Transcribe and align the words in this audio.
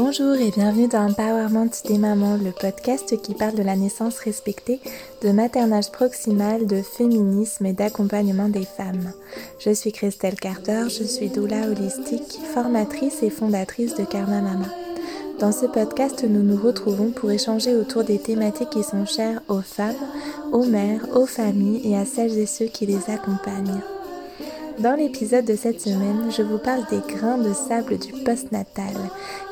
Bonjour 0.00 0.36
et 0.36 0.52
bienvenue 0.52 0.86
dans 0.86 1.08
Empowerment 1.08 1.72
des 1.86 1.98
mamans, 1.98 2.36
le 2.36 2.52
podcast 2.52 3.20
qui 3.20 3.34
parle 3.34 3.56
de 3.56 3.64
la 3.64 3.74
naissance 3.74 4.20
respectée, 4.20 4.78
de 5.22 5.30
maternage 5.32 5.90
proximal, 5.90 6.68
de 6.68 6.82
féminisme 6.82 7.66
et 7.66 7.72
d'accompagnement 7.72 8.48
des 8.48 8.64
femmes. 8.64 9.12
Je 9.58 9.70
suis 9.70 9.90
Christelle 9.90 10.36
Carter, 10.36 10.84
je 10.84 11.02
suis 11.02 11.30
doula 11.30 11.66
holistique, 11.66 12.38
formatrice 12.54 13.24
et 13.24 13.30
fondatrice 13.30 13.96
de 13.96 14.04
Karma 14.04 14.40
Mama. 14.40 14.68
Dans 15.40 15.50
ce 15.50 15.66
podcast, 15.66 16.24
nous 16.28 16.44
nous 16.44 16.62
retrouvons 16.62 17.10
pour 17.10 17.32
échanger 17.32 17.74
autour 17.74 18.04
des 18.04 18.20
thématiques 18.20 18.70
qui 18.70 18.84
sont 18.84 19.04
chères 19.04 19.42
aux 19.48 19.62
femmes, 19.62 19.96
aux 20.52 20.64
mères, 20.64 21.08
aux 21.12 21.26
familles 21.26 21.80
et 21.84 21.96
à 21.96 22.04
celles 22.04 22.38
et 22.38 22.46
ceux 22.46 22.66
qui 22.66 22.86
les 22.86 23.10
accompagnent. 23.10 23.82
Dans 24.80 24.94
l'épisode 24.94 25.44
de 25.44 25.56
cette 25.56 25.80
semaine, 25.80 26.30
je 26.30 26.42
vous 26.42 26.58
parle 26.58 26.84
des 26.88 27.00
grains 27.00 27.38
de 27.38 27.52
sable 27.52 27.98
du 27.98 28.12
postnatal. 28.12 28.94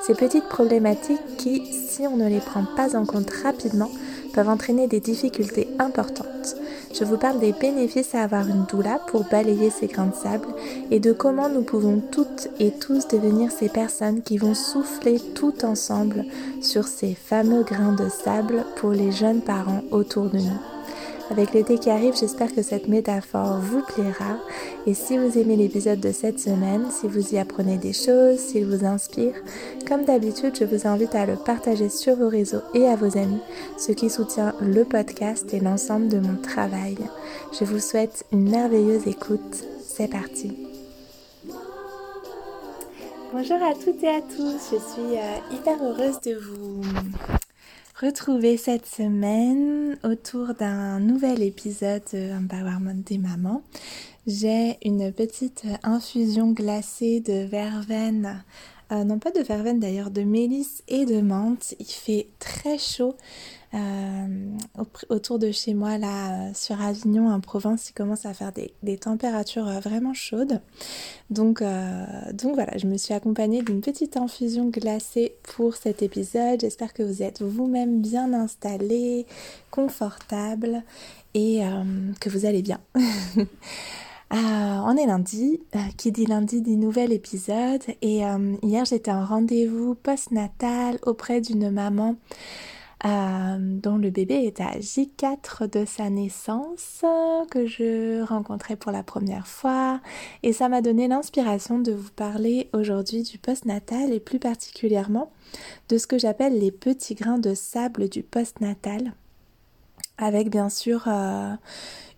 Ces 0.06 0.14
petites 0.14 0.48
problématiques 0.48 1.36
qui, 1.36 1.66
si 1.72 2.06
on 2.06 2.16
ne 2.16 2.28
les 2.28 2.38
prend 2.38 2.64
pas 2.76 2.96
en 2.96 3.04
compte 3.04 3.30
rapidement, 3.42 3.90
peuvent 4.32 4.48
entraîner 4.48 4.86
des 4.86 5.00
difficultés 5.00 5.66
importantes. 5.80 6.54
Je 6.94 7.02
vous 7.02 7.16
parle 7.16 7.40
des 7.40 7.52
bénéfices 7.52 8.14
à 8.14 8.22
avoir 8.22 8.46
une 8.46 8.66
doula 8.70 9.00
pour 9.08 9.24
balayer 9.24 9.70
ces 9.70 9.88
grains 9.88 10.06
de 10.06 10.14
sable 10.14 10.46
et 10.92 11.00
de 11.00 11.12
comment 11.12 11.48
nous 11.48 11.62
pouvons 11.62 12.00
toutes 12.12 12.48
et 12.60 12.70
tous 12.70 13.08
devenir 13.08 13.50
ces 13.50 13.68
personnes 13.68 14.22
qui 14.22 14.38
vont 14.38 14.54
souffler 14.54 15.18
tout 15.34 15.64
ensemble 15.64 16.24
sur 16.62 16.86
ces 16.86 17.14
fameux 17.14 17.64
grains 17.64 17.96
de 17.96 18.08
sable 18.08 18.64
pour 18.76 18.92
les 18.92 19.10
jeunes 19.10 19.40
parents 19.40 19.82
autour 19.90 20.30
de 20.30 20.38
nous. 20.38 20.75
Avec 21.28 21.52
l'été 21.54 21.78
qui 21.78 21.90
arrive, 21.90 22.16
j'espère 22.16 22.54
que 22.54 22.62
cette 22.62 22.86
métaphore 22.86 23.58
vous 23.60 23.82
plaira. 23.82 24.38
Et 24.86 24.94
si 24.94 25.18
vous 25.18 25.36
aimez 25.38 25.56
l'épisode 25.56 25.98
de 25.98 26.12
cette 26.12 26.38
semaine, 26.38 26.86
si 26.90 27.08
vous 27.08 27.34
y 27.34 27.38
apprenez 27.38 27.78
des 27.78 27.92
choses, 27.92 28.38
s'il 28.38 28.64
vous 28.66 28.84
inspire, 28.84 29.34
comme 29.88 30.04
d'habitude, 30.04 30.56
je 30.58 30.64
vous 30.64 30.86
invite 30.86 31.16
à 31.16 31.26
le 31.26 31.34
partager 31.34 31.88
sur 31.88 32.14
vos 32.14 32.28
réseaux 32.28 32.62
et 32.74 32.86
à 32.86 32.94
vos 32.94 33.18
amis, 33.18 33.40
ce 33.76 33.90
qui 33.90 34.08
soutient 34.08 34.54
le 34.60 34.84
podcast 34.84 35.52
et 35.52 35.60
l'ensemble 35.60 36.08
de 36.08 36.20
mon 36.20 36.36
travail. 36.36 36.96
Je 37.58 37.64
vous 37.64 37.80
souhaite 37.80 38.24
une 38.32 38.48
merveilleuse 38.48 39.08
écoute. 39.08 39.64
C'est 39.82 40.08
parti. 40.10 40.56
Bonjour 43.32 43.58
à 43.62 43.74
toutes 43.74 44.02
et 44.04 44.08
à 44.08 44.20
tous, 44.20 44.70
je 44.70 44.76
suis 44.76 45.18
euh, 45.18 45.56
hyper 45.56 45.82
heureuse 45.82 46.20
de 46.20 46.36
vous 46.36 46.80
retrouver 48.00 48.58
cette 48.58 48.84
semaine 48.84 49.98
autour 50.04 50.52
d'un 50.52 51.00
nouvel 51.00 51.42
épisode 51.42 52.02
de 52.12 52.30
Empowerment 52.36 53.02
des 53.06 53.16
mamans. 53.16 53.62
J'ai 54.26 54.76
une 54.84 55.12
petite 55.12 55.64
infusion 55.82 56.52
glacée 56.52 57.20
de 57.20 57.46
verveine, 57.46 58.44
euh, 58.92 59.04
non 59.04 59.18
pas 59.18 59.30
de 59.30 59.40
verveine 59.40 59.80
d'ailleurs, 59.80 60.10
de 60.10 60.22
mélisse 60.22 60.82
et 60.88 61.04
de 61.06 61.20
menthe. 61.20 61.74
Il 61.78 61.86
fait 61.86 62.28
très 62.38 62.78
chaud. 62.78 63.16
Euh, 63.74 64.56
autour 65.08 65.38
de 65.38 65.50
chez 65.50 65.74
moi, 65.74 65.98
là, 65.98 66.54
sur 66.54 66.80
Avignon, 66.80 67.28
en 67.28 67.40
Provence, 67.40 67.90
il 67.90 67.92
commence 67.92 68.24
à 68.24 68.32
faire 68.32 68.52
des, 68.52 68.96
températures 68.96 69.68
euh, 69.68 69.80
vraiment 69.80 70.14
chaudes. 70.14 70.60
Donc, 71.30 71.60
euh, 71.60 72.06
donc 72.32 72.54
voilà, 72.54 72.78
je 72.78 72.86
me 72.86 72.96
suis 72.96 73.12
accompagnée 73.12 73.62
d'une 73.62 73.80
petite 73.80 74.16
infusion 74.16 74.68
glacée 74.68 75.34
pour 75.42 75.74
cet 75.74 76.02
épisode. 76.02 76.60
J'espère 76.60 76.94
que 76.94 77.02
vous 77.02 77.22
êtes 77.22 77.42
vous-même 77.42 78.00
bien 78.00 78.32
installé, 78.32 79.26
confortable 79.70 80.82
et 81.34 81.60
que 82.18 82.30
vous 82.30 82.46
allez 82.46 82.62
bien. 82.62 82.80
on 84.30 84.96
est 84.96 85.06
lundi, 85.06 85.60
qui 85.96 86.12
dit 86.12 86.26
lundi 86.26 86.60
dit 86.60 86.76
nouvel 86.76 87.12
épisode 87.12 87.82
et 88.02 88.22
hier 88.62 88.84
j'étais 88.84 89.10
en 89.10 89.24
rendez-vous 89.24 89.94
post-natal 89.94 90.98
auprès 91.04 91.40
d'une 91.40 91.70
maman 91.70 92.16
euh, 93.04 93.58
dont 93.60 93.98
le 93.98 94.08
bébé 94.10 94.46
est 94.46 94.60
à 94.60 94.78
J4 94.78 95.70
de 95.70 95.84
sa 95.84 96.08
naissance, 96.08 97.04
que 97.50 97.66
je 97.66 98.22
rencontrais 98.22 98.76
pour 98.76 98.90
la 98.90 99.02
première 99.02 99.46
fois. 99.46 100.00
Et 100.42 100.54
ça 100.54 100.70
m'a 100.70 100.80
donné 100.80 101.06
l'inspiration 101.06 101.78
de 101.78 101.92
vous 101.92 102.10
parler 102.10 102.70
aujourd'hui 102.72 103.22
du 103.22 103.38
postnatal 103.38 104.12
et 104.12 104.20
plus 104.20 104.38
particulièrement 104.38 105.30
de 105.90 105.98
ce 105.98 106.06
que 106.06 106.18
j'appelle 106.18 106.58
les 106.58 106.72
petits 106.72 107.14
grains 107.14 107.38
de 107.38 107.54
sable 107.54 108.08
du 108.08 108.22
postnatal. 108.22 109.12
Avec 110.18 110.50
bien 110.50 110.68
sûr 110.68 111.04
euh, 111.06 111.52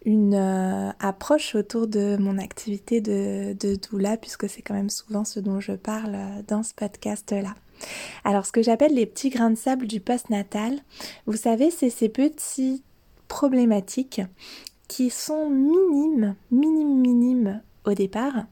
une 0.04 0.34
euh, 0.34 0.90
approche 1.00 1.54
autour 1.54 1.86
de 1.86 2.16
mon 2.18 2.38
activité 2.38 3.00
de, 3.00 3.54
doula, 3.76 4.16
puisque 4.16 4.48
c'est 4.48 4.62
quand 4.62 4.74
même 4.74 4.90
souvent 4.90 5.24
ce 5.24 5.40
dont 5.40 5.60
je 5.60 5.72
parle 5.72 6.16
dans 6.46 6.62
ce 6.62 6.74
podcast-là. 6.74 7.54
Alors, 8.24 8.46
ce 8.46 8.52
que 8.52 8.62
j'appelle 8.62 8.94
les 8.94 9.06
petits 9.06 9.30
grains 9.30 9.50
de 9.50 9.56
sable 9.56 9.86
du 9.86 10.00
postnatal, 10.00 10.78
vous 11.26 11.36
savez, 11.36 11.70
c'est 11.70 11.90
ces 11.90 12.08
petits 12.08 12.82
problématiques 13.28 14.22
qui 14.88 15.10
sont 15.10 15.50
minimes, 15.50 16.34
minimes, 16.50 17.00
minimes 17.00 17.62
au 17.84 17.94
départ, 17.94 18.46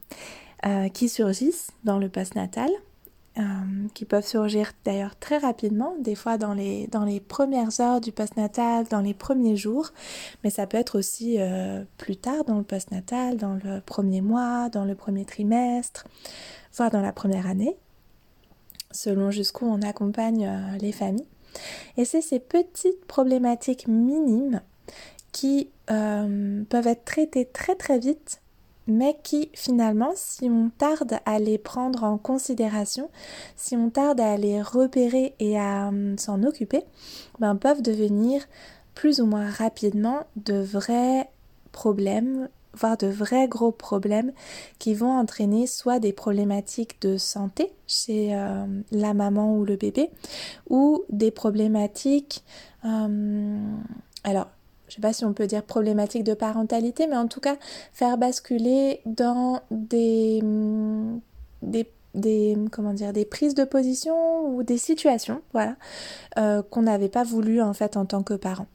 euh, 0.65 0.87
qui 0.89 1.09
surgissent 1.09 1.71
dans 1.83 1.99
le 1.99 2.09
postnatal, 2.09 2.69
euh, 3.37 3.41
qui 3.93 4.05
peuvent 4.05 4.25
surgir 4.25 4.71
d'ailleurs 4.83 5.15
très 5.15 5.37
rapidement, 5.37 5.95
des 5.99 6.15
fois 6.15 6.39
dans 6.39 6.53
les, 6.53 6.87
dans 6.87 7.05
premières 7.27 7.79
heures 7.79 8.01
du 8.01 8.11
postnatal, 8.11 8.87
dans 8.87 9.01
les 9.01 9.13
premiers 9.13 9.55
jours, 9.55 9.91
mais 10.43 10.49
ça 10.49 10.65
peut 10.65 10.77
être 10.77 10.97
aussi 10.97 11.35
euh, 11.37 11.83
plus 11.97 12.15
tard 12.15 12.45
dans 12.45 12.57
le 12.57 12.63
postnatal, 12.63 13.37
dans 13.37 13.53
le 13.63 13.79
premier 13.81 14.21
mois, 14.21 14.69
dans 14.69 14.85
le 14.85 14.95
premier 14.95 15.23
trimestre, 15.23 16.05
voire 16.75 16.89
dans 16.89 17.01
la 17.01 17.11
première 17.11 17.45
année 17.45 17.75
selon 18.89 19.29
jusqu'où 19.29 19.67
on 19.67 19.83
accompagne 19.83 20.47
euh, 20.47 20.77
les 20.79 20.91
familles. 20.91 21.27
Et 21.97 22.05
c'est 22.05 22.21
ces 22.21 22.39
petites 22.39 23.05
problématiques 23.05 23.87
minimes 23.87 24.61
qui 25.31 25.69
peuvent 25.85 26.87
être 26.87 27.05
traitées 27.05 27.45
très 27.45 27.75
très 27.75 27.99
vite, 27.99 28.41
mais 28.87 29.17
qui 29.23 29.49
finalement, 29.53 30.11
si 30.15 30.45
on 30.49 30.69
tarde 30.77 31.19
à 31.25 31.39
les 31.39 31.57
prendre 31.57 32.03
en 32.03 32.17
considération, 32.17 33.09
si 33.55 33.75
on 33.75 33.89
tarde 33.89 34.19
à 34.19 34.37
les 34.37 34.61
repérer 34.61 35.35
et 35.39 35.59
à 35.59 35.89
euh, 35.89 36.15
s'en 36.17 36.43
occuper, 36.43 36.83
ben, 37.39 37.55
peuvent 37.55 37.81
devenir 37.81 38.41
plus 38.95 39.21
ou 39.21 39.25
moins 39.25 39.49
rapidement 39.49 40.23
de 40.35 40.59
vrais 40.59 41.29
problèmes 41.71 42.49
voire 42.77 42.97
de 42.97 43.07
vrais 43.07 43.47
gros 43.47 43.71
problèmes 43.71 44.31
qui 44.79 44.93
vont 44.93 45.11
entraîner 45.11 45.67
soit 45.67 45.99
des 45.99 46.13
problématiques 46.13 47.01
de 47.01 47.17
santé 47.17 47.71
chez 47.87 48.35
euh, 48.35 48.65
la 48.91 49.13
maman 49.13 49.57
ou 49.57 49.65
le 49.65 49.75
bébé, 49.75 50.09
ou 50.69 51.03
des 51.09 51.31
problématiques, 51.31 52.43
euh, 52.85 53.57
alors 54.23 54.47
je 54.87 54.95
sais 54.95 55.01
pas 55.01 55.13
si 55.13 55.25
on 55.25 55.33
peut 55.33 55.47
dire 55.47 55.63
problématiques 55.63 56.23
de 56.23 56.33
parentalité, 56.33 57.07
mais 57.07 57.17
en 57.17 57.27
tout 57.27 57.39
cas 57.39 57.57
faire 57.93 58.17
basculer 58.17 59.01
dans 59.05 59.61
des, 59.71 60.41
des, 61.61 62.57
comment 62.71 62.93
dire, 62.93 63.13
des 63.13 63.25
prises 63.25 63.55
de 63.55 63.63
position 63.63 64.47
ou 64.49 64.63
des 64.63 64.77
situations 64.77 65.41
voilà, 65.53 65.75
euh, 66.37 66.61
qu'on 66.63 66.83
n'avait 66.83 67.09
pas 67.09 67.23
voulu 67.23 67.61
en 67.61 67.73
fait 67.73 67.97
en 67.97 68.05
tant 68.05 68.23
que 68.23 68.33
parent. 68.33 68.67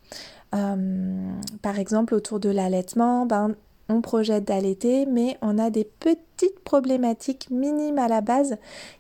par 0.51 1.79
exemple, 1.79 2.15
autour 2.15 2.41
de 2.41 2.51
l'allaitement, 2.51 3.27
ben, 3.27 3.55
on 3.89 4.01
projette 4.01 4.45
d'allaiter, 4.45 5.07
mais 5.07 5.39
on 5.43 5.59
a 5.59 5.71
des 5.71 5.85
petites 5.85 6.61
problématiques 6.65 7.51
minimes 7.51 7.99
à 7.99 8.09
la 8.09 8.21
base 8.21 8.57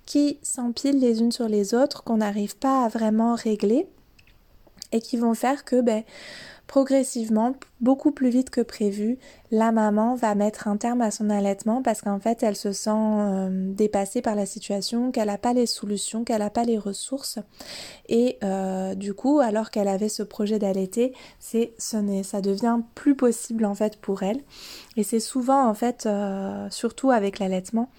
qui 0.06 0.38
s'empilent 0.42 0.98
les 0.98 1.20
unes 1.20 1.32
sur 1.32 1.48
les 1.48 1.74
autres, 1.74 2.04
qu'on 2.04 2.18
n'arrive 2.18 2.56
pas 2.56 2.84
à 2.84 2.88
vraiment 2.88 3.34
régler 3.34 3.86
et 4.92 5.00
qui 5.00 5.16
vont 5.16 5.34
faire 5.34 5.64
que 5.64 5.80
ben, 5.80 6.02
progressivement, 6.72 7.54
beaucoup 7.82 8.12
plus 8.12 8.30
vite 8.30 8.48
que 8.48 8.62
prévu, 8.62 9.18
la 9.50 9.72
maman 9.72 10.14
va 10.14 10.34
mettre 10.34 10.68
un 10.68 10.78
terme 10.78 11.02
à 11.02 11.10
son 11.10 11.28
allaitement 11.28 11.82
parce 11.82 12.00
qu'en 12.00 12.18
fait, 12.18 12.42
elle 12.42 12.56
se 12.56 12.72
sent 12.72 12.90
euh, 12.94 13.74
dépassée 13.74 14.22
par 14.22 14.34
la 14.34 14.46
situation, 14.46 15.12
qu'elle 15.12 15.26
n'a 15.26 15.36
pas 15.36 15.52
les 15.52 15.66
solutions, 15.66 16.24
qu'elle 16.24 16.38
n'a 16.38 16.48
pas 16.48 16.64
les 16.64 16.78
ressources. 16.78 17.38
Et 18.08 18.38
euh, 18.42 18.94
du 18.94 19.12
coup, 19.12 19.40
alors 19.40 19.70
qu'elle 19.70 19.86
avait 19.86 20.08
ce 20.08 20.22
projet 20.22 20.58
d'allaiter, 20.58 21.12
c'est, 21.38 21.74
ça 21.76 22.40
devient 22.40 22.78
plus 22.94 23.16
possible 23.16 23.66
en 23.66 23.74
fait 23.74 23.98
pour 23.98 24.22
elle. 24.22 24.40
Et 24.96 25.02
c'est 25.02 25.20
souvent 25.20 25.68
en 25.68 25.74
fait, 25.74 26.06
euh, 26.06 26.70
surtout 26.70 27.10
avec 27.10 27.38
l'allaitement, 27.38 27.90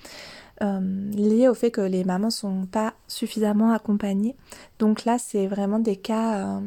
euh, 0.62 1.12
lié 1.12 1.48
au 1.48 1.56
fait 1.56 1.72
que 1.72 1.82
les 1.82 2.04
mamans 2.04 2.30
sont 2.30 2.68
pas 2.68 2.94
suffisamment 3.08 3.72
accompagnées. 3.72 4.36
Donc 4.80 5.04
là, 5.04 5.18
c'est 5.18 5.48
vraiment 5.48 5.80
des 5.80 5.96
cas 5.96 6.36
euh, 6.36 6.60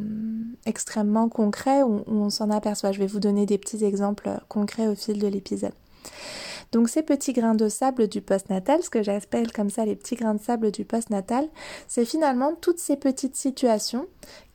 extrêmement 0.67 1.29
concrets 1.29 1.83
où, 1.83 2.03
on 2.07 2.29
s'en 2.31 2.51
aperçoit. 2.51 2.93
Je 2.93 2.99
vais 2.99 3.07
vous 3.07 3.21
donner 3.21 3.47
des 3.47 3.59
petits 3.59 3.85
exemples 3.85 4.31
concrets 4.49 4.89
au 4.89 4.95
fil 4.95 5.19
de 5.19 5.29
l'épisode. 5.29 5.73
Donc 6.73 6.89
ces 6.89 7.03
petits 7.03 7.33
grains 7.33 7.55
de 7.55 7.69
sable 7.69 8.09
du 8.09 8.21
postnatal, 8.21 8.83
ce 8.83 8.91
que 8.91 9.03
j'appelle 9.03 9.53
comme 9.53 9.71
ça 9.71 9.85
les 9.85 9.95
petits 9.95 10.17
grains 10.17 10.35
de 10.35 10.43
sable 10.43 10.73
du 10.73 10.85
postnatal, 10.85 11.49
c'est 11.87 12.05
finalement 12.05 12.55
toutes 12.61 12.81
ces 12.81 12.97
petites 12.97 13.37
situations 13.37 14.07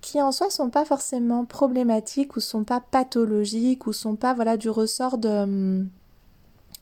qui 0.02 0.22
en 0.22 0.34
soi 0.34 0.50
sont 0.50 0.70
pas 0.70 0.84
forcément 0.84 1.46
problématiques 1.46 2.36
ou 2.36 2.42
sont 2.42 2.66
pas 2.66 2.82
pathologiques 2.82 3.88
ou 3.88 3.94
sont 3.94 4.18
pas 4.18 4.34
voilà 4.34 4.58
du 4.58 4.70
ressort 4.70 5.18
de 5.18 5.86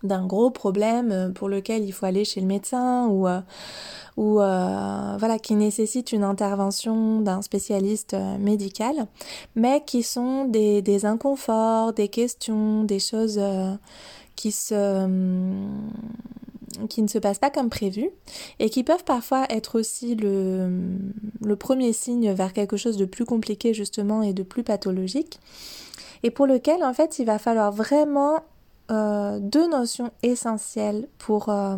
d'un 0.04 0.25
gros 0.25 0.50
problème 0.50 1.34
pour 1.36 1.50
lequel 1.50 1.84
il 1.84 1.92
faut 1.92 2.06
aller 2.06 2.25
chez 2.25 2.42
le 2.42 2.48
médecin 2.48 3.07
ou 3.07 3.28
ou 4.18 4.34
voilà 4.36 5.38
qui 5.42 5.56
nécessite 5.56 6.12
une 6.12 6.24
intervention 6.24 7.22
d'un 7.22 7.42
spécialiste 7.42 8.16
médical, 8.40 9.07
mais 9.56 9.84
qui 9.86 10.04
sont 10.04 10.46
des, 10.46 11.06
inconforts, 11.06 11.94
des 11.94 12.10
questions, 12.10 12.84
des 12.84 13.00
choses 13.00 13.40
qui 14.36 14.51
se 14.51 15.07
qui 16.88 17.02
ne 17.02 17.07
se 17.07 17.18
passent 17.18 17.40
pas 17.40 17.50
comme 17.50 17.69
prévu 17.69 18.10
et 18.60 18.69
qui 18.69 18.84
peuvent 18.84 19.04
parfois 19.04 19.45
être 19.50 19.78
aussi 19.80 20.16
le, 20.16 20.69
le 21.44 21.56
premier 21.56 21.94
signe 21.94 22.31
vers 22.31 22.54
quelque 22.54 22.78
chose 22.78 22.98
de 22.98 23.06
plus 23.06 23.25
compliqué 23.25 23.74
justement 23.74 24.22
et 24.22 24.34
de 24.34 24.44
plus 24.44 24.63
pathologique 24.63 25.40
et 26.24 26.31
pour 26.31 26.48
lequel 26.48 26.84
en 26.84 26.94
fait 26.94 27.19
il 27.19 27.25
va 27.25 27.40
falloir 27.40 27.72
vraiment 27.72 28.42
euh, 28.90 29.40
deux 29.40 29.68
notions 29.70 30.12
essentielles 30.24 31.08
pour, 31.18 31.50
euh, 31.50 31.78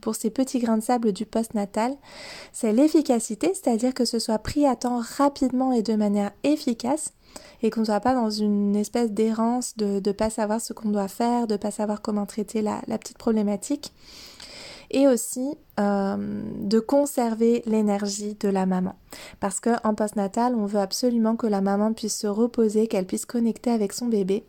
pour 0.00 0.14
ces 0.14 0.30
petits 0.30 0.58
grains 0.58 0.78
de 0.78 0.82
sable 0.82 1.12
du 1.12 1.26
postnatal. 1.26 1.94
C'est 2.52 2.72
l'efficacité, 2.72 3.52
c'est-à-dire 3.54 3.94
que 3.94 4.04
ce 4.04 4.18
soit 4.18 4.38
pris 4.38 4.66
à 4.66 4.76
temps 4.76 5.00
rapidement 5.16 5.72
et 5.72 5.82
de 5.82 5.94
manière 5.94 6.32
efficace 6.44 7.12
et 7.62 7.70
qu'on 7.70 7.80
ne 7.80 7.86
soit 7.86 8.00
pas 8.00 8.14
dans 8.14 8.30
une 8.30 8.74
espèce 8.76 9.12
d'errance 9.12 9.76
de 9.76 10.00
ne 10.04 10.12
pas 10.12 10.30
savoir 10.30 10.60
ce 10.60 10.72
qu'on 10.72 10.90
doit 10.90 11.08
faire, 11.08 11.46
de 11.46 11.54
ne 11.54 11.58
pas 11.58 11.70
savoir 11.70 12.02
comment 12.02 12.26
traiter 12.26 12.62
la, 12.62 12.80
la 12.86 12.98
petite 12.98 13.18
problématique 13.18 13.92
et 14.90 15.06
aussi 15.06 15.54
euh, 15.78 16.42
de 16.60 16.80
conserver 16.80 17.62
l'énergie 17.66 18.34
de 18.34 18.48
la 18.48 18.66
maman. 18.66 18.96
Parce 19.38 19.60
qu'en 19.60 19.94
postnatal, 19.94 20.54
on 20.54 20.66
veut 20.66 20.80
absolument 20.80 21.36
que 21.36 21.46
la 21.46 21.60
maman 21.60 21.92
puisse 21.92 22.18
se 22.18 22.26
reposer, 22.26 22.88
qu'elle 22.88 23.06
puisse 23.06 23.26
connecter 23.26 23.70
avec 23.70 23.92
son 23.92 24.06
bébé. 24.06 24.44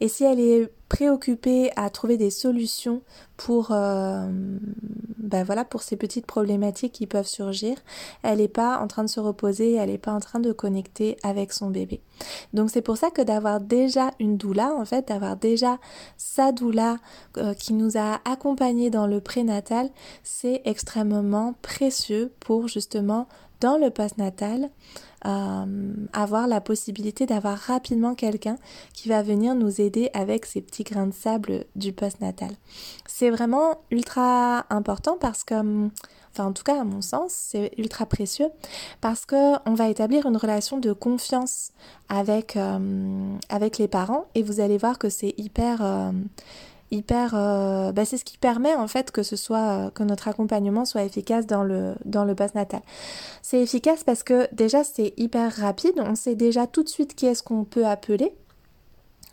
Et 0.00 0.08
si 0.08 0.24
elle 0.24 0.40
est 0.40 0.70
préoccupée 0.88 1.70
à 1.76 1.90
trouver 1.90 2.16
des 2.16 2.30
solutions 2.30 3.02
pour, 3.36 3.68
euh, 3.72 4.28
ben 5.18 5.44
ces 5.80 5.96
petites 5.96 6.26
problématiques 6.26 6.92
qui 6.92 7.06
peuvent 7.06 7.26
surgir, 7.26 7.76
elle 8.22 8.38
n'est 8.38 8.48
pas 8.48 8.78
en 8.78 8.86
train 8.86 9.02
de 9.02 9.08
se 9.08 9.20
reposer, 9.20 9.74
elle 9.74 9.90
n'est 9.90 9.98
pas 9.98 10.12
en 10.12 10.20
train 10.20 10.38
de 10.38 10.52
connecter 10.52 11.16
avec 11.22 11.52
son 11.52 11.70
bébé. 11.70 12.00
Donc 12.54 12.70
c'est 12.70 12.82
pour 12.82 12.96
ça 12.96 13.10
que 13.10 13.22
d'avoir 13.22 13.60
déjà 13.60 14.12
une 14.20 14.36
doula, 14.36 14.72
en 14.74 14.84
fait, 14.84 15.08
d'avoir 15.08 15.36
déjà 15.36 15.78
sa 16.16 16.52
doula 16.52 16.98
euh, 17.38 17.54
qui 17.54 17.72
nous 17.72 17.98
a 17.98 18.20
accompagnés 18.24 18.90
dans 18.90 19.06
le 19.06 19.20
prénatal, 19.20 19.90
c'est 20.22 20.62
extrêmement 20.64 21.54
précieux 21.62 22.32
pour 22.40 22.68
justement 22.68 23.26
dans 23.60 23.78
le 23.78 23.90
postnatal 23.90 24.70
avoir 26.12 26.46
la 26.46 26.60
possibilité 26.60 27.26
d'avoir 27.26 27.58
rapidement 27.58 28.14
quelqu'un 28.14 28.56
qui 28.92 29.08
va 29.08 29.22
venir 29.22 29.54
nous 29.54 29.80
aider 29.80 30.10
avec 30.14 30.46
ces 30.46 30.60
petits 30.60 30.84
grains 30.84 31.08
de 31.08 31.14
sable 31.14 31.64
du 31.74 31.92
postnatal. 31.92 32.50
C'est 33.06 33.30
vraiment 33.30 33.78
ultra 33.90 34.66
important 34.70 35.16
parce 35.20 35.44
que 35.44 35.54
enfin 36.32 36.48
en 36.48 36.52
tout 36.52 36.62
cas 36.62 36.80
à 36.80 36.84
mon 36.84 37.00
sens, 37.00 37.32
c'est 37.32 37.72
ultra 37.78 38.06
précieux 38.06 38.50
parce 39.00 39.24
que 39.24 39.56
on 39.68 39.74
va 39.74 39.88
établir 39.88 40.26
une 40.26 40.36
relation 40.36 40.78
de 40.78 40.92
confiance 40.92 41.72
avec 42.08 42.56
euh, 42.56 43.36
avec 43.48 43.78
les 43.78 43.88
parents 43.88 44.26
et 44.34 44.42
vous 44.42 44.60
allez 44.60 44.78
voir 44.78 44.98
que 44.98 45.08
c'est 45.08 45.34
hyper 45.38 45.82
euh, 45.82 46.12
hyper 46.90 47.34
euh, 47.34 47.92
bah, 47.92 48.04
c'est 48.04 48.18
ce 48.18 48.24
qui 48.24 48.38
permet 48.38 48.74
en 48.74 48.88
fait 48.88 49.10
que 49.10 49.22
ce 49.22 49.36
soit 49.36 49.86
euh, 49.86 49.90
que 49.90 50.02
notre 50.02 50.28
accompagnement 50.28 50.84
soit 50.84 51.04
efficace 51.04 51.46
dans 51.46 51.64
le 51.64 51.94
dans 52.04 52.24
le 52.24 52.34
natal 52.54 52.80
C'est 53.42 53.60
efficace 53.60 54.04
parce 54.04 54.22
que 54.22 54.48
déjà 54.54 54.84
c'est 54.84 55.14
hyper 55.16 55.54
rapide, 55.54 55.94
on 55.98 56.14
sait 56.14 56.34
déjà 56.34 56.66
tout 56.66 56.82
de 56.82 56.88
suite 56.88 57.14
qui 57.14 57.26
est-ce 57.26 57.42
qu'on 57.42 57.64
peut 57.64 57.86
appeler 57.86 58.32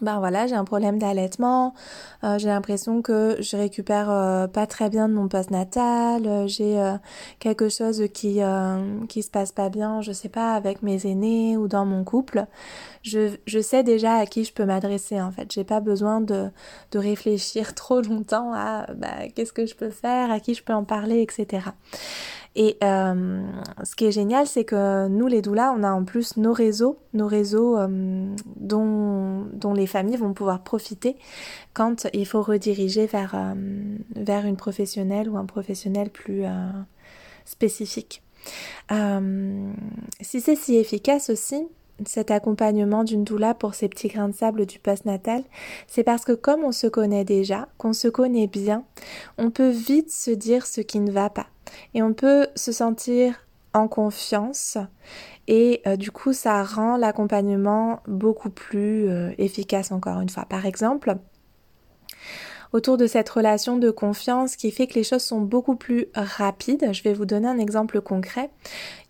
ben 0.02 0.18
voilà, 0.18 0.48
j'ai 0.48 0.56
un 0.56 0.66
problème 0.66 0.98
d'allaitement, 0.98 1.76
euh, 2.24 2.40
j'ai 2.40 2.48
l'impression 2.48 3.04
que 3.04 3.38
je 3.40 3.56
récupère 3.56 4.10
euh, 4.10 4.48
pas 4.48 4.66
très 4.66 4.90
bien 4.90 5.08
de 5.08 5.14
mon 5.14 5.28
postnatal, 5.28 6.26
euh, 6.26 6.48
j'ai 6.48 6.82
quelque 7.40 7.70
chose 7.70 8.04
qui 8.14 8.42
qui 9.08 9.24
se 9.24 9.30
passe 9.30 9.52
pas 9.52 9.70
bien, 9.70 10.02
je 10.02 10.12
sais 10.12 10.30
pas 10.30 10.56
avec 10.56 10.82
mes 10.82 11.06
aînés 11.06 11.58
ou 11.58 11.68
dans 11.68 11.86
mon 11.86 12.04
couple. 12.04 12.46
Je, 13.04 13.36
je 13.46 13.60
sais 13.60 13.84
déjà 13.84 14.16
à 14.16 14.26
qui 14.26 14.46
je 14.46 14.54
peux 14.54 14.66
m'adresser 14.66 15.22
en 15.22 15.32
fait. 15.32 15.52
J'ai 15.52 15.64
pas 15.66 15.80
besoin 15.80 16.22
de, 16.22 16.50
de 16.92 17.00
réfléchir 17.00 17.76
trop 17.76 18.02
longtemps 18.02 18.52
à 18.54 18.88
bah, 18.94 19.28
qu'est-ce 19.36 19.54
que 19.54 19.66
je 19.66 19.76
peux 19.76 19.90
faire, 19.90 20.32
à 20.32 20.40
qui 20.40 20.56
je 20.56 20.64
peux 20.64 20.74
en 20.74 20.86
parler, 20.86 21.22
etc. 21.22 21.68
Et 22.56 22.78
ce 22.82 23.96
qui 23.96 24.06
est 24.06 24.12
génial, 24.12 24.46
c'est 24.46 24.64
que 24.64 25.08
nous, 25.08 25.28
les 25.28 25.42
doulas, 25.42 25.74
on 25.76 25.84
a 25.84 25.92
en 25.92 26.04
plus 26.04 26.38
nos 26.38 26.54
réseaux, 26.54 27.00
nos 27.14 27.28
réseaux 27.28 27.78
dont, 28.56 29.43
dont 29.64 29.74
les 29.74 29.88
familles 29.88 30.18
vont 30.18 30.34
pouvoir 30.34 30.64
profiter 30.64 31.18
quand 31.74 32.08
il 32.14 32.26
faut 32.26 32.42
rediriger 32.42 33.08
vers, 33.08 33.34
euh, 33.36 33.54
vers 34.16 34.46
une 34.46 34.58
professionnelle 34.58 35.30
ou 35.30 35.38
un 35.38 35.46
professionnel 35.46 36.10
plus 36.10 36.44
spécifique. 37.46 38.22
si 38.90 40.42
c'est 40.42 40.56
si 40.56 40.76
efficace 40.76 41.30
aussi, 41.30 41.68
cet 42.06 42.32
accompagnement 42.32 43.04
d'une 43.04 43.24
doula 43.24 43.54
pour 43.54 43.76
ces 43.76 43.88
petits 43.88 44.08
grains 44.08 44.30
de 44.30 44.34
sable 44.34 44.66
du 44.66 44.80
post-natal, 44.80 45.44
c'est 45.88 46.04
parce 46.04 46.26
que 46.26 46.32
comme 46.32 46.64
on 46.64 46.72
se 46.72 46.88
connaît 46.88 47.26
déjà, 47.26 47.68
qu'on 47.78 47.94
se 47.94 48.08
connaît 48.08 48.48
bien, 48.48 48.84
on 49.38 49.52
peut 49.52 49.70
vite 49.70 50.12
se 50.12 50.32
dire 50.32 50.66
ce 50.66 50.82
qui 50.82 51.00
ne 51.00 51.12
va 51.12 51.30
pas. 51.30 51.48
Et 51.94 52.02
on 52.02 52.14
peut 52.14 52.48
se 52.56 52.72
sentir 52.72 53.36
en 53.74 53.88
confiance 53.88 54.78
et 55.48 55.82
euh, 55.88 55.96
du 55.96 56.12
coup 56.12 56.34
ça 56.34 56.64
rend 56.64 56.98
l'accompagnement 56.98 58.00
beaucoup 58.08 58.50
plus 58.50 59.10
euh, 59.10 59.32
efficace 59.38 59.92
encore 59.92 60.22
une 60.22 60.30
fois. 60.30 60.46
Par 60.46 60.66
exemple, 60.66 61.16
autour 62.72 62.98
de 62.98 63.06
cette 63.06 63.30
relation 63.30 63.78
de 63.78 63.92
confiance 63.92 64.56
qui 64.56 64.72
fait 64.72 64.88
que 64.88 64.96
les 64.96 65.04
choses 65.04 65.22
sont 65.22 65.42
beaucoup 65.42 65.76
plus 65.76 66.08
rapides. 66.16 66.90
Je 66.92 67.04
vais 67.04 67.14
vous 67.14 67.26
donner 67.26 67.48
un 67.48 67.60
exemple 67.60 68.02
concret. 68.02 68.50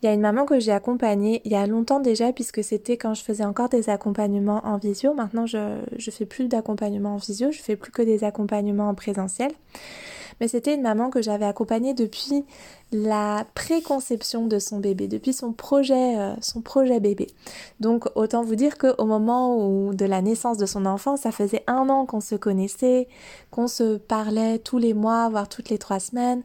Il 0.01 0.05
y 0.05 0.09
a 0.09 0.13
une 0.13 0.21
maman 0.21 0.45
que 0.45 0.59
j'ai 0.59 0.73
accompagnée 0.73 1.41
il 1.45 1.51
y 1.51 1.55
a 1.55 1.65
longtemps 1.65 2.01
déjà 2.01 2.33
puisque 2.33 2.63
c'était 2.63 2.97
quand 2.97 3.13
je 3.13 3.23
faisais 3.23 3.45
encore 3.45 3.69
des 3.69 3.89
accompagnements 3.89 4.61
en 4.65 4.77
visio. 4.77 5.13
Maintenant 5.13 5.45
je, 5.45 5.79
je 5.97 6.11
fais 6.11 6.25
plus 6.25 6.47
d'accompagnement 6.47 7.13
en 7.13 7.17
visio, 7.17 7.51
je 7.51 7.61
fais 7.61 7.75
plus 7.75 7.91
que 7.91 8.01
des 8.01 8.23
accompagnements 8.23 8.89
en 8.89 8.95
présentiel 8.95 9.51
mais 10.39 10.47
c'était 10.47 10.75
une 10.75 10.81
maman 10.81 11.09
que 11.09 11.21
j'avais 11.21 11.45
accompagnée 11.45 11.93
depuis 11.93 12.45
la 12.91 13.45
préconception 13.55 14.47
de 14.47 14.59
son 14.59 14.79
bébé, 14.79 15.07
depuis 15.07 15.33
son 15.33 15.51
projet, 15.53 16.17
euh, 16.17 16.33
son 16.41 16.61
projet 16.61 16.99
bébé. 16.99 17.27
Donc 17.79 18.05
autant 18.15 18.43
vous 18.43 18.55
dire 18.55 18.77
qu'au 18.77 19.05
moment 19.05 19.91
de 19.93 20.05
la 20.05 20.21
naissance 20.21 20.57
de 20.57 20.65
son 20.65 20.85
enfant, 20.85 21.17
ça 21.17 21.31
faisait 21.31 21.63
un 21.67 21.89
an 21.89 22.05
qu'on 22.05 22.21
se 22.21 22.35
connaissait, 22.35 23.07
qu'on 23.51 23.67
se 23.67 23.97
parlait 23.97 24.59
tous 24.59 24.77
les 24.77 24.93
mois, 24.93 25.29
voire 25.29 25.49
toutes 25.49 25.69
les 25.69 25.77
trois 25.77 25.99
semaines. 25.99 26.43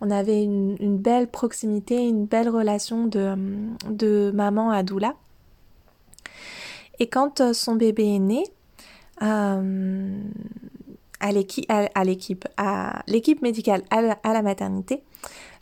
On 0.00 0.10
avait 0.10 0.42
une, 0.42 0.98
belle 0.98 1.28
proximité, 1.28 2.08
une 2.08 2.26
belle 2.26 2.48
relation 2.48 3.06
de, 3.06 3.36
de 3.88 4.32
maman 4.34 4.70
à 4.72 4.82
doula. 4.82 5.14
Et 6.98 7.06
quand 7.08 7.40
euh, 7.40 7.52
son 7.52 7.76
bébé 7.76 8.16
est 8.16 8.18
né, 8.18 8.44
euh, 9.22 10.22
l'équipe, 11.30 11.70
médicale, 13.42 13.82
à 13.90 14.32
la, 14.32 14.42
maternité, 14.42 15.02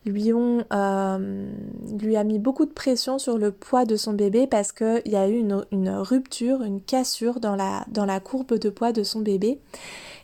lui 0.07 0.33
ont 0.33 0.64
euh, 0.73 1.52
lui 2.00 2.17
a 2.17 2.25
mis 2.25 2.38
beaucoup 2.38 2.64
de 2.64 2.73
pression 2.73 3.19
sur 3.19 3.37
le 3.37 3.52
poids 3.52 3.85
de 3.85 3.97
son 3.97 4.14
bébé 4.14 4.47
parce 4.47 4.73
qu'il 4.73 5.02
y 5.07 5.17
a 5.17 5.29
eu 5.29 5.38
une, 5.38 5.90
rupture, 5.90 6.62
une 6.62 6.81
cassure 6.81 7.40
dans 7.40 7.57
la, 7.57 7.85
dans 7.88 8.07
la 8.07 8.21
courbe 8.21 8.59
de 8.59 8.71
poids 8.71 8.93
de 8.93 9.02
son 9.02 9.21
bébé. 9.21 9.61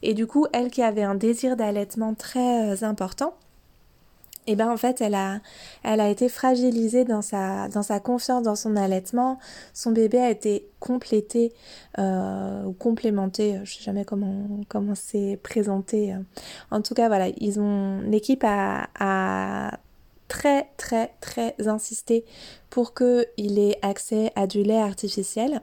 Et 0.02 0.14
du 0.14 0.26
coup, 0.26 0.46
elle 0.52 0.70
qui 0.70 0.82
avait 0.82 1.02
un 1.02 1.14
désir 1.14 1.56
d'allaitement 1.56 2.14
très 2.14 2.70
euh, 2.70 2.86
important, 2.86 3.34
et 4.46 4.52
eh 4.52 4.56
ben 4.56 4.70
en 4.70 4.76
fait 4.76 5.00
elle 5.00 5.14
a 5.14 5.40
elle 5.82 6.00
a 6.00 6.08
été 6.08 6.28
fragilisée 6.28 7.04
dans 7.04 7.22
sa 7.22 7.68
dans 7.68 7.82
sa 7.82 8.00
confiance 8.00 8.42
dans 8.42 8.56
son 8.56 8.76
allaitement 8.76 9.38
son 9.74 9.92
bébé 9.92 10.18
a 10.18 10.30
été 10.30 10.68
complété 10.80 11.52
euh, 11.98 12.64
ou 12.64 12.72
complémenté 12.72 13.58
je 13.64 13.76
sais 13.76 13.82
jamais 13.82 14.04
comment 14.04 14.46
comment 14.68 14.94
c'est 14.94 15.38
présenté 15.42 16.14
en 16.70 16.80
tout 16.80 16.94
cas 16.94 17.08
voilà 17.08 17.28
ils 17.38 17.58
ont 17.58 18.00
l'équipe 18.02 18.44
a, 18.44 18.88
a 18.98 19.78
très 20.28 20.68
très 20.76 21.12
très 21.20 21.54
insisté 21.66 22.24
pour 22.70 22.94
qu'il 22.94 23.58
ait 23.58 23.78
accès 23.82 24.32
à 24.34 24.46
du 24.46 24.62
lait 24.62 24.80
artificiel, 24.80 25.62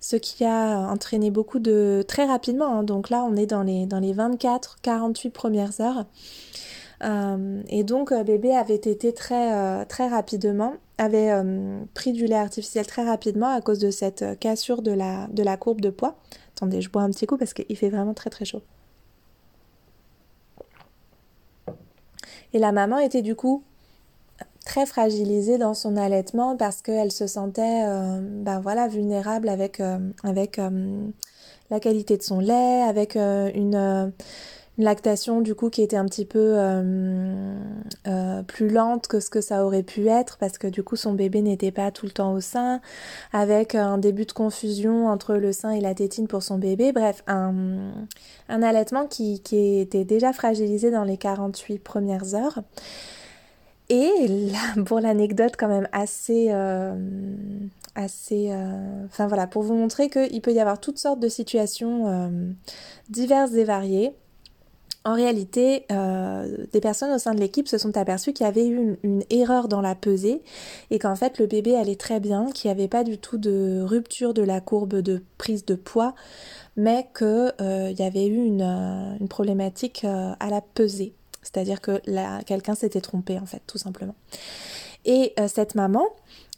ce 0.00 0.16
qui 0.16 0.44
a 0.44 0.88
entraîné 0.88 1.30
beaucoup 1.30 1.58
de 1.58 2.04
très 2.06 2.24
rapidement. 2.24 2.78
Hein. 2.78 2.84
donc 2.84 3.10
là, 3.10 3.22
on 3.28 3.36
est 3.36 3.46
dans 3.46 3.62
les 3.62 3.86
dans 3.86 3.98
les 3.98 4.14
24-48 4.14 5.30
premières 5.30 5.80
heures. 5.80 6.06
Euh, 7.02 7.62
et 7.68 7.82
donc 7.82 8.12
euh, 8.12 8.22
bébé 8.22 8.54
avait 8.54 8.76
été 8.76 9.12
très 9.12 9.52
euh, 9.52 9.84
très 9.84 10.08
rapidement 10.08 10.74
avait 10.96 11.32
pris 11.92 12.12
du 12.12 12.26
lait 12.26 12.36
artificiel 12.36 12.86
très 12.86 13.04
rapidement 13.04 13.48
à 13.48 13.60
cause 13.60 13.80
de 13.80 13.90
cette 13.90 14.38
cassure 14.38 14.80
de 14.80 14.92
la 14.92 15.26
de 15.26 15.42
la 15.42 15.56
courbe 15.56 15.80
de 15.80 15.90
poids. 15.90 16.16
Attendez, 16.56 16.80
je 16.80 16.88
bois 16.88 17.02
un 17.02 17.10
petit 17.10 17.26
coup 17.26 17.36
parce 17.36 17.52
qu'il 17.52 17.76
fait 17.76 17.90
vraiment 17.90 18.14
très 18.14 18.30
très 18.30 18.44
chaud. 18.44 18.62
Et 22.52 22.60
la 22.60 22.70
maman 22.70 22.98
était 23.00 23.22
du 23.22 23.34
coup 23.34 23.64
très 24.64 24.86
fragilisée 24.86 25.58
dans 25.58 25.74
son 25.74 25.96
allaitement 25.96 26.56
parce 26.56 26.80
qu'elle 26.80 27.10
se 27.10 27.26
sentait 27.26 27.84
ben 28.20 28.60
voilà 28.60 28.86
vulnérable 28.86 29.48
avec 29.48 29.82
avec 30.22 30.60
la 31.70 31.80
qualité 31.80 32.16
de 32.16 32.22
son 32.22 32.38
lait, 32.38 32.82
avec 32.82 33.16
une 33.16 34.12
lactation 34.76 35.40
du 35.40 35.54
coup 35.54 35.70
qui 35.70 35.82
était 35.82 35.96
un 35.96 36.04
petit 36.06 36.24
peu 36.24 36.54
euh, 36.56 37.54
euh, 38.08 38.42
plus 38.42 38.68
lente 38.68 39.06
que 39.06 39.20
ce 39.20 39.30
que 39.30 39.40
ça 39.40 39.64
aurait 39.64 39.84
pu 39.84 40.08
être 40.08 40.36
parce 40.38 40.58
que 40.58 40.66
du 40.66 40.82
coup 40.82 40.96
son 40.96 41.12
bébé 41.12 41.42
n'était 41.42 41.70
pas 41.70 41.92
tout 41.92 42.06
le 42.06 42.12
temps 42.12 42.32
au 42.32 42.40
sein 42.40 42.80
avec 43.32 43.74
un 43.74 43.98
début 43.98 44.24
de 44.24 44.32
confusion 44.32 45.06
entre 45.06 45.34
le 45.36 45.52
sein 45.52 45.70
et 45.70 45.80
la 45.80 45.94
tétine 45.94 46.26
pour 46.26 46.42
son 46.42 46.58
bébé. 46.58 46.92
Bref 46.92 47.22
un, 47.26 47.92
allaitement 48.48 49.06
qui, 49.06 49.40
était 49.80 50.04
déjà 50.04 50.32
fragilisé 50.32 50.90
dans 50.90 51.04
les 51.04 51.16
48 51.16 51.78
premières 51.78 52.34
heures. 52.34 52.60
Et 53.90 54.10
pour 54.86 54.98
l'anecdote 54.98 55.54
quand 55.56 55.68
même 55.68 55.88
assez 55.92 56.48
euh, 56.50 56.96
assez 57.94 58.52
enfin 59.04 59.28
voilà 59.28 59.46
pour 59.46 59.62
vous 59.62 59.74
montrer 59.74 60.10
qu'il 60.10 60.40
peut 60.40 60.52
y 60.52 60.58
avoir 60.58 60.80
toutes 60.80 60.98
sortes 60.98 61.20
de 61.20 61.28
situations 61.28 62.54
diverses 63.08 63.52
et 63.52 63.62
variées 63.62 64.14
en 65.06 65.14
réalité, 65.14 65.84
euh, 65.92 66.64
des 66.72 66.80
personnes 66.80 67.12
au 67.12 67.18
sein 67.18 67.34
de 67.34 67.40
l'équipe 67.40 67.68
se 67.68 67.76
sont 67.76 67.96
aperçues 67.96 68.32
qu'il 68.32 68.46
y 68.46 68.48
avait 68.48 68.66
eu 68.66 68.96
une, 69.02 69.22
erreur 69.28 69.68
dans 69.68 69.82
la 69.82 69.94
pesée 69.94 70.42
et 70.90 70.98
qu'en 70.98 71.14
fait 71.14 71.38
le 71.38 71.46
bébé 71.46 71.76
allait 71.76 71.96
très 71.96 72.20
bien, 72.20 72.50
qu'il 72.50 72.70
n'y 72.70 72.72
avait 72.72 72.88
pas 72.88 73.04
du 73.04 73.18
tout 73.18 73.36
de 73.36 73.82
rupture 73.82 74.32
de 74.32 74.42
la 74.42 74.62
courbe 74.62 74.94
de 74.94 75.22
prise 75.36 75.66
de 75.66 75.74
poids, 75.74 76.14
mais 76.76 77.06
qu'il 77.16 77.52
euh, 77.60 77.90
y 77.90 78.02
avait 78.02 78.26
eu 78.26 78.44
une, 78.44 78.62
euh, 78.62 79.26
problématique 79.26 80.04
à 80.04 80.50
la 80.50 80.62
pesée. 80.62 81.12
C'est-à-dire 81.42 81.82
que 81.82 82.00
quelqu'un 82.44 82.74
s'était 82.74 83.02
trompé 83.02 83.38
en 83.38 83.44
fait, 83.44 83.60
tout 83.66 83.78
simplement. 83.78 84.14
Et 85.04 85.34
cette 85.48 85.74
maman, 85.74 86.06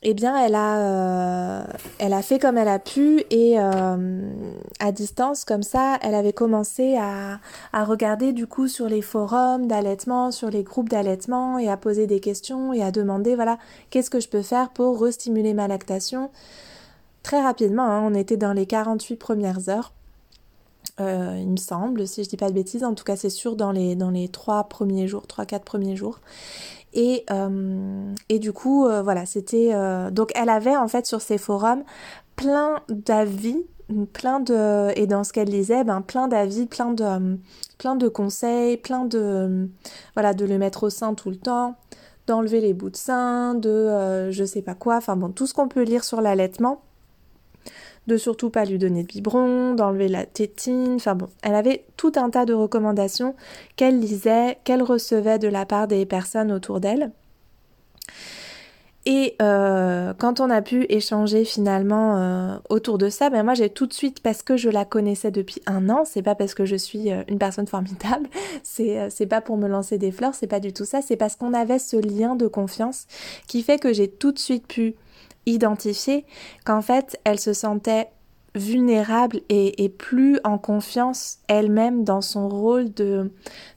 eh 0.09 0.15
bien, 0.15 0.41
elle 0.41 0.55
a, 0.55 0.79
euh, 0.79 1.65
elle 1.99 2.13
a 2.13 2.23
fait 2.23 2.39
comme 2.39 2.57
elle 2.57 2.69
a 2.69 2.79
pu 2.79 3.25
et 3.31 3.59
euh, 3.59 4.31
à 4.79 4.93
distance, 4.93 5.45
comme 5.45 5.65
ça, 5.65 5.99
elle 6.01 6.15
avait 6.15 6.33
commencé 6.33 6.97
à, 6.97 7.41
regarder 7.83 8.33
du 8.33 8.47
coup 8.47 8.69
sur 8.69 8.89
les 8.89 9.03
forums 9.03 9.67
d'allaitement, 9.67 10.31
sur 10.31 10.49
les 10.49 10.63
groupes 10.63 10.89
d'allaitement 10.89 11.59
et 11.59 11.69
à 11.69 11.77
poser 11.77 12.07
des 12.07 12.21
questions 12.21 12.73
et 12.73 12.85
à 12.85 12.93
demander, 12.93 13.35
voilà, 13.35 13.59
qu'est-ce 13.91 14.09
que 14.09 14.21
je 14.21 14.29
peux 14.29 14.43
faire 14.43 14.71
pour 14.71 15.03
restimuler 15.03 15.55
ma 15.55 15.67
lactation 15.67 16.31
Très 17.25 17.43
rapidement, 17.43 17.83
hein, 17.83 18.03
on 18.05 18.15
était 18.15 18.37
dans 18.37 18.53
les 18.53 18.67
48 18.67 19.17
premières 19.17 19.69
heures. 19.69 19.93
Euh, 21.01 21.37
il 21.41 21.49
me 21.49 21.57
semble, 21.57 22.07
si 22.07 22.23
je 22.23 22.29
dis 22.29 22.37
pas 22.37 22.49
de 22.49 22.55
bêtises, 22.55 22.85
en 22.85 22.95
tout 22.95 23.03
cas 23.03 23.17
c'est 23.17 23.29
sûr 23.29 23.57
dans 23.57 23.73
les, 23.73 23.97
dans 23.97 24.11
les 24.11 24.29
3 24.29 24.65
premiers 24.69 25.09
jours, 25.09 25.25
3-4 25.29 25.61
premiers 25.65 25.97
jours. 25.97 26.21
Et, 26.97 27.27
euh, 27.31 28.15
et 28.31 28.39
du 28.39 28.53
coup, 28.53 28.87
euh, 28.87 29.03
voilà, 29.03 29.27
c'était... 29.27 29.75
Euh, 29.75 30.11
donc 30.11 30.33
elle 30.35 30.49
avait 30.49 30.77
en 30.77 30.89
fait 30.89 31.05
sur 31.05 31.21
ses 31.21 31.37
forums 31.37 31.85
plein 32.37 32.81
d'avis, 32.89 33.67
plein 34.15 34.41
de... 34.41 34.99
Et 34.99 35.07
dans 35.07 35.23
ce 35.23 35.33
qu'elle 35.35 35.49
lisait, 35.49 35.85
ben, 35.85 36.01
plein 36.01 36.27
d'avis, 36.27 36.65
plein 36.65 36.93
de, 36.93 37.39
plein 37.77 37.97
de 37.97 38.09
conseils, 38.09 38.79
plein 38.79 39.05
de... 39.05 39.69
Voilà, 40.15 40.33
de 40.33 40.47
le 40.47 40.57
mettre 40.57 40.85
au 40.85 40.91
sein 40.91 41.13
tout 41.13 41.29
le 41.29 41.37
temps, 41.37 41.77
d'enlever 42.27 42.63
les 42.63 42.73
bouts 42.73 42.91
de 42.91 42.97
sein, 42.97 43.55
de 43.55 44.31
je 44.31 44.45
sais 44.45 44.63
pas 44.63 44.75
quoi, 44.75 44.97
enfin 44.97 45.17
bon, 45.17 45.31
tout 45.31 45.47
ce 45.47 45.53
qu'on 45.53 45.69
peut 45.69 45.83
lire 45.83 46.03
sur 46.03 46.23
l'allaitement 46.23 46.81
de 48.07 48.17
surtout 48.17 48.51
pas 48.51 48.65
lui 48.65 48.79
donner 48.79 49.03
de 49.03 49.09
biberon, 49.09 49.75
d'enlever 49.75 50.09
la 50.09 50.27
tétine, 50.27 50.95
enfin 50.95 51.15
bon, 51.15 51.29
elle 51.43 51.55
avait 51.55 51.85
tout 51.97 52.13
un 52.17 52.31
tas 52.31 52.45
de 52.45 52.55
recommandations 52.55 53.35
qu'elle 53.77 53.99
lisait, 53.99 54.59
qu'elle 54.65 54.83
recevait 54.83 55.39
de 55.39 55.49
la 55.49 55.67
part 55.67 55.89
des 55.89 56.07
personnes 56.07 56.53
autour 56.53 56.81
d'elle. 56.81 57.11
Et 59.09 59.37
euh, 59.41 60.15
quand 60.19 60.41
on 60.41 60.51
a 60.51 60.63
pu 60.63 60.85
échanger 60.89 61.45
finalement 61.45 62.17
euh, 62.17 62.57
autour 62.69 62.99
de 62.99 63.09
ça, 63.09 63.31
ben 63.31 63.45
moi 63.45 63.55
j'ai 63.55 63.71
tout 63.71 63.87
de 63.87 63.93
suite, 63.93 64.19
parce 64.19 64.43
que 64.43 64.57
je 64.57 64.69
la 64.69 64.85
connaissais 64.85 65.31
depuis 65.31 65.63
un 65.67 65.89
an, 65.89 66.05
c'est 66.05 66.23
pas 66.23 66.35
parce 66.35 66.55
que 66.55 66.65
je 66.65 66.75
suis 66.75 67.13
euh, 67.13 67.23
une 67.29 67.39
personne 67.39 67.69
formidable, 67.69 68.29
c'est 68.65 69.09
c'est 69.11 69.27
pas 69.27 69.41
pour 69.41 69.59
me 69.59 69.69
lancer 69.69 69.97
des 69.97 70.11
fleurs, 70.11 70.35
c'est 70.35 70.49
pas 70.49 70.59
du 70.59 70.73
tout 70.73 70.85
ça, 70.85 71.03
c'est 71.03 71.15
parce 71.15 71.37
qu'on 71.37 71.55
avait 71.55 71.79
ce 71.79 71.97
lien 71.97 72.35
de 72.35 72.49
confiance 72.49 73.07
qui 73.47 73.63
fait 73.63 73.79
que 73.79 73.93
j'ai 73.93 74.09
tout 74.09 74.33
de 74.33 74.41
suite 74.41 74.67
pu 74.67 74.97
identifier 75.47 76.27
qu'en 76.65 76.83
fait, 76.83 77.19
elle 77.25 77.39
se 77.39 77.53
sentait 77.53 78.09
vulnérable 78.57 79.41
et, 79.49 79.89
plus 79.91 80.41
en 80.43 80.59
confiance 80.59 81.39
elle-même 81.47 82.05
dans 82.05 82.23
son 82.23 82.49
rôle 82.49 82.93
de, 82.93 83.31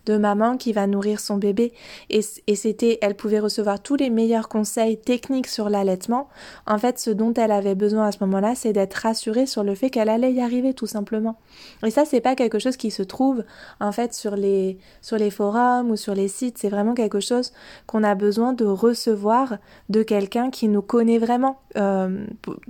de 0.10 0.18
maman 0.18 0.58
qui 0.58 0.74
va 0.74 0.88
nourrir 0.88 1.20
son 1.20 1.38
bébé. 1.38 1.72
Et, 2.10 2.22
c'était, 2.56 2.98
elle 3.02 3.16
pouvait 3.16 3.40
recevoir 3.40 3.80
tous 3.80 3.96
les 3.96 4.10
meilleurs 4.10 4.50
conseils 4.50 4.98
techniques 5.00 5.48
sur 5.48 5.70
l'allaitement. 5.70 6.30
En 6.66 6.80
fait, 6.80 6.98
ce 6.98 7.12
dont 7.12 7.34
elle 7.36 7.52
avait 7.52 7.76
besoin 7.76 8.08
à 8.08 8.12
ce 8.12 8.18
moment-là, 8.22 8.56
c'est 8.56 8.74
d'être 8.74 8.96
rassurée 8.96 9.46
sur 9.46 9.64
le 9.64 9.76
fait 9.76 9.92
qu'elle 9.92 10.10
allait 10.10 10.34
y 10.34 10.42
arriver 10.42 10.74
tout 10.74 10.88
simplement. 10.88 11.38
Et 11.86 11.92
ça, 11.92 12.06
c'est 12.06 12.22
pas 12.22 12.36
quelque 12.36 12.58
chose 12.58 12.76
qui 12.76 12.90
se 12.90 13.04
trouve 13.04 13.44
en 13.80 13.92
fait 13.92 14.14
sur 14.16 14.36
les, 14.36 14.80
sur 15.02 15.18
les 15.18 15.30
forums 15.30 15.92
ou 15.92 15.96
sur 15.96 16.16
les 16.16 16.28
sites. 16.28 16.58
C'est 16.58 16.70
vraiment 16.70 16.96
quelque 16.96 17.20
chose 17.20 17.52
qu'on 17.86 18.04
a 18.04 18.16
besoin 18.16 18.54
de 18.54 18.66
recevoir 18.66 19.58
de 19.90 20.02
quelqu'un 20.02 20.50
qui 20.50 20.68
nous 20.70 20.82
connaît 20.82 21.20
vraiment, 21.20 21.60
euh, 21.78 22.26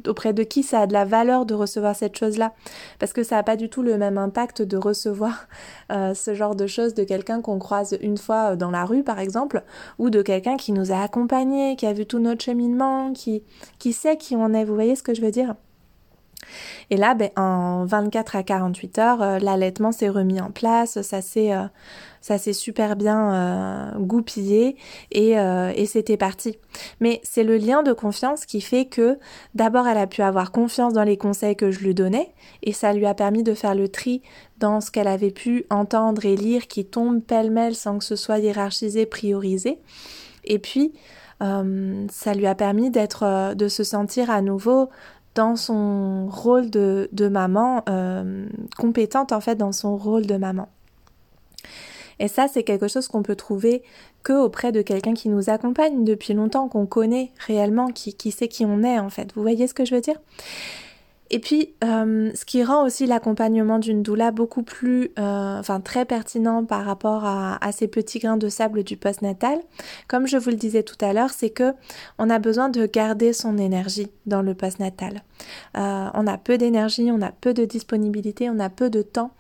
auprès 0.06 0.34
de 0.34 0.44
qui 0.44 0.64
ça 0.64 0.82
a 0.82 0.88
de 0.88 0.94
la 0.94 1.06
valeur 1.06 1.46
de 1.46 1.54
recevoir 1.54 1.96
cette 1.96 2.18
chose-là. 2.18 2.54
Parce 3.00 3.14
que 3.14 3.24
ça 3.24 3.36
n'a 3.38 3.44
pas 3.44 3.56
du 3.56 3.70
tout 3.70 3.82
le 3.82 3.98
même 3.98 4.18
impact 4.18 4.62
de 4.62 4.76
recevoir 4.76 5.48
euh, 5.92 6.14
ce 6.14 6.34
genre 6.34 6.56
de 6.56 6.68
choses 6.68 6.94
de 6.94 7.06
quelqu'un 7.06 7.29
qu'on 7.42 7.60
croise 7.60 7.98
une 8.02 8.18
fois 8.18 8.52
euh, 8.52 8.56
dans 8.56 8.72
la 8.72 8.86
rue, 8.86 9.04
par 9.04 9.20
exemple, 9.20 9.64
ou 10.00 10.10
de 10.10 10.22
quelqu'un 10.22 10.58
qui 10.58 10.72
nous 10.72 10.92
a 10.92 11.02
accompagnés, 11.02 11.76
qui 11.76 11.86
a 11.86 11.94
vu 11.94 12.06
tout 12.06 12.20
notre 12.20 12.44
cheminement, 12.44 13.14
qui, 13.14 13.44
qui 13.78 13.94
sait 13.94 14.18
qui 14.18 14.36
on 14.36 14.54
est. 14.54 14.66
Vous 14.66 14.74
voyez 14.74 14.96
ce 14.96 15.04
que 15.04 15.14
je 15.14 15.22
veux 15.22 15.32
dire? 15.32 15.56
Et 16.90 16.98
là, 16.98 17.14
ben, 17.14 17.30
en 17.36 17.86
24 17.86 18.36
à 18.36 18.44
48 18.44 18.98
heures, 19.00 19.22
euh, 19.22 19.40
l'allaitement 19.40 19.92
s'est 19.92 20.10
remis 20.10 20.42
en 20.42 20.52
place, 20.52 21.02
ça 21.02 21.22
s'est 21.22 21.54
euh, 21.54 21.66
ça 22.22 22.38
s'est 22.38 22.54
super 22.54 22.96
bien 22.96 23.34
euh, 23.34 24.00
goupillé 24.00 24.76
et, 25.12 25.32
et 25.32 25.86
c'était 25.86 26.18
parti. 26.18 26.58
Mais 27.00 27.22
c'est 27.24 27.44
le 27.44 27.58
lien 27.58 27.84
de 27.84 27.94
confiance 27.94 28.46
qui 28.46 28.62
fait 28.62 28.86
que 28.86 29.18
d'abord 29.56 29.88
elle 29.88 29.98
a 29.98 30.08
pu 30.08 30.22
avoir 30.22 30.52
confiance 30.52 30.94
dans 30.94 31.04
les 31.04 31.18
conseils 31.18 31.56
que 31.56 31.72
je 31.72 31.80
lui 31.80 31.94
donnais 31.94 32.34
et 32.64 32.74
ça 32.74 32.94
lui 32.94 33.06
a 33.06 33.14
permis 33.14 33.44
de 33.44 33.54
faire 33.54 33.76
le 33.76 33.90
tri 33.90 34.22
dans 34.58 34.82
ce 34.82 34.92
qu'elle 34.92 35.08
avait 35.08 35.32
pu 35.32 35.66
entendre 35.70 36.26
et 36.26 36.36
lire 36.36 36.68
qui 36.68 36.86
tombe 36.86 37.22
pêle-mêle 37.22 37.76
sans 37.76 37.98
que 37.98 38.06
ce 38.06 38.16
soit 38.16 38.40
hiérarchisé, 38.40 39.06
priorisé. 39.06 39.80
Et 40.44 40.60
puis 40.60 40.94
ça 41.40 42.34
lui 42.34 42.48
a 42.48 42.56
permis 42.56 42.92
d'être, 42.92 43.54
de 43.56 43.68
se 43.70 43.84
sentir 43.86 44.30
à 44.30 44.42
nouveau 44.42 44.90
dans 45.36 45.56
son 45.56 46.28
rôle 46.28 46.70
de, 46.70 47.28
maman, 47.30 47.84
euh, 47.88 48.48
compétente 48.78 49.32
en 49.32 49.40
fait 49.40 49.56
dans 49.56 49.72
son 49.72 49.96
rôle 49.96 50.26
de 50.26 50.36
maman. 50.36 50.68
Et 52.20 52.28
ça, 52.28 52.48
c'est 52.48 52.64
quelque 52.64 52.88
chose 52.88 53.08
qu'on 53.08 53.24
peut 53.24 53.36
trouver 53.36 53.84
que 54.24 54.34
auprès 54.34 54.72
de 54.72 54.82
quelqu'un 54.82 55.14
qui 55.14 55.30
nous 55.30 55.50
accompagne 55.50 56.04
depuis 56.04 56.34
longtemps, 56.34 56.68
qu'on 56.68 56.86
connaît 56.86 57.32
réellement, 57.48 57.88
qui, 57.88 58.14
qui 58.14 58.32
sait 58.32 58.48
qui 58.48 58.66
on 58.66 58.84
est 58.84 59.00
en 59.00 59.10
fait. 59.10 59.34
Vous 59.34 59.42
voyez 59.42 59.68
ce 59.68 59.74
que 59.74 59.86
je 59.86 59.96
veux 59.96 60.02
dire? 60.02 60.18
Et 61.32 61.40
puis, 61.40 61.74
euh, 61.84 62.32
ce 62.34 62.44
qui 62.44 62.64
rend 62.64 62.86
aussi 62.86 63.06
l'accompagnement 63.06 63.78
d'une 63.78 64.02
doula 64.02 64.32
beaucoup 64.32 64.64
plus, 64.64 65.12
euh, 65.20 65.60
enfin 65.60 65.80
très 65.80 66.06
pertinent 66.06 66.66
par 66.66 66.86
rapport 66.86 67.24
à, 67.24 67.60
ces 67.72 67.88
petits 67.88 68.18
grains 68.18 68.38
de 68.38 68.50
sable 68.50 68.84
du 68.84 68.98
postnatal, 68.98 69.60
comme 70.08 70.26
je 70.26 70.38
vous 70.38 70.50
le 70.50 70.56
disais 70.56 70.82
tout 70.82 70.98
à 71.02 71.14
l'heure, 71.14 71.30
c'est 71.30 71.52
que 71.52 71.74
on 72.18 72.32
a 72.32 72.40
besoin 72.40 72.70
de 72.70 72.88
garder 72.88 73.32
son 73.32 73.60
énergie 73.60 74.08
dans 74.26 74.42
le 74.42 74.56
postnatal. 74.56 75.22
Euh, 75.78 76.08
on 76.16 76.26
a 76.26 76.38
peu 76.38 76.58
d'énergie, 76.58 77.12
on 77.12 77.22
a 77.22 77.32
peu 77.32 77.54
de 77.54 77.64
disponibilité, 77.64 78.50
on 78.50 78.60
a 78.60 78.70
peu 78.70 78.90
de 78.90 79.04
temps, 79.04 79.32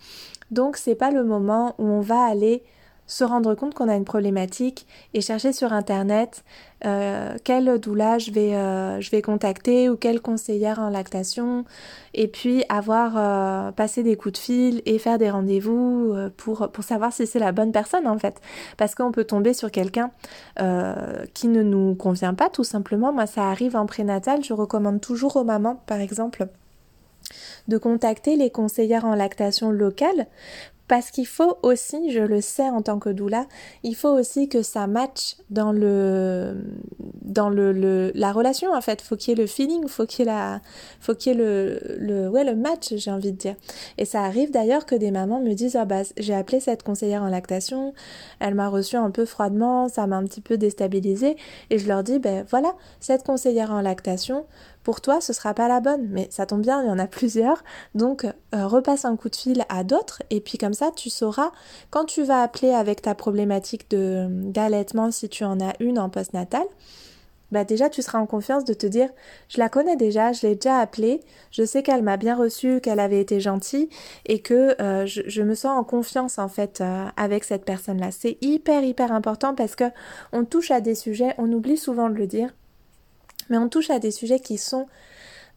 donc 0.51 0.77
c'est 0.77 0.95
pas 0.95 1.11
le 1.11 1.23
moment 1.23 1.75
où 1.77 1.85
on 1.85 2.01
va 2.01 2.23
aller 2.23 2.63
se 3.09 3.23
rendre 3.23 3.55
compte 3.55 3.73
qu'on 3.73 3.89
a 3.89 3.95
une 3.95 4.05
problématique 4.05 4.85
et 5.15 5.21
chercher 5.21 5.51
sur 5.51 5.73
internet 5.73 6.43
euh, 6.85 7.35
quelle 7.43 7.79
doula 7.79 8.19
je 8.19 8.31
vais, 8.31 8.53
euh, 8.53 9.01
je 9.01 9.09
vais 9.09 9.23
contacter 9.23 9.89
ou 9.89 9.97
quelle 9.97 10.21
conseillère 10.21 10.77
en 10.79 10.89
lactation 10.89 11.65
et 12.13 12.27
puis 12.27 12.63
avoir 12.69 13.13
euh, 13.17 13.71
passé 13.71 14.03
des 14.03 14.15
coups 14.15 14.33
de 14.33 14.37
fil 14.37 14.81
et 14.85 14.99
faire 14.99 15.17
des 15.17 15.31
rendez-vous 15.31 16.15
pour 16.37 16.69
savoir 16.83 17.11
si 17.11 17.25
c'est 17.25 17.39
la 17.39 17.51
bonne 17.51 17.71
personne 17.71 18.07
en 18.07 18.19
fait. 18.19 18.39
Parce 18.77 18.93
qu'on 18.93 19.11
peut 19.11 19.25
tomber 19.25 19.53
sur 19.55 19.71
quelqu'un 19.71 20.11
qui 21.33 21.47
ne 21.47 21.63
nous 21.63 21.95
convient 21.95 22.35
pas 22.35 22.49
tout 22.49 22.63
simplement. 22.63 23.11
Moi 23.11 23.25
ça 23.25 23.49
arrive 23.49 23.75
en 23.75 23.87
prénatal. 23.87 24.43
Je 24.43 24.53
recommande 24.53 25.01
toujours 25.01 25.35
aux 25.35 25.43
mamans 25.43 25.81
par 25.87 25.99
exemple 25.99 26.47
de 27.69 27.77
contacter 27.77 28.35
les 28.35 28.49
conseillères 28.49 29.05
en 29.05 29.15
lactation 29.15 29.71
locales 29.71 30.27
parce 30.89 31.11
qu'il 31.11 31.27
faut 31.27 31.59
aussi, 31.61 32.11
je 32.11 32.19
le 32.19 32.41
sais 32.41 32.67
en 32.67 32.81
tant 32.81 32.97
que 32.97 33.09
doula, 33.09 33.45
il 33.83 33.95
faut 33.95 34.09
aussi 34.09 34.49
que 34.49 34.63
ça 34.63 34.87
matche 34.87 35.35
dans 35.51 35.71
le 35.71 36.55
dans 37.21 37.47
le, 37.47 38.11
la 38.15 38.31
relation 38.31 38.73
en 38.73 38.81
fait. 38.81 38.99
Faut 39.01 39.15
qu'il 39.15 39.37
y 39.37 39.39
ait 39.39 39.41
le 39.41 39.47
feeling, 39.47 39.87
faut 39.87 40.07
qu'il 40.07 40.25
y 40.25 40.27
ait 40.27 40.31
la 40.31 40.61
faut 40.99 41.13
qu'il 41.13 41.33
y 41.33 41.35
ait 41.35 41.37
le, 41.37 41.79
le 41.99 42.27
ouais 42.27 42.43
le 42.43 42.55
match, 42.55 42.95
j'ai 42.95 43.11
envie 43.11 43.31
de 43.31 43.37
dire. 43.37 43.55
Et 43.99 44.05
ça 44.05 44.23
arrive 44.23 44.49
d'ailleurs 44.49 44.87
que 44.87 44.95
des 44.95 45.11
mamans 45.11 45.39
me 45.39 45.53
disent 45.53 45.75
ah 45.75 45.85
bah 45.85 46.01
j'ai 46.17 46.33
appelé 46.33 46.59
cette 46.59 46.81
conseillère 46.81 47.21
en 47.21 47.29
lactation, 47.29 47.93
elle 48.39 48.55
m'a 48.55 48.67
reçu 48.67 48.95
un 48.95 49.11
peu 49.11 49.25
froidement, 49.25 49.89
ça 49.89 50.07
m'a 50.07 50.17
un 50.17 50.23
petit 50.23 50.41
peu 50.41 50.57
déstabilisée 50.57 51.37
et 51.69 51.77
je 51.77 51.87
leur 51.87 52.03
dis 52.03 52.17
ben 52.17 52.43
voilà, 52.49 52.73
cette 52.99 53.23
conseillère 53.23 53.69
en 53.69 53.81
lactation 53.81 54.47
pour 54.83 55.01
toi, 55.01 55.21
ce 55.21 55.33
sera 55.33 55.53
pas 55.53 55.67
la 55.67 55.81
bonne, 55.81 56.07
mais 56.09 56.27
ça 56.31 56.45
tombe 56.45 56.61
bien, 56.61 56.81
il 56.81 56.87
y 56.87 56.91
en 56.91 56.99
a 56.99 57.07
plusieurs. 57.07 57.63
Donc, 57.95 58.25
euh, 58.25 58.67
repasse 58.67 59.05
un 59.05 59.15
coup 59.15 59.29
de 59.29 59.35
fil 59.35 59.65
à 59.69 59.83
d'autres, 59.83 60.23
et 60.29 60.41
puis 60.41 60.57
comme 60.57 60.73
ça, 60.73 60.91
tu 60.95 61.09
sauras 61.09 61.51
quand 61.89 62.05
tu 62.05 62.23
vas 62.23 62.41
appeler 62.41 62.71
avec 62.71 63.01
ta 63.01 63.15
problématique 63.15 63.89
de 63.89 64.27
d'allaitement, 64.29 65.11
si 65.11 65.29
tu 65.29 65.43
en 65.43 65.59
as 65.59 65.73
une 65.79 65.99
en 65.99 66.09
postnatal, 66.09 66.63
bah 67.51 67.63
déjà 67.63 67.89
tu 67.89 68.01
seras 68.01 68.19
en 68.19 68.25
confiance 68.25 68.63
de 68.65 68.73
te 68.73 68.85
dire 68.85 69.09
je 69.47 69.59
la 69.59 69.69
connais 69.69 69.95
déjà, 69.95 70.31
je 70.31 70.45
l'ai 70.45 70.55
déjà 70.55 70.79
appelée, 70.79 71.21
je 71.51 71.63
sais 71.63 71.83
qu'elle 71.83 72.03
m'a 72.03 72.17
bien 72.17 72.35
reçue, 72.35 72.79
qu'elle 72.81 72.99
avait 72.99 73.19
été 73.19 73.39
gentille 73.39 73.89
et 74.25 74.39
que 74.39 74.79
euh, 74.81 75.05
je, 75.05 75.41
me 75.41 75.55
sens 75.55 75.77
en 75.77 75.83
confiance 75.83 76.37
en 76.37 76.47
fait 76.47 76.81
euh, 76.81 77.05
avec 77.17 77.43
cette 77.43 77.65
personne-là. 77.65 78.11
C'est 78.11 78.37
hyper 78.41 78.83
hyper 78.83 79.11
important 79.11 79.55
parce 79.55 79.75
que 79.75 79.85
on 80.31 80.45
touche 80.45 80.71
à 80.71 80.81
des 80.81 80.95
sujets, 80.95 81.33
on 81.37 81.51
oublie 81.51 81.77
souvent 81.77 82.09
de 82.09 82.15
le 82.15 82.27
dire, 82.27 82.53
mais 83.49 83.57
on 83.57 83.69
touche 83.69 83.89
à 83.89 83.99
des 83.99 84.11
sujets 84.11 84.39
qui 84.39 84.57
sont 84.57 84.87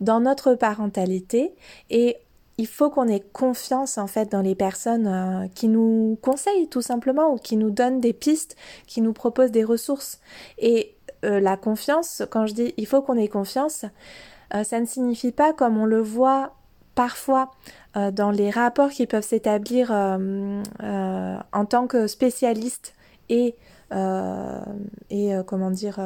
dans 0.00 0.20
notre 0.20 0.54
parentalité 0.54 1.54
et 1.90 2.16
il 2.58 2.66
faut 2.66 2.90
qu'on 2.90 3.08
ait 3.08 3.20
confiance 3.20 3.98
en 3.98 4.06
fait 4.06 4.30
dans 4.30 4.42
les 4.42 4.54
personnes 4.54 5.06
euh, 5.06 5.48
qui 5.54 5.68
nous 5.68 6.18
conseillent 6.22 6.68
tout 6.68 6.82
simplement 6.82 7.32
ou 7.32 7.36
qui 7.36 7.56
nous 7.56 7.70
donnent 7.70 8.00
des 8.00 8.12
pistes, 8.12 8.56
qui 8.86 9.00
nous 9.00 9.12
proposent 9.12 9.50
des 9.50 9.64
ressources. 9.64 10.20
Et 10.58 10.94
euh, 11.24 11.40
la 11.40 11.56
confiance, 11.56 12.22
quand 12.30 12.46
je 12.46 12.54
dis 12.54 12.74
il 12.76 12.86
faut 12.86 13.00
qu'on 13.02 13.16
ait 13.16 13.28
confiance, 13.28 13.84
euh, 14.54 14.64
ça 14.64 14.80
ne 14.80 14.86
signifie 14.86 15.32
pas 15.32 15.52
comme 15.52 15.78
on 15.78 15.86
le 15.86 16.00
voit 16.00 16.54
parfois 16.94 17.50
dans 17.94 18.30
les 18.30 18.50
rapports 18.50 18.90
qui 18.90 19.06
peuvent 19.06 19.24
s'établir 19.24 19.90
en 19.90 21.64
tant 21.66 21.86
que 21.86 22.06
spécialiste 22.06 22.94
et 23.30 23.54
et 23.92 25.32
comment 25.46 25.70
dire 25.70 26.00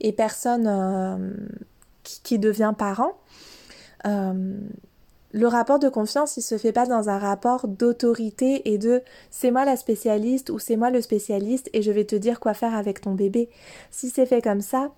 et 0.00 0.12
personne 0.12 1.36
qui, 2.02 2.20
qui, 2.22 2.38
devient 2.38 2.74
parent 2.76 3.12
le 5.32 5.46
rapport 5.46 5.78
de 5.78 5.88
confiance, 5.88 6.36
il 6.36 6.42
se 6.42 6.56
fait 6.56 6.72
pas 6.72 6.86
dans 6.86 7.10
un 7.10 7.18
rapport 7.18 7.68
d'autorité 7.68 8.72
et 8.72 8.78
de 8.78 9.02
c'est 9.30 9.50
moi 9.50 9.64
la 9.64 9.76
spécialiste 9.76 10.48
ou 10.48 10.58
c'est 10.58 10.76
moi 10.76 10.90
le 10.90 11.02
spécialiste 11.02 11.68
et 11.74 11.82
je 11.82 11.92
vais 11.92 12.04
te 12.04 12.16
dire 12.16 12.40
quoi 12.40 12.54
faire 12.54 12.74
avec 12.74 13.02
ton 13.02 13.12
bébé. 13.12 13.50
Si 13.90 14.08
c'est 14.08 14.26
fait 14.26 14.40
comme 14.40 14.62
ça, 14.62 14.90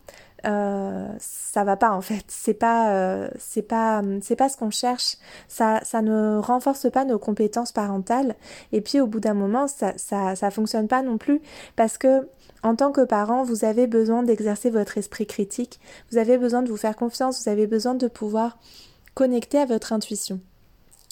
euh, 0.46 1.08
ça 1.18 1.64
va 1.64 1.76
pas 1.76 1.90
en 1.90 2.00
fait. 2.00 2.24
C'est 2.28 2.54
pas, 2.54 2.92
euh, 2.94 3.28
c'est 3.38 3.62
pas, 3.62 4.02
c'est 4.22 4.36
pas 4.36 4.48
ce 4.48 4.56
qu'on 4.56 4.70
cherche. 4.70 5.16
Ça, 5.48 5.80
ça 5.82 6.02
ne 6.02 6.38
renforce 6.38 6.90
pas 6.90 7.04
nos 7.04 7.18
compétences 7.18 7.72
parentales. 7.72 8.34
Et 8.72 8.80
puis 8.80 9.00
au 9.00 9.06
bout 9.06 9.20
d'un 9.20 9.34
moment, 9.34 9.68
ça, 9.68 9.92
ça, 9.96 10.36
ça 10.36 10.50
fonctionne 10.50 10.88
pas 10.88 11.02
non 11.02 11.18
plus 11.18 11.40
parce 11.76 11.98
que 11.98 12.28
en 12.62 12.76
tant 12.76 12.92
que 12.92 13.04
parent, 13.04 13.42
vous 13.42 13.64
avez 13.64 13.86
besoin 13.86 14.22
d'exercer 14.22 14.70
votre 14.70 14.98
esprit 14.98 15.26
critique. 15.26 15.80
Vous 16.10 16.18
avez 16.18 16.36
besoin 16.36 16.62
de 16.62 16.68
vous 16.68 16.76
faire 16.76 16.96
confiance. 16.96 17.42
Vous 17.42 17.48
avez 17.48 17.66
besoin 17.66 17.94
de 17.94 18.06
pouvoir 18.06 18.58
connecté 19.14 19.58
à 19.58 19.64
votre 19.64 19.92
intuition. 19.92 20.40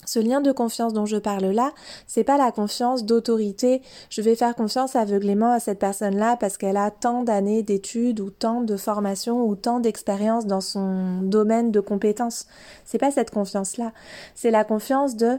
Ce 0.09 0.19
lien 0.19 0.41
de 0.41 0.53
confiance 0.53 0.95
dont 0.95 1.05
je 1.05 1.19
parle 1.19 1.45
là, 1.51 1.73
c'est 2.07 2.25
pas 2.25 2.39
la 2.39 2.51
confiance 2.51 3.05
d'autorité. 3.05 3.83
Je 4.09 4.23
vais 4.23 4.37
faire 4.37 4.55
confiance 4.55 4.97
aveuglément 4.97 5.53
à 5.53 5.61
cette 5.61 5.79
personne-là 5.79 6.39
parce 6.41 6.57
qu'elle 6.57 6.79
a 6.79 6.91
tant 6.91 7.25
d'années 7.25 7.63
d'études 7.63 8.21
ou 8.21 8.31
tant 8.31 8.63
de 8.63 8.79
formations 8.79 9.45
ou 9.45 9.55
tant 9.55 9.81
d'expérience 9.81 10.47
dans 10.47 10.63
son 10.63 11.21
domaine 11.21 11.73
de 11.73 11.81
compétences. 11.81 12.47
C'est 12.87 12.97
pas 12.97 13.11
cette 13.11 13.31
confiance-là. 13.31 13.93
C'est 14.35 14.51
la 14.51 14.65
confiance 14.65 15.15
de 15.15 15.39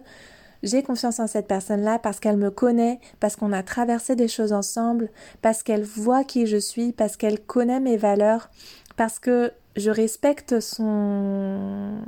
j'ai 0.61 0.83
confiance 0.83 1.19
en 1.19 1.25
cette 1.25 1.47
personne-là 1.47 1.97
parce 1.97 2.19
qu'elle 2.19 2.37
me 2.37 2.51
connaît, 2.51 2.99
parce 3.19 3.35
qu'on 3.35 3.53
a 3.53 3.63
traversé 3.63 4.15
des 4.15 4.27
choses 4.27 4.53
ensemble, 4.53 5.09
parce 5.41 5.63
qu'elle 5.63 5.83
voit 5.83 6.23
qui 6.23 6.45
je 6.45 6.57
suis, 6.57 6.91
parce 6.91 7.17
qu'elle 7.17 7.39
connaît 7.39 7.79
mes 7.79 7.97
valeurs, 7.97 8.51
parce 8.97 9.17
que 9.17 9.51
je 9.75 9.89
respecte 9.89 10.59
son 10.59 12.03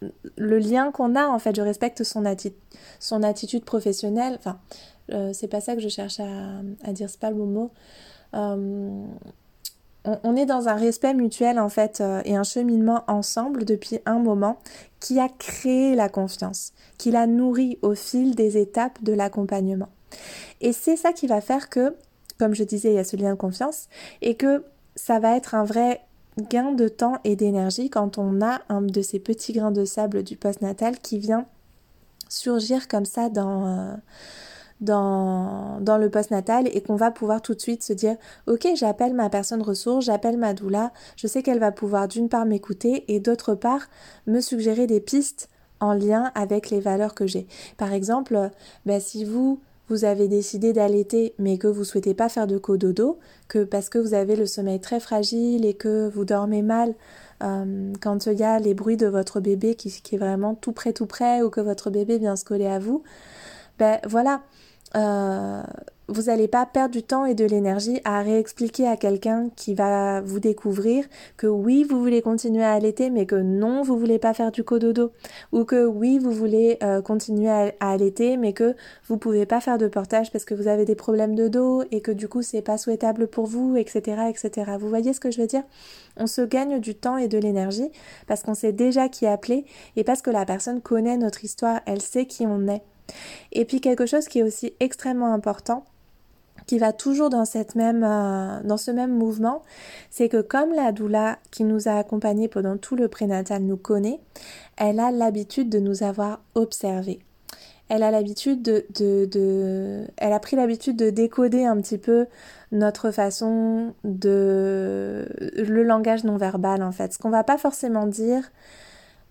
le 0.00 0.58
lien 0.58 0.90
qu'on 0.92 1.14
a, 1.14 1.26
en 1.26 1.38
fait, 1.38 1.56
je 1.56 1.62
respecte 1.62 2.02
son, 2.04 2.24
son 3.00 3.22
attitude 3.22 3.64
professionnelle. 3.64 4.36
Enfin, 4.38 4.58
euh, 5.12 5.32
c'est 5.32 5.48
pas 5.48 5.60
ça 5.60 5.74
que 5.74 5.80
je 5.80 5.88
cherche 5.88 6.20
à, 6.20 6.92
dire, 6.92 7.08
c'est 7.08 7.20
pas 7.20 7.30
le 7.30 7.36
bon 7.36 7.46
mot. 7.46 7.70
Euh, 8.34 9.04
on, 10.22 10.36
est 10.36 10.46
dans 10.46 10.68
un 10.68 10.74
respect 10.74 11.14
mutuel, 11.14 11.58
en 11.58 11.68
fait, 11.68 12.00
euh, 12.00 12.20
et 12.24 12.36
un 12.36 12.44
cheminement 12.44 13.04
ensemble 13.08 13.64
depuis 13.64 14.00
un 14.06 14.18
moment 14.18 14.58
qui 15.00 15.18
a 15.18 15.28
créé 15.28 15.94
la 15.94 16.08
confiance, 16.08 16.72
qui 16.98 17.10
l'a 17.10 17.26
nourri 17.26 17.78
au 17.82 17.94
fil 17.94 18.34
des 18.34 18.58
étapes 18.58 19.02
de 19.02 19.12
l'accompagnement. 19.12 19.88
Et 20.60 20.72
c'est 20.72 20.96
ça 20.96 21.12
qui 21.12 21.26
va 21.26 21.40
faire 21.40 21.68
que, 21.68 21.96
comme 22.38 22.54
je 22.54 22.64
disais, 22.64 22.90
il 22.90 22.94
y 22.94 22.98
a 22.98 23.04
ce 23.04 23.16
lien 23.16 23.30
de 23.30 23.38
confiance, 23.38 23.88
et 24.22 24.36
que 24.36 24.64
ça 24.94 25.18
va 25.18 25.36
être 25.36 25.54
un 25.54 25.64
vrai 25.64 26.05
gain 26.38 26.72
de 26.72 26.88
temps 26.88 27.18
et 27.24 27.36
d'énergie 27.36 27.90
quand 27.90 28.18
on 28.18 28.42
a 28.42 28.60
un 28.68 28.82
de 28.82 29.02
ces 29.02 29.18
petits 29.18 29.52
grains 29.52 29.70
de 29.70 29.84
sable 29.84 30.22
du 30.22 30.36
postnatal 30.36 30.98
qui 30.98 31.18
vient 31.18 31.46
surgir 32.28 32.88
comme 32.88 33.04
ça 33.04 33.28
dans, 33.28 33.66
euh, 33.66 33.94
dans, 34.80 35.80
dans 35.80 35.96
le 35.98 36.10
postnatal 36.10 36.68
et 36.68 36.82
qu'on 36.82 36.96
va 36.96 37.10
pouvoir 37.10 37.40
tout 37.40 37.54
de 37.54 37.60
suite 37.60 37.82
se 37.82 37.92
dire 37.92 38.16
ok 38.46 38.68
j'appelle 38.74 39.14
ma 39.14 39.30
personne 39.30 39.62
ressource, 39.62 40.04
j'appelle 40.04 40.36
ma 40.36 40.52
doula, 40.52 40.92
je 41.16 41.26
sais 41.26 41.42
qu'elle 41.42 41.60
va 41.60 41.72
pouvoir 41.72 42.08
d'une 42.08 42.28
part 42.28 42.46
m'écouter 42.46 43.04
et 43.08 43.20
d'autre 43.20 43.54
part 43.54 43.86
me 44.26 44.40
suggérer 44.40 44.86
des 44.86 45.00
pistes 45.00 45.48
en 45.80 45.92
lien 45.92 46.32
avec 46.34 46.70
les 46.70 46.80
valeurs 46.80 47.14
que 47.14 47.26
j'ai. 47.26 47.46
Par 47.76 47.92
exemple, 47.92 48.50
ben, 48.86 49.00
si 49.00 49.24
vous 49.24 49.60
vous 49.88 50.04
avez 50.04 50.28
décidé 50.28 50.72
d'allaiter 50.72 51.34
mais 51.38 51.58
que 51.58 51.66
vous 51.66 51.84
souhaitez 51.84 52.14
pas 52.14 52.28
faire 52.28 52.46
de 52.46 52.58
cododo, 52.58 53.18
que 53.48 53.64
parce 53.64 53.88
que 53.88 53.98
vous 53.98 54.14
avez 54.14 54.36
le 54.36 54.46
sommeil 54.46 54.80
très 54.80 55.00
fragile 55.00 55.64
et 55.64 55.74
que 55.74 56.08
vous 56.08 56.24
dormez 56.24 56.62
mal 56.62 56.94
euh, 57.42 57.92
quand 58.00 58.26
il 58.26 58.38
y 58.38 58.44
a 58.44 58.58
les 58.58 58.74
bruits 58.74 58.96
de 58.96 59.06
votre 59.06 59.40
bébé 59.40 59.74
qui, 59.74 59.90
qui, 59.90 60.14
est 60.14 60.18
vraiment 60.18 60.54
tout 60.54 60.72
près 60.72 60.92
tout 60.92 61.06
près 61.06 61.42
ou 61.42 61.50
que 61.50 61.60
votre 61.60 61.90
bébé 61.90 62.18
vient 62.18 62.36
se 62.36 62.44
coller 62.44 62.66
à 62.66 62.78
vous, 62.78 63.02
ben 63.78 63.98
voilà, 64.08 64.42
euh, 64.96 65.62
vous 66.08 66.22
n'allez 66.22 66.46
pas 66.46 66.64
perdre 66.66 66.92
du 66.92 67.02
temps 67.02 67.24
et 67.26 67.34
de 67.34 67.44
l'énergie 67.44 68.00
à 68.04 68.20
réexpliquer 68.20 68.86
à 68.86 68.96
quelqu'un 68.96 69.50
qui 69.56 69.74
va 69.74 70.20
vous 70.20 70.38
découvrir 70.38 71.04
que 71.36 71.48
oui, 71.48 71.84
vous 71.84 72.00
voulez 72.00 72.22
continuer 72.22 72.62
à 72.62 72.72
allaiter, 72.72 73.10
mais 73.10 73.26
que 73.26 73.34
non, 73.34 73.82
vous 73.82 73.98
voulez 73.98 74.18
pas 74.18 74.32
faire 74.32 74.52
du 74.52 74.62
cododo. 74.62 75.10
Ou 75.52 75.64
que 75.64 75.84
oui, 75.84 76.18
vous 76.18 76.30
voulez 76.30 76.78
euh, 76.82 77.02
continuer 77.02 77.50
à, 77.50 77.72
allaiter, 77.80 78.36
mais 78.36 78.52
que 78.52 78.76
vous 79.08 79.16
pouvez 79.16 79.46
pas 79.46 79.60
faire 79.60 79.78
de 79.78 79.88
portage 79.88 80.30
parce 80.30 80.44
que 80.44 80.54
vous 80.54 80.68
avez 80.68 80.84
des 80.84 80.94
problèmes 80.94 81.34
de 81.34 81.48
dos 81.48 81.82
et 81.90 82.00
que 82.00 82.12
du 82.12 82.28
coup, 82.28 82.42
c'est 82.42 82.62
pas 82.62 82.78
souhaitable 82.78 83.26
pour 83.26 83.46
vous, 83.46 83.76
etc., 83.76 84.30
etc. 84.30 84.72
Vous 84.78 84.88
voyez 84.88 85.12
ce 85.12 85.20
que 85.20 85.32
je 85.32 85.40
veux 85.40 85.48
dire? 85.48 85.64
On 86.16 86.28
se 86.28 86.42
gagne 86.42 86.78
du 86.78 86.94
temps 86.94 87.16
et 87.16 87.28
de 87.28 87.38
l'énergie 87.38 87.90
parce 88.28 88.42
qu'on 88.42 88.54
sait 88.54 88.72
déjà 88.72 89.08
qui 89.08 89.26
appeler 89.26 89.64
et 89.96 90.04
parce 90.04 90.22
que 90.22 90.30
la 90.30 90.44
personne 90.44 90.80
connaît 90.80 91.16
notre 91.16 91.44
histoire, 91.44 91.80
elle 91.86 92.00
sait 92.00 92.26
qui 92.26 92.46
on 92.46 92.68
est. 92.68 92.82
Et 93.52 93.64
puis 93.64 93.80
quelque 93.80 94.06
chose 94.06 94.28
qui 94.28 94.40
est 94.40 94.42
aussi 94.42 94.74
extrêmement 94.80 95.32
important, 95.32 95.84
qui 96.66 96.78
va 96.78 96.92
toujours 96.92 97.30
dans, 97.30 97.44
cette 97.44 97.74
même, 97.74 98.04
euh, 98.04 98.60
dans 98.64 98.76
ce 98.76 98.90
même 98.90 99.16
mouvement, 99.16 99.62
c'est 100.10 100.28
que 100.28 100.40
comme 100.40 100.72
la 100.72 100.92
doula 100.92 101.38
qui 101.50 101.64
nous 101.64 101.88
a 101.88 101.92
accompagnés 101.92 102.48
pendant 102.48 102.76
tout 102.76 102.96
le 102.96 103.08
prénatal 103.08 103.62
nous 103.62 103.76
connaît, 103.76 104.20
elle 104.76 105.00
a 105.00 105.10
l'habitude 105.10 105.68
de 105.68 105.78
nous 105.78 106.02
avoir 106.02 106.40
observés. 106.54 107.20
Elle 107.88 108.02
a 108.02 108.10
l'habitude 108.10 108.62
de, 108.62 108.84
de, 108.98 109.26
de, 109.26 110.06
elle 110.16 110.32
a 110.32 110.40
pris 110.40 110.56
l'habitude 110.56 110.96
de 110.96 111.10
décoder 111.10 111.64
un 111.64 111.80
petit 111.80 111.98
peu 111.98 112.26
notre 112.72 113.12
façon 113.12 113.94
de, 114.02 115.24
le 115.56 115.82
langage 115.84 116.24
non 116.24 116.36
verbal 116.36 116.82
en 116.82 116.90
fait, 116.90 117.12
ce 117.12 117.18
qu'on 117.18 117.30
va 117.30 117.44
pas 117.44 117.58
forcément 117.58 118.06
dire, 118.06 118.42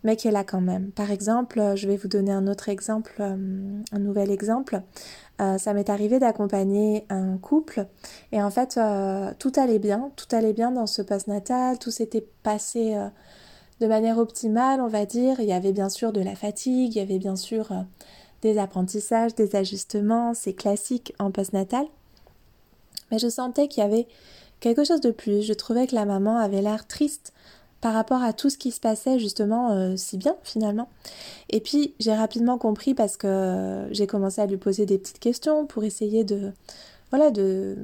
mais 0.06 0.16
qui 0.16 0.28
est 0.28 0.32
là 0.32 0.44
quand 0.44 0.62
même. 0.62 0.92
Par 0.92 1.12
exemple, 1.12 1.74
je 1.76 1.88
vais 1.88 1.98
vous 1.98 2.08
donner 2.08 2.32
un 2.32 2.48
autre 2.48 2.70
exemple, 2.70 3.16
euh, 3.20 3.82
un 3.92 4.00
nouvel 4.00 4.30
exemple. 4.30 4.82
Euh, 5.42 5.58
ça 5.58 5.74
m'est 5.74 5.90
arrivé 5.90 6.20
d'accompagner 6.20 7.06
un 7.10 7.38
couple 7.38 7.88
et 8.32 8.42
en 8.42 8.50
fait 8.50 8.78
euh, 8.78 9.34
tout 9.38 9.52
allait 9.58 9.80
bien, 9.80 10.12
tout 10.16 10.34
allait 10.34 10.54
bien 10.54 10.72
dans 10.72 10.88
ce 10.88 11.02
post-natal, 11.02 11.78
tout 11.78 11.92
s'était 11.92 12.26
passé 12.42 12.96
euh, 12.96 13.10
de 13.82 13.88
manière 13.88 14.18
optimale, 14.18 14.80
on 14.80 14.88
va 14.88 15.06
dire. 15.06 15.40
Il 15.40 15.48
y 15.48 15.54
avait 15.54 15.74
bien 15.74 15.90
sûr 15.90 16.14
de 16.14 16.22
la 16.22 16.36
fatigue, 16.36 16.96
il 16.96 17.00
y 17.00 17.02
avait 17.02 17.20
bien 17.20 17.36
sûr 17.36 17.74
des 18.44 18.60
apprentissages, 18.60 19.34
des 19.34 19.56
ajustements, 19.56 20.36
c'est 20.36 20.54
classique 20.54 21.14
en 21.18 21.32
post-natal. 21.32 21.86
Mais 23.12 23.18
je 23.18 23.28
sentais 23.28 23.68
qu'il 23.68 23.84
y 23.84 23.86
avait 23.86 24.08
quelque 24.60 24.84
chose 24.84 25.02
de 25.02 25.12
plus. 25.12 25.42
Je 25.42 25.54
trouvais 25.54 25.88
que 25.88 25.96
la 25.96 26.06
maman 26.06 26.38
avait 26.38 26.62
l'air 26.62 26.88
triste 26.88 27.34
par 27.86 27.94
rapport 27.94 28.24
à 28.24 28.34
tout 28.34 28.50
ce 28.50 28.58
qui 28.58 28.72
se 28.72 28.80
passait 28.80 29.20
justement 29.20 29.70
euh, 29.70 29.96
si 29.96 30.18
bien 30.18 30.36
finalement. 30.42 30.90
Et 31.52 31.60
puis 31.60 31.94
j'ai 32.00 32.16
rapidement 32.16 32.58
compris 32.58 32.96
parce 32.96 33.16
que 33.16 33.86
j'ai 33.92 34.08
commencé 34.08 34.42
à 34.42 34.48
lui 34.48 34.58
poser 34.58 34.88
des 34.88 34.98
petites 34.98 35.20
questions 35.20 35.68
pour 35.68 35.84
essayer 35.84 36.24
de 36.24 36.52
voilà 37.12 37.30
de, 37.30 37.78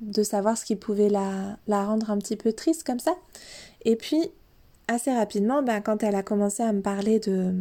de 0.00 0.22
savoir 0.24 0.58
ce 0.58 0.64
qui 0.64 0.74
pouvait 0.74 1.08
la, 1.08 1.56
la 1.68 1.84
rendre 1.84 2.10
un 2.10 2.18
petit 2.18 2.34
peu 2.34 2.52
triste 2.52 2.82
comme 2.82 2.98
ça. 2.98 3.14
Et 3.84 3.94
puis 3.94 4.28
assez 4.88 5.14
rapidement, 5.14 5.62
ben, 5.62 5.82
quand 5.82 6.02
elle 6.02 6.16
a 6.16 6.24
commencé 6.24 6.64
à 6.64 6.72
me 6.72 6.82
parler 6.82 7.20
de 7.20 7.54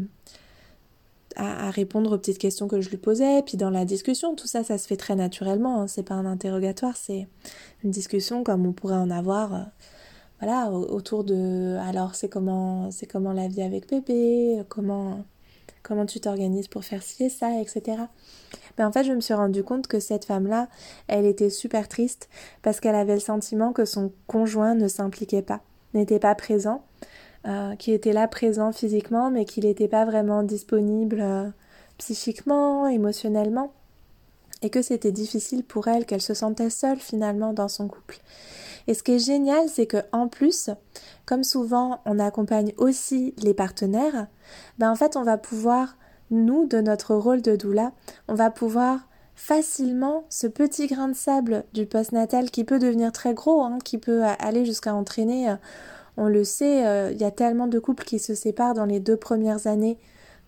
à, 1.36 1.70
répondre 1.70 2.12
aux 2.12 2.18
petites 2.18 2.40
questions 2.40 2.68
que 2.68 2.82
je 2.82 2.90
lui 2.90 2.98
posais, 2.98 3.44
puis 3.44 3.56
dans 3.56 3.70
la 3.70 3.86
discussion, 3.86 4.34
tout 4.34 4.48
ça, 4.48 4.64
ça 4.64 4.80
se 4.80 4.88
fait 4.88 4.98
très 4.98 5.16
naturellement. 5.16 5.84
Hein. 5.84 5.88
C'est 5.88 6.02
pas 6.02 6.16
un 6.16 6.26
interrogatoire, 6.26 6.98
c'est 6.98 7.28
une 7.84 7.92
discussion 7.92 8.44
comme 8.44 8.66
on 8.66 8.74
pourrait 8.74 8.96
en 8.96 9.12
avoir. 9.12 9.54
Euh, 9.54 9.60
voilà, 10.40 10.70
autour 10.72 11.24
de 11.24 11.78
alors 11.88 12.16
c'est 12.16 12.30
comment 12.30 12.92
c'est 12.92 13.08
comment 13.08 13.34
la 13.34 13.48
vie 13.48 13.62
avec 13.62 13.90
bébé, 13.90 14.64
comment 14.70 15.24
comment 15.84 16.06
tu 16.06 16.20
t'organises 16.20 16.68
pour 16.68 16.84
faire 16.84 17.02
ci 17.02 17.24
et 17.24 17.30
ça, 17.30 17.60
etc. 17.62 18.04
Mais 18.78 18.84
en 18.84 18.92
fait, 18.92 19.04
je 19.06 19.14
me 19.14 19.22
suis 19.22 19.34
rendu 19.34 19.64
compte 19.64 19.88
que 19.88 20.00
cette 20.00 20.26
femme-là, 20.26 20.68
elle 21.08 21.26
était 21.26 21.50
super 21.50 21.88
triste 21.88 22.30
parce 22.62 22.80
qu'elle 22.80 22.96
avait 22.96 23.14
le 23.14 23.20
sentiment 23.22 23.72
que 23.74 23.86
son 23.86 24.12
conjoint 24.28 24.76
ne 24.76 24.88
s'impliquait 24.88 25.42
pas, 25.42 25.62
n'était 25.94 26.20
pas 26.20 26.36
présent, 26.36 26.84
euh, 27.48 27.76
qui 27.76 27.94
était 27.94 28.14
là 28.14 28.28
présent 28.28 28.72
physiquement, 28.72 29.32
mais 29.32 29.46
qu'il 29.46 29.64
n'était 29.64 29.88
pas 29.88 30.06
vraiment 30.06 30.44
disponible 30.44 31.22
euh, 31.22 31.48
psychiquement, 31.98 32.88
émotionnellement, 32.88 33.72
et 34.62 34.70
que 34.70 34.82
c'était 34.82 35.12
difficile 35.12 35.64
pour 35.64 35.88
elle, 35.88 36.06
qu'elle 36.06 36.22
se 36.22 36.34
sentait 36.34 36.70
seule 36.70 37.00
finalement 37.00 37.54
dans 37.54 37.70
son 37.70 37.88
couple. 37.88 38.18
Et 38.88 38.94
ce 38.94 39.04
qui 39.04 39.14
est 39.14 39.20
génial, 39.20 39.68
c'est 39.70 39.86
que 39.86 39.98
en 40.12 40.28
plus, 40.28 40.70
comme 41.26 41.44
souvent 41.44 42.02
on 42.06 42.20
accompagne 42.20 42.74
aussi 42.78 43.34
les 43.38 43.54
partenaires, 43.54 44.28
ben 44.80 44.92
en 44.92 44.96
fait 44.96 45.18
on 45.18 45.24
va 45.24 45.38
pouvoir, 45.38 45.98
nous, 46.32 46.66
de 46.66 46.80
notre 46.80 47.16
rôle 47.16 47.42
de 47.42 47.56
doula, 47.56 47.92
on 48.28 48.34
va 48.34 48.50
pouvoir 48.50 49.08
facilement 49.36 50.26
ce 50.30 50.48
petit 50.48 50.88
grain 50.88 51.10
de 51.10 51.16
sable 51.16 51.64
du 51.74 51.86
postnatal 51.86 52.50
qui 52.50 52.64
peut 52.64 52.80
devenir 52.80 53.12
très 53.12 53.34
gros, 53.34 53.62
hein, 53.62 53.78
qui 53.84 53.98
peut 53.98 54.24
aller 54.24 54.66
jusqu'à 54.66 54.96
entraîner, 54.96 55.50
euh, 55.50 55.56
on 56.18 56.28
le 56.28 56.44
sait, 56.44 56.88
euh, 56.88 57.12
il 57.12 57.22
y 57.22 57.24
a 57.24 57.32
tellement 57.32 57.68
de 57.68 57.78
couples 57.78 58.04
qui 58.04 58.18
se 58.18 58.34
séparent 58.34 58.74
dans 58.74 58.86
les 58.86 59.00
deux 59.00 59.18
premières 59.18 59.68
années 59.68 60.00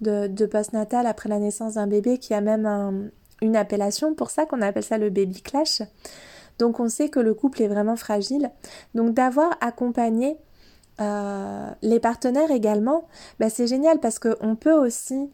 de, 0.02 0.46
postnatal 0.46 1.06
après 1.06 1.30
la 1.30 1.40
naissance 1.40 1.76
d'un 1.76 1.86
bébé 1.86 2.18
qui 2.18 2.34
a 2.34 2.42
même 2.42 3.12
une 3.42 3.56
appellation 3.56 4.14
pour 4.14 4.30
ça 4.30 4.46
qu'on 4.46 4.62
appelle 4.62 4.84
ça 4.84 4.98
le 4.98 5.10
baby 5.10 5.42
clash. 5.42 5.82
Donc 6.60 6.80
on 6.80 6.88
sait 6.88 7.10
que 7.10 7.20
le 7.20 7.34
couple 7.34 7.64
est 7.64 7.68
vraiment 7.68 7.96
fragile. 7.96 8.52
Donc 8.94 9.14
d'avoir 9.14 9.58
accompagné 9.62 10.38
euh, 11.02 11.70
les 11.82 12.00
partenaires 12.00 12.52
également, 12.52 13.08
bah, 13.40 13.50
c'est 13.50 13.68
génial 13.68 14.00
parce 14.00 14.20
qu'on 14.20 14.56
peut 14.56 14.74
aussi 14.74 15.30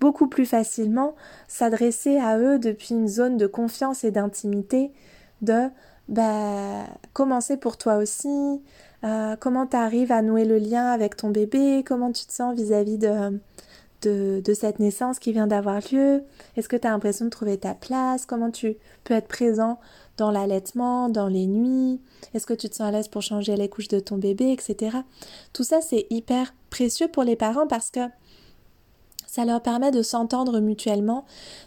beaucoup 0.00 0.28
plus 0.28 0.46
facilement 0.46 1.14
s'adresser 1.48 2.18
à 2.18 2.38
eux 2.38 2.58
depuis 2.58 2.90
une 2.90 3.08
zone 3.08 3.36
de 3.36 3.46
confiance 3.46 4.04
et 4.04 4.10
d'intimité, 4.10 4.92
de 5.40 5.68
bah, 6.08 6.84
commencer 7.12 7.56
pour 7.56 7.78
toi 7.78 7.96
aussi, 7.96 8.60
euh, 9.04 9.36
comment 9.38 9.66
tu 9.66 9.76
arrives 9.76 10.12
à 10.12 10.20
nouer 10.20 10.44
le 10.44 10.58
lien 10.58 10.86
avec 10.86 11.16
ton 11.16 11.30
bébé, 11.30 11.84
comment 11.86 12.12
tu 12.12 12.26
te 12.26 12.32
sens 12.32 12.54
vis-à-vis 12.54 12.98
de, 12.98 14.52
cette 14.54 14.80
naissance 14.80 15.18
qui 15.18 15.32
vient 15.32 15.46
d'avoir 15.46 15.80
lieu, 15.92 16.24
est-ce 16.56 16.68
que 16.68 16.76
tu 16.76 16.86
as 16.86 16.90
l'impression 16.90 17.24
de 17.24 17.30
trouver 17.30 17.56
ta 17.56 17.74
place, 17.74 18.26
comment 18.26 18.50
tu 18.50 18.74
peux 19.04 19.14
être 19.14 19.28
présent 19.28 19.78
dans 20.16 20.30
l'allaitement, 20.30 21.08
dans 21.08 21.28
les 21.28 21.46
nuits, 21.46 22.00
est-ce 22.34 22.46
que 22.46 22.54
tu 22.54 22.68
te 22.68 22.76
sens 22.76 22.88
à 22.88 22.90
l'aise 22.90 23.08
pour 23.08 23.22
changer 23.22 23.56
les 23.56 23.68
couches 23.68 23.88
de 23.88 24.00
ton 24.00 24.18
bébé, 24.18 24.52
etc. 24.52 24.98
Tout 25.52 25.64
ça, 25.64 25.80
c'est 25.80 26.06
hyper 26.10 26.54
précieux 26.70 27.08
pour 27.08 27.22
les 27.24 27.36
parents 27.36 27.66
parce 27.66 27.90
que 27.90 28.00
ça 29.32 29.46
leur 29.46 29.62
permet 29.62 29.90
de 29.90 30.02
s'entendre 30.02 30.60
mutuellement, 30.60 31.24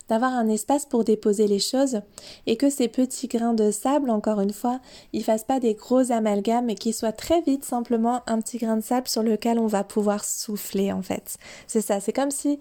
d'avoir 0.08 0.34
un 0.34 0.48
espace 0.48 0.86
pour 0.86 1.04
déposer 1.04 1.48
les 1.48 1.58
choses 1.58 2.02
et 2.46 2.58
que 2.58 2.70
ces 2.70 2.88
petits 2.88 3.28
grains 3.28 3.56
de 3.56 3.72
sable, 3.72 4.12
encore 4.12 4.40
une 4.40 4.54
fois, 4.54 4.80
ils 5.14 5.24
fassent 5.24 5.46
pas 5.46 5.60
des 5.60 5.74
gros 5.74 6.12
amalgames 6.12 6.70
et 6.70 6.76
qu'ils 6.76 6.94
soient 6.94 7.12
très 7.12 7.42
vite 7.42 7.66
simplement 7.66 8.22
un 8.28 8.40
petit 8.40 8.60
grain 8.60 8.78
de 8.78 8.84
sable 8.84 9.08
sur 9.08 9.24
lequel 9.24 9.58
on 9.58 9.66
va 9.66 9.84
pouvoir 9.84 10.24
souffler 10.26 10.92
en 10.92 11.02
fait. 11.02 11.38
C'est 11.66 11.82
ça, 11.82 12.00
c'est 12.00 12.14
comme 12.14 12.30
si 12.30 12.60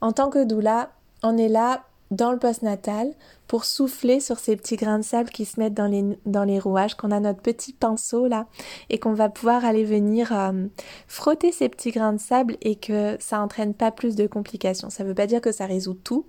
en 0.00 0.10
tant 0.10 0.28
que 0.28 0.42
doula, 0.42 0.90
on 1.22 1.38
est 1.38 1.48
là 1.48 1.84
dans 2.10 2.32
le 2.32 2.38
postnatal 2.38 3.12
pour 3.46 3.64
souffler 3.64 4.20
sur 4.20 4.38
ces 4.38 4.56
petits 4.56 4.76
grains 4.76 4.98
de 4.98 5.04
sable 5.04 5.30
qui 5.30 5.44
se 5.44 5.58
mettent 5.60 5.74
dans 5.74 6.44
les, 6.44 6.58
rouages, 6.58 6.94
qu'on 6.94 7.10
a 7.10 7.20
notre 7.20 7.40
petit 7.40 7.72
pinceau 7.72 8.26
là 8.26 8.46
et 8.90 8.98
qu'on 8.98 9.12
va 9.12 9.28
pouvoir 9.28 9.64
aller 9.64 9.84
venir 9.84 10.32
euh, 10.32 10.66
frotter 11.06 11.52
ces 11.52 11.68
petits 11.68 11.90
grains 11.90 12.12
de 12.12 12.20
sable 12.20 12.56
et 12.60 12.76
que 12.76 13.16
ça 13.20 13.40
entraîne 13.40 13.74
pas 13.74 13.90
plus 13.90 14.16
de 14.16 14.26
complications. 14.26 14.90
Ça 14.90 15.04
veut 15.04 15.14
pas 15.14 15.26
dire 15.26 15.40
que 15.40 15.52
ça 15.52 15.66
résout 15.66 15.94
tout, 15.94 16.26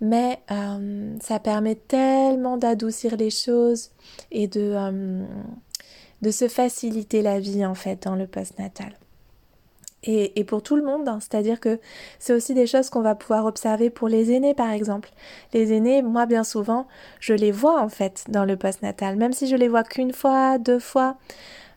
mais 0.00 0.40
euh, 0.50 1.14
ça 1.20 1.38
permet 1.38 1.76
tellement 1.76 2.56
d'adoucir 2.56 3.16
les 3.16 3.30
choses 3.30 3.90
et 4.30 4.48
de, 4.48 4.72
euh, 4.74 5.24
de 6.22 6.30
se 6.30 6.48
faciliter 6.48 7.22
la 7.22 7.40
vie 7.40 7.64
en 7.64 7.74
fait 7.74 8.02
dans 8.04 8.16
le 8.16 8.26
postnatal 8.26 8.94
et, 10.04 10.44
pour 10.44 10.62
tout 10.62 10.76
le 10.76 10.82
monde. 10.82 11.08
Hein. 11.08 11.18
C'est-à-dire 11.20 11.60
que 11.60 11.80
c'est 12.18 12.32
aussi 12.32 12.54
des 12.54 12.66
choses 12.66 12.90
qu'on 12.90 13.00
va 13.00 13.14
pouvoir 13.14 13.46
observer 13.46 13.90
pour 13.90 14.08
les 14.08 14.32
aînés, 14.32 14.54
par 14.54 14.70
exemple. 14.70 15.10
Les 15.52 15.72
aînés, 15.72 16.02
moi, 16.02 16.26
bien 16.26 16.44
souvent, 16.44 16.86
je 17.20 17.34
les 17.34 17.52
vois 17.52 17.80
en 17.80 17.88
fait 17.88 18.24
dans 18.28 18.44
le 18.44 18.56
postnatal, 18.56 19.16
même 19.16 19.32
si 19.32 19.46
je 19.46 19.56
les 19.56 19.68
vois 19.68 19.84
qu'une 19.84 20.12
fois, 20.12 20.58
deux 20.58 20.78
fois. 20.78 21.16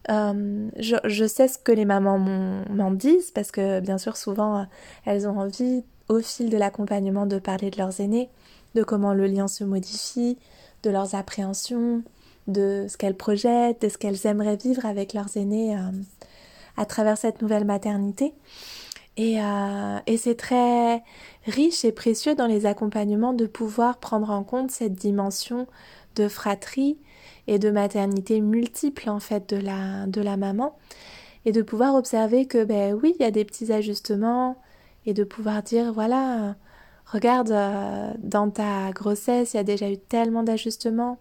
Euh, 0.09 0.69
je, 0.77 1.27
sais 1.27 1.47
ce 1.47 1.57
que 1.57 1.71
les 1.71 1.83
mamans 1.83 2.17
m'en 2.17 2.91
disent 2.91 3.31
parce 3.31 3.51
que 3.51 3.81
bien 3.81 3.97
sûr 3.97 4.15
souvent 4.15 4.65
elles 5.03 5.27
ont 5.27 5.37
envie 5.37 5.83
au 6.07 6.19
fil 6.21 6.49
de 6.49 6.55
l'accompagnement 6.55 7.25
de 7.25 7.39
parler 7.39 7.71
de 7.71 7.77
leurs 7.77 7.99
aînés, 7.99 8.29
de 8.73 8.83
comment 8.83 9.13
le 9.13 9.27
lien 9.27 9.49
se 9.49 9.65
modifie, 9.65 10.37
de 10.83 10.91
leurs 10.91 11.15
appréhensions, 11.15 12.03
de 12.47 12.85
ce 12.87 12.95
qu'elles 12.95 13.17
projettent, 13.17 13.81
de 13.81 13.89
ce 13.89 13.97
qu'elles 13.97 14.25
aimeraient 14.25 14.55
vivre 14.55 14.85
avec 14.85 15.13
leurs 15.13 15.35
aînés 15.35 15.75
euh, 15.75 15.91
à 16.77 16.85
travers 16.85 17.17
cette 17.17 17.41
nouvelle 17.41 17.65
maternité. 17.65 18.33
Et, 19.17 19.41
euh, 19.41 19.97
et 20.05 20.15
c'est 20.17 20.35
très 20.35 21.03
riche 21.45 21.83
et 21.83 21.91
précieux 21.91 22.35
dans 22.35 22.45
les 22.45 22.67
accompagnements 22.67 23.33
de 23.33 23.47
pouvoir 23.47 23.97
prendre 23.97 24.29
en 24.29 24.43
compte 24.43 24.69
cette 24.69 24.93
dimension 24.93 25.67
de 26.15 26.27
fratrie 26.27 26.97
et 27.47 27.57
de 27.59 27.71
maternité 27.71 28.41
multiple 28.41 29.09
en 29.09 29.19
fait 29.19 29.49
de 29.53 29.57
la, 29.57 30.05
de 30.05 30.21
la 30.21 30.37
maman 30.37 30.77
et 31.45 31.51
de 31.51 31.61
pouvoir 31.61 31.95
observer 31.95 32.45
que 32.45 32.63
ben 32.63 32.93
oui 32.93 33.15
il 33.19 33.23
y 33.23 33.25
a 33.25 33.31
des 33.31 33.45
petits 33.45 33.71
ajustements 33.71 34.57
et 35.05 35.13
de 35.13 35.23
pouvoir 35.23 35.63
dire 35.63 35.93
voilà 35.93 36.55
regarde 37.05 37.51
euh, 37.51 38.13
dans 38.19 38.49
ta 38.49 38.91
grossesse 38.91 39.53
il 39.53 39.57
y 39.57 39.59
a 39.59 39.63
déjà 39.63 39.89
eu 39.89 39.97
tellement 39.97 40.43
d'ajustements 40.43 41.17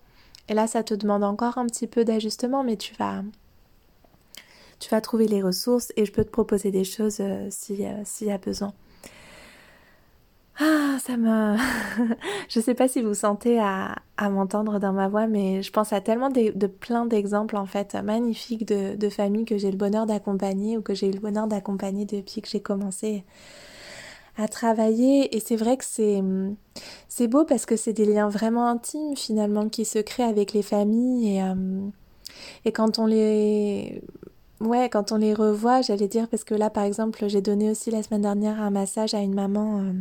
et 0.49 0.55
là 0.55 0.67
ça 0.67 0.83
te 0.83 0.95
demande 0.95 1.25
encore 1.25 1.59
un 1.59 1.67
petit 1.67 1.87
peu 1.87 2.05
d'ajustement 2.05 2.65
mais 2.65 2.77
tu 2.77 2.95
vas 2.97 3.23
tu 4.79 4.91
vas 4.91 5.01
trouver 5.01 5.27
les 5.27 5.43
ressources 5.43 5.93
et 5.97 6.05
je 6.05 6.13
peux 6.13 6.25
te 6.25 6.31
proposer 6.31 6.71
des 6.71 6.85
choses 6.85 7.19
euh, 7.21 7.49
s'il 7.51 7.81
y 7.81 8.31
a 8.31 8.39
besoin. 8.39 8.73
Ah, 10.59 10.97
ça 11.01 11.19
me... 11.19 11.57
je 12.49 12.61
sais 12.61 12.75
pas 12.75 12.89
si 12.89 13.03
vous 13.03 13.13
sentez 13.13 13.59
à, 13.61 13.97
m'entendre 14.31 14.79
dans 14.79 14.93
ma 14.93 15.09
voix, 15.09 15.27
mais 15.27 15.63
je 15.63 15.71
pense 15.71 15.93
à 15.93 16.01
tellement 16.01 16.31
de, 16.31 16.67
plein 16.67 17.05
d'exemples 17.05 17.57
en 17.57 17.67
fait 17.67 17.95
magnifiques 17.95 18.67
de, 18.67 18.97
de 18.97 19.09
familles 19.11 19.45
que 19.45 19.59
j'ai 19.59 19.71
le 19.71 19.77
bonheur 19.77 20.07
d'accompagner 20.07 20.79
ou 20.79 20.83
que 20.83 20.95
j'ai 20.95 21.09
eu 21.09 21.13
le 21.13 21.21
bonheur 21.21 21.47
d'accompagner 21.47 22.07
depuis 22.07 22.41
que 22.41 22.49
j'ai 22.49 22.61
commencé 22.61 23.25
à 24.39 24.49
travailler. 24.49 25.37
Et 25.37 25.41
c'est 25.41 25.57
vrai 25.57 25.77
que 25.77 25.85
c'est, 25.85 26.23
c'est 27.09 27.29
beau 27.29 27.45
parce 27.45 27.67
que 27.67 27.77
c'est 27.77 27.93
des 27.93 28.07
liens 28.07 28.31
vraiment 28.31 28.67
intimes 28.67 29.15
finalement 29.15 29.69
qui 29.69 29.85
se 29.85 29.99
créent 29.99 30.25
avec 30.25 30.55
les 30.55 30.63
familles 30.63 31.37
et, 31.37 31.43
euh, 31.43 31.89
et 32.65 32.73
quand 32.73 32.99
on 32.99 33.07
les 33.07 34.03
Ouais, 34.61 34.89
quand 34.89 35.13
on 35.13 35.17
les 35.19 35.35
revoit, 35.35 35.83
j'allais 35.83 36.09
dire, 36.09 36.29
parce 36.29 36.45
que 36.45 36.55
là, 36.55 36.71
par 36.71 36.85
exemple, 36.85 37.29
j'ai 37.29 37.43
donné 37.43 37.71
aussi 37.71 37.91
la 37.91 38.03
semaine 38.03 38.23
dernière 38.23 38.61
un 38.61 38.71
massage 38.71 39.13
à 39.13 39.21
une 39.21 39.35
maman 39.35 39.81
euh, 39.81 39.93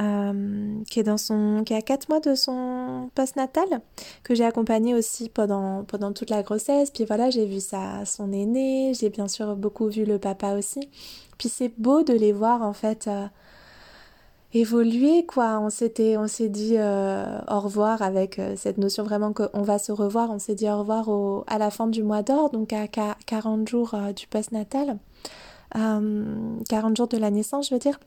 euh, 0.00 0.82
qui 0.90 1.00
est 1.00 1.02
dans 1.02 1.18
son, 1.18 1.62
qui 1.64 1.74
a 1.74 1.82
4 1.82 2.08
mois 2.08 2.20
de 2.20 2.34
son 2.34 3.10
post-natal, 3.14 3.82
que 4.22 4.34
j'ai 4.34 4.46
accompagné 4.46 4.94
aussi 4.94 5.28
pendant, 5.28 5.84
pendant 5.84 6.12
toute 6.12 6.30
la 6.30 6.42
grossesse. 6.42 6.90
Puis 6.90 7.04
voilà, 7.04 7.28
j'ai 7.28 7.44
vu 7.44 7.60
ça, 7.60 8.04
son 8.06 8.32
aîné, 8.32 8.94
j'ai 8.98 9.10
bien 9.10 9.28
sûr 9.28 9.56
beaucoup 9.56 9.88
vu 9.88 10.06
le 10.06 10.18
papa 10.18 10.54
aussi. 10.54 10.88
Puis 11.36 11.50
c'est 11.50 11.72
beau 11.78 12.02
de 12.02 12.14
les 12.14 12.32
voir 12.32 12.62
en 12.62 12.72
fait. 12.72 13.08
Euh, 13.08 13.26
évoluer 14.54 15.26
quoi. 15.26 15.58
On 15.60 15.68
s'était 15.68 16.16
on 16.16 16.28
s'est 16.28 16.48
dit 16.48 16.76
euh, 16.78 17.38
au 17.50 17.60
revoir 17.60 18.02
avec 18.02 18.38
euh, 18.38 18.54
cette 18.56 18.78
notion 18.78 19.02
vraiment 19.02 19.32
qu'on 19.32 19.62
va 19.62 19.78
se 19.78 19.92
revoir. 19.92 20.30
On 20.30 20.38
s'est 20.38 20.54
dit 20.54 20.68
au 20.68 20.78
revoir 20.78 21.08
au, 21.08 21.44
à 21.46 21.58
la 21.58 21.70
fin 21.70 21.86
du 21.86 22.02
mois 22.02 22.22
d'or 22.22 22.50
donc 22.50 22.72
à 22.72 22.86
40 22.88 23.68
jours 23.68 23.94
euh, 23.94 24.12
du 24.12 24.26
post-natal. 24.26 24.98
40 25.74 26.96
jours 26.96 27.08
de 27.08 27.16
la 27.16 27.32
naissance 27.32 27.68
je 27.68 27.74
veux 27.74 27.80
dire. 27.80 27.98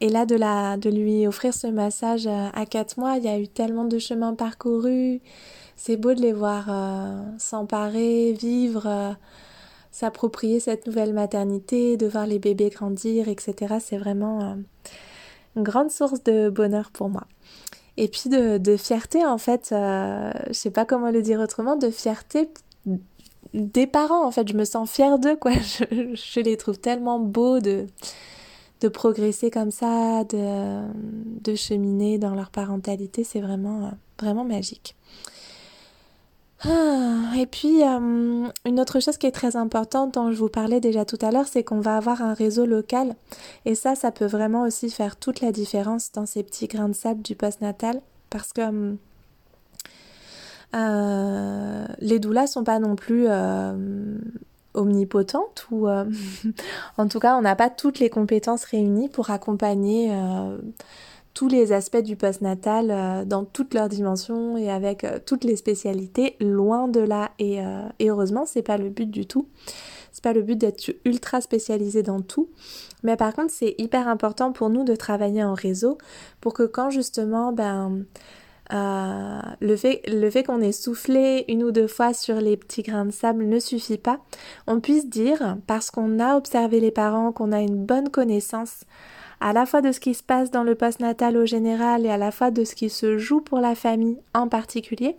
Et 0.00 0.08
là 0.08 0.26
de 0.26 0.36
la 0.36 0.76
de 0.76 0.88
lui 0.88 1.26
offrir 1.26 1.52
ce 1.52 1.66
massage 1.66 2.28
à 2.28 2.66
4 2.66 2.98
mois 2.98 3.16
il 3.16 3.24
y 3.24 3.28
a 3.28 3.36
eu 3.38 3.48
tellement 3.48 3.84
de 3.84 3.98
chemins 3.98 4.34
parcourus. 4.34 5.20
C'est 5.74 5.96
beau 5.96 6.14
de 6.14 6.20
les 6.20 6.32
voir 6.32 6.66
s'emparer 7.38 8.32
vivre 8.32 9.16
s'approprier 9.90 10.60
cette 10.60 10.86
nouvelle 10.86 11.12
maternité, 11.12 11.96
de 11.96 12.06
voir 12.06 12.26
les 12.26 12.38
bébés 12.38 12.70
grandir, 12.70 13.28
etc. 13.28 13.76
C'est 13.80 13.98
vraiment 13.98 14.40
euh, 14.40 14.54
une 15.56 15.62
grande 15.62 15.90
source 15.90 16.22
de 16.22 16.48
bonheur 16.48 16.90
pour 16.90 17.08
moi. 17.08 17.26
Et 17.96 18.08
puis 18.08 18.30
de, 18.30 18.76
fierté, 18.76 19.24
en 19.26 19.38
fait, 19.38 19.70
euh, 19.72 20.32
je 20.46 20.52
sais 20.52 20.70
pas 20.70 20.84
comment 20.84 21.10
le 21.10 21.22
dire 21.22 21.40
autrement, 21.40 21.76
de 21.76 21.90
fierté 21.90 22.48
des 23.52 23.86
parents, 23.86 24.24
en 24.24 24.30
fait. 24.30 24.48
Je 24.48 24.56
me 24.56 24.64
sens 24.64 24.90
fière 24.90 25.18
d'eux, 25.18 25.36
quoi. 25.36 25.52
Je, 25.82 26.40
les 26.40 26.56
trouve 26.56 26.78
tellement 26.78 27.18
beaux 27.18 27.58
de, 27.58 27.86
de 28.80 28.88
progresser 28.88 29.50
comme 29.50 29.70
ça, 29.70 30.24
de, 30.24 30.82
de 31.42 31.54
cheminer 31.54 32.18
dans 32.18 32.34
leur 32.34 32.50
parentalité. 32.50 33.24
C'est 33.24 33.40
vraiment, 33.40 33.86
euh, 33.86 33.90
vraiment 34.18 34.44
magique. 34.44 34.96
Ah, 36.62 37.32
et 37.38 37.46
puis, 37.46 37.82
euh, 37.82 38.48
une 38.66 38.80
autre 38.80 39.00
chose 39.00 39.16
qui 39.16 39.26
est 39.26 39.30
très 39.32 39.56
importante 39.56 40.14
dont 40.14 40.30
je 40.30 40.36
vous 40.36 40.50
parlais 40.50 40.80
déjà 40.80 41.06
tout 41.06 41.18
à 41.22 41.30
l'heure, 41.30 41.46
c'est 41.48 41.64
qu'on 41.64 41.80
va 41.80 41.96
avoir 41.96 42.20
un 42.20 42.34
réseau 42.34 42.66
local. 42.66 43.14
Et 43.64 43.74
ça, 43.74 43.94
ça 43.94 44.10
peut 44.10 44.26
vraiment 44.26 44.64
aussi 44.64 44.90
faire 44.90 45.16
toute 45.16 45.40
la 45.40 45.52
différence 45.52 46.12
dans 46.12 46.26
ces 46.26 46.42
petits 46.42 46.66
grains 46.66 46.90
de 46.90 46.94
sable 46.94 47.22
du 47.22 47.34
postnatal. 47.34 48.02
Parce 48.28 48.52
que 48.52 48.96
euh, 50.76 51.86
les 51.98 52.18
doulas 52.18 52.46
sont 52.46 52.62
pas 52.62 52.78
non 52.78 52.94
plus 52.94 53.24
euh, 53.26 54.18
omnipotentes 54.74 55.66
ou 55.70 55.88
en 56.98 57.08
tout 57.08 57.18
cas 57.18 57.36
on 57.36 57.42
n'a 57.42 57.56
pas 57.56 57.70
toutes 57.70 57.98
les 57.98 58.08
compétences 58.08 58.62
réunies 58.62 59.08
pour 59.08 59.30
accompagner 59.30 60.12
tous 61.34 61.48
les 61.48 61.72
aspects 61.72 62.02
du 62.02 62.16
postnatal 62.16 62.90
euh, 62.90 63.24
dans 63.24 63.44
toutes 63.44 63.74
leurs 63.74 63.88
dimensions 63.88 64.56
et 64.56 64.70
avec 64.70 65.04
euh, 65.04 65.18
toutes 65.24 65.44
les 65.44 65.56
spécialités, 65.56 66.36
loin 66.40 66.88
de 66.88 67.00
là. 67.00 67.30
Et, 67.38 67.60
euh, 67.60 67.82
et 67.98 68.10
heureusement, 68.10 68.46
c'est 68.46 68.62
pas 68.62 68.76
le 68.76 68.88
but 68.88 69.10
du 69.10 69.26
tout. 69.26 69.48
C'est 70.12 70.24
pas 70.24 70.32
le 70.32 70.42
but 70.42 70.56
d'être 70.58 70.92
ultra 71.04 71.40
spécialisé 71.40 72.02
dans 72.02 72.20
tout. 72.20 72.48
Mais 73.04 73.16
par 73.16 73.32
contre, 73.32 73.52
c'est 73.52 73.76
hyper 73.78 74.08
important 74.08 74.52
pour 74.52 74.68
nous 74.68 74.84
de 74.84 74.96
travailler 74.96 75.44
en 75.44 75.54
réseau 75.54 75.98
pour 76.40 76.52
que 76.52 76.64
quand 76.64 76.90
justement, 76.90 77.52
ben, 77.52 78.04
le 78.72 79.76
fait, 79.76 80.02
le 80.08 80.28
fait 80.30 80.42
qu'on 80.42 80.60
ait 80.60 80.72
soufflé 80.72 81.44
une 81.48 81.62
ou 81.62 81.70
deux 81.70 81.86
fois 81.86 82.12
sur 82.12 82.40
les 82.40 82.56
petits 82.56 82.82
grains 82.82 83.04
de 83.04 83.12
sable 83.12 83.44
ne 83.44 83.60
suffit 83.60 83.98
pas. 83.98 84.18
On 84.66 84.80
puisse 84.80 85.08
dire, 85.08 85.56
parce 85.68 85.92
qu'on 85.92 86.18
a 86.18 86.36
observé 86.36 86.80
les 86.80 86.90
parents, 86.90 87.30
qu'on 87.30 87.52
a 87.52 87.60
une 87.60 87.84
bonne 87.86 88.10
connaissance 88.10 88.80
à 89.40 89.52
la 89.52 89.66
fois 89.66 89.80
de 89.80 89.92
ce 89.92 90.00
qui 90.00 90.14
se 90.14 90.22
passe 90.22 90.50
dans 90.50 90.62
le 90.62 90.74
postnatal 90.74 91.36
au 91.36 91.46
général 91.46 92.04
et 92.04 92.10
à 92.10 92.18
la 92.18 92.30
fois 92.30 92.50
de 92.50 92.64
ce 92.64 92.74
qui 92.74 92.90
se 92.90 93.18
joue 93.18 93.40
pour 93.40 93.58
la 93.58 93.74
famille 93.74 94.18
en 94.34 94.48
particulier, 94.48 95.16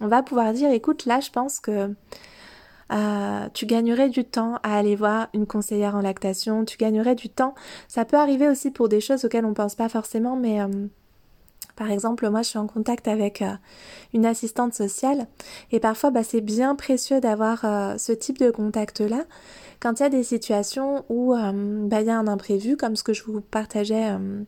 on 0.00 0.06
va 0.06 0.22
pouvoir 0.22 0.52
dire 0.52 0.70
écoute 0.70 1.06
là 1.06 1.20
je 1.20 1.30
pense 1.30 1.60
que 1.60 1.90
euh, 2.92 3.48
tu 3.54 3.66
gagnerais 3.66 4.08
du 4.08 4.24
temps 4.24 4.56
à 4.62 4.76
aller 4.76 4.94
voir 4.94 5.28
une 5.34 5.46
conseillère 5.46 5.96
en 5.96 6.00
lactation, 6.00 6.64
tu 6.64 6.76
gagnerais 6.76 7.14
du 7.14 7.28
temps. 7.28 7.54
Ça 7.88 8.04
peut 8.04 8.16
arriver 8.16 8.48
aussi 8.48 8.70
pour 8.70 8.88
des 8.88 9.00
choses 9.00 9.24
auxquelles 9.24 9.46
on 9.46 9.54
pense 9.54 9.74
pas 9.74 9.88
forcément, 9.88 10.36
mais 10.36 10.60
euh, 10.60 10.68
par 11.76 11.90
exemple, 11.90 12.28
moi 12.28 12.42
je 12.42 12.48
suis 12.50 12.58
en 12.58 12.66
contact 12.66 13.08
avec 13.08 13.42
euh, 13.42 13.52
une 14.12 14.26
assistante 14.26 14.74
sociale 14.74 15.26
et 15.72 15.80
parfois 15.80 16.10
bah, 16.10 16.22
c'est 16.22 16.42
bien 16.42 16.74
précieux 16.74 17.20
d'avoir 17.20 17.60
ce 17.98 18.12
type 18.12 18.38
de 18.38 18.50
contact-là 18.50 19.24
quand 19.80 20.00
il 20.00 20.02
y 20.02 20.06
a 20.06 20.10
des 20.10 20.22
situations 20.22 21.04
où 21.08 21.34
euh, 21.34 21.52
bah, 21.86 22.00
il 22.00 22.06
y 22.06 22.10
a 22.10 22.18
un 22.18 22.26
imprévu, 22.26 22.76
comme 22.76 22.96
ce 22.96 23.02
que 23.02 23.12
je 23.12 23.22
vous 23.24 23.40
partageais 23.40 24.10
euh, 24.10 24.42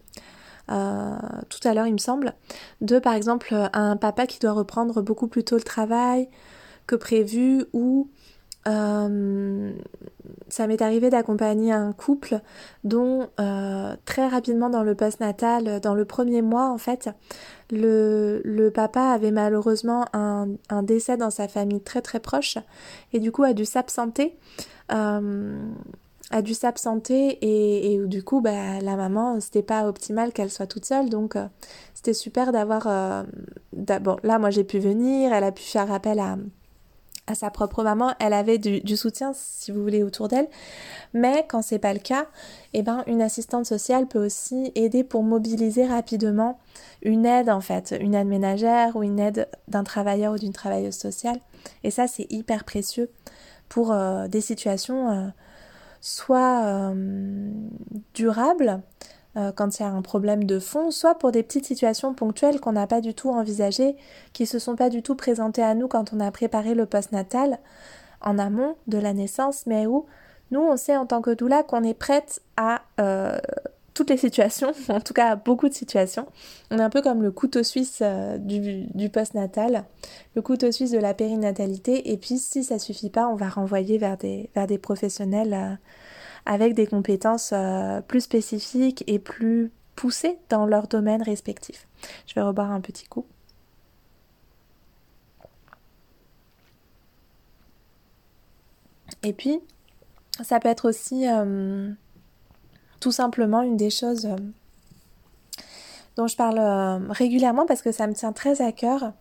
euh, 0.71 1.17
tout 1.49 1.67
à 1.69 1.75
l'heure, 1.75 1.87
il 1.87 1.93
me 1.93 1.99
semble, 1.99 2.35
de 2.81 2.99
par 2.99 3.15
exemple 3.15 3.55
un 3.73 3.97
papa 3.97 4.27
qui 4.27 4.39
doit 4.39 4.53
reprendre 4.53 5.03
beaucoup 5.03 5.29
plus 5.29 5.45
tôt 5.45 5.57
le 5.57 5.63
travail 5.63 6.29
que 6.87 6.97
prévu 6.97 7.65
ou 7.73 8.11
ça 10.57 10.67
m'est 10.67 10.81
arrivé 10.81 11.11
d'accompagner 11.11 11.73
un 11.73 11.93
couple 11.93 12.41
dont 12.85 13.29
très 14.07 14.27
rapidement 14.27 14.71
dans 14.71 14.83
le 14.83 14.95
post-natal, 14.95 15.81
dans 15.81 15.95
le 15.95 16.05
premier 16.05 16.41
mois 16.41 16.71
en 16.71 16.79
fait, 16.79 17.11
le, 17.71 18.71
papa 18.75 19.03
avait 19.03 19.31
malheureusement 19.31 20.07
un, 20.13 20.49
décès 20.83 21.17
dans 21.17 21.31
sa 21.31 21.49
famille 21.49 21.81
très 21.81 22.01
très 22.01 22.21
proche 22.21 22.59
et 23.13 23.21
du 23.21 23.33
coup 23.33 23.43
a 23.43 23.53
dû 23.53 23.65
s'absenter 23.65 24.37
euh, 24.93 25.59
a 26.31 26.43
dû 26.43 26.55
s'absenter 26.55 27.39
et, 27.41 27.99
du 28.07 28.23
coup 28.23 28.41
bah, 28.41 28.81
la 28.81 28.97
maman 28.97 29.41
c'était 29.41 29.63
pas 29.63 29.89
optimal 29.89 30.33
qu'elle 30.33 30.51
soit 30.51 30.67
toute 30.67 30.85
seule. 30.85 31.09
Donc 31.09 31.37
euh, 31.37 31.47
c'était 31.95 32.15
super 32.15 32.53
d'avoir 32.53 32.87
euh, 32.87 33.23
d'abord 33.73 34.19
là 34.23 34.39
moi 34.39 34.51
j'ai 34.51 34.65
pu 34.65 34.79
venir 34.79 35.33
elle 35.33 35.45
a 35.45 35.53
pu 35.53 35.63
faire 35.63 35.93
appel 35.93 36.19
à, 36.19 36.37
à 37.27 37.35
sa 37.35 37.51
propre 37.51 37.83
maman 37.83 38.15
elle 38.21 38.33
avait 38.33 38.59
du, 38.59 38.97
soutien 38.97 39.33
si 39.35 39.73
vous 39.73 39.83
voulez 39.83 40.03
autour 40.03 40.29
d'elle. 40.29 40.49
Mais 41.15 41.45
quand 41.49 41.63
c'est 41.63 41.79
pas 41.79 41.93
le 41.93 41.99
cas 41.99 42.27
eh 42.73 42.83
ben 42.83 43.03
une 43.07 43.23
assistante 43.23 43.67
sociale 43.67 44.07
peut 44.07 44.25
aussi 44.25 44.73
aider 44.75 45.05
pour 45.05 45.23
mobiliser 45.23 45.87
rapidement 45.87 46.59
une 47.03 47.27
aide 47.27 47.51
en 47.51 47.61
fait 47.61 47.95
une 48.01 48.15
aide 48.15 48.29
ménagère 48.29 48.97
ou 48.97 49.03
une 49.03 49.19
aide 49.19 49.49
d'un 49.69 49.85
travailleur 49.85 50.35
ou 50.35 50.39
d'une 50.39 50.53
travailleuse 50.53 50.97
sociale. 50.97 51.41
Et 51.85 51.91
ça 51.91 52.07
c'est 52.07 52.31
hyper 52.31 52.65
précieux 52.65 53.11
pour 53.69 53.93
euh, 53.93 54.29
des 54.29 54.41
situations 54.41 55.11
euh, 55.11 55.29
soit 56.01 56.65
euh, 56.67 57.51
durables, 58.15 58.81
quand 59.55 59.79
il 59.79 59.83
y 59.83 59.85
a 59.85 59.91
un 59.91 60.03
problème 60.03 60.45
de 60.45 60.59
fond, 60.59 60.91
soit 60.91 61.17
pour 61.17 61.31
des 61.31 61.43
petites 61.43 61.67
situations 61.67 62.15
ponctuelles 62.15 62.61
qu'on 62.61 62.73
n'a 62.73 62.87
pas 62.87 63.01
du 63.01 63.15
tout 63.15 63.31
envisagées, 63.31 63.97
qui 64.33 64.47
se 64.47 64.59
sont 64.59 64.77
pas 64.77 64.89
du 64.89 65.03
tout 65.03 65.15
présentées 65.15 65.63
à 65.63 65.75
nous 65.75 65.89
quand 65.89 66.13
on 66.13 66.21
a 66.21 66.31
préparé 66.31 66.75
le 66.75 66.87
post-natal 66.87 67.59
en 68.23 68.39
amont 68.39 68.77
de 68.87 68.99
la 68.99 69.13
naissance, 69.13 69.67
mais 69.67 69.87
où 69.87 70.07
nous 70.51 70.61
on 70.61 70.77
sait 70.77 70.97
en 70.97 71.07
tant 71.07 71.21
que 71.21 71.33
doula 71.33 71.63
qu'on 71.63 71.83
est 71.83 71.95
prête 71.95 72.41
à 72.57 72.83
toutes 73.97 74.11
les 74.11 74.17
situations, 74.19 74.73
en 74.89 75.01
tout 75.01 75.15
cas 75.15 75.35
beaucoup 75.35 75.69
de 75.69 75.75
situations. 75.75 76.27
On 76.71 76.79
est 76.79 76.83
un 76.83 76.91
peu 76.91 77.03
comme 77.03 77.23
le 77.23 77.33
couteau 77.33 77.63
suisse 77.63 78.01
euh, 78.03 78.37
du, 78.39 79.09
post-natal, 79.09 79.85
le 80.37 80.43
couteau 80.43 80.71
suisse 80.71 80.91
de 80.93 80.99
la 80.99 81.15
périnatalité. 81.15 82.13
Et 82.13 82.17
puis 82.19 82.39
si 82.39 82.63
ça 82.63 82.79
suffit 82.79 83.11
pas, 83.11 83.27
on 83.27 83.35
va 83.35 83.49
renvoyer 83.49 83.99
vers 83.99 84.19
des, 84.19 84.79
professionnels 84.81 85.55
euh, 85.55 85.75
avec 86.47 86.75
des 86.75 86.87
compétences 86.87 87.51
euh, 87.53 88.01
plus 88.01 88.23
spécifiques 88.23 89.05
et 89.07 89.19
plus 89.19 89.71
poussées 89.95 90.39
dans 90.49 90.67
leur 90.67 90.89
domaine 90.89 91.23
respectif. 91.23 91.87
Je 92.27 92.35
vais 92.35 92.43
reboire 92.43 92.71
un 92.71 92.81
petit 92.81 93.07
coup. 93.07 93.27
Et 99.23 99.33
puis, 99.33 99.61
ça 100.43 100.61
peut 100.61 100.69
être 100.69 100.89
aussi 100.89 101.27
tout 103.01 103.13
simplement 103.13 103.63
une 103.63 103.77
des 103.77 103.91
choses 103.91 104.27
euh, 104.27 104.37
dont 106.17 106.27
je 106.27 106.37
parle 106.37 106.59
euh, 106.59 106.99
régulièrement 107.11 107.67
parce 107.67 107.83
que 107.83 107.93
ça 107.93 108.07
me 108.07 108.15
tient 108.15 108.33
très 108.33 108.63
à 108.63 108.73
cœur, 108.73 109.13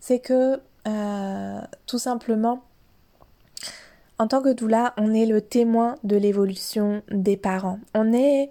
c'est 0.00 0.18
que 0.18 0.60
euh, 0.86 1.60
tout 1.86 1.98
simplement, 1.98 2.62
en 4.20 4.26
tant 4.26 4.42
que 4.42 4.52
doula, 4.52 4.92
on 4.98 5.14
est 5.14 5.24
le 5.24 5.40
témoin 5.40 5.94
de 6.04 6.14
l'évolution 6.14 7.02
des 7.10 7.38
parents. 7.38 7.78
On 7.94 8.12
est, 8.12 8.50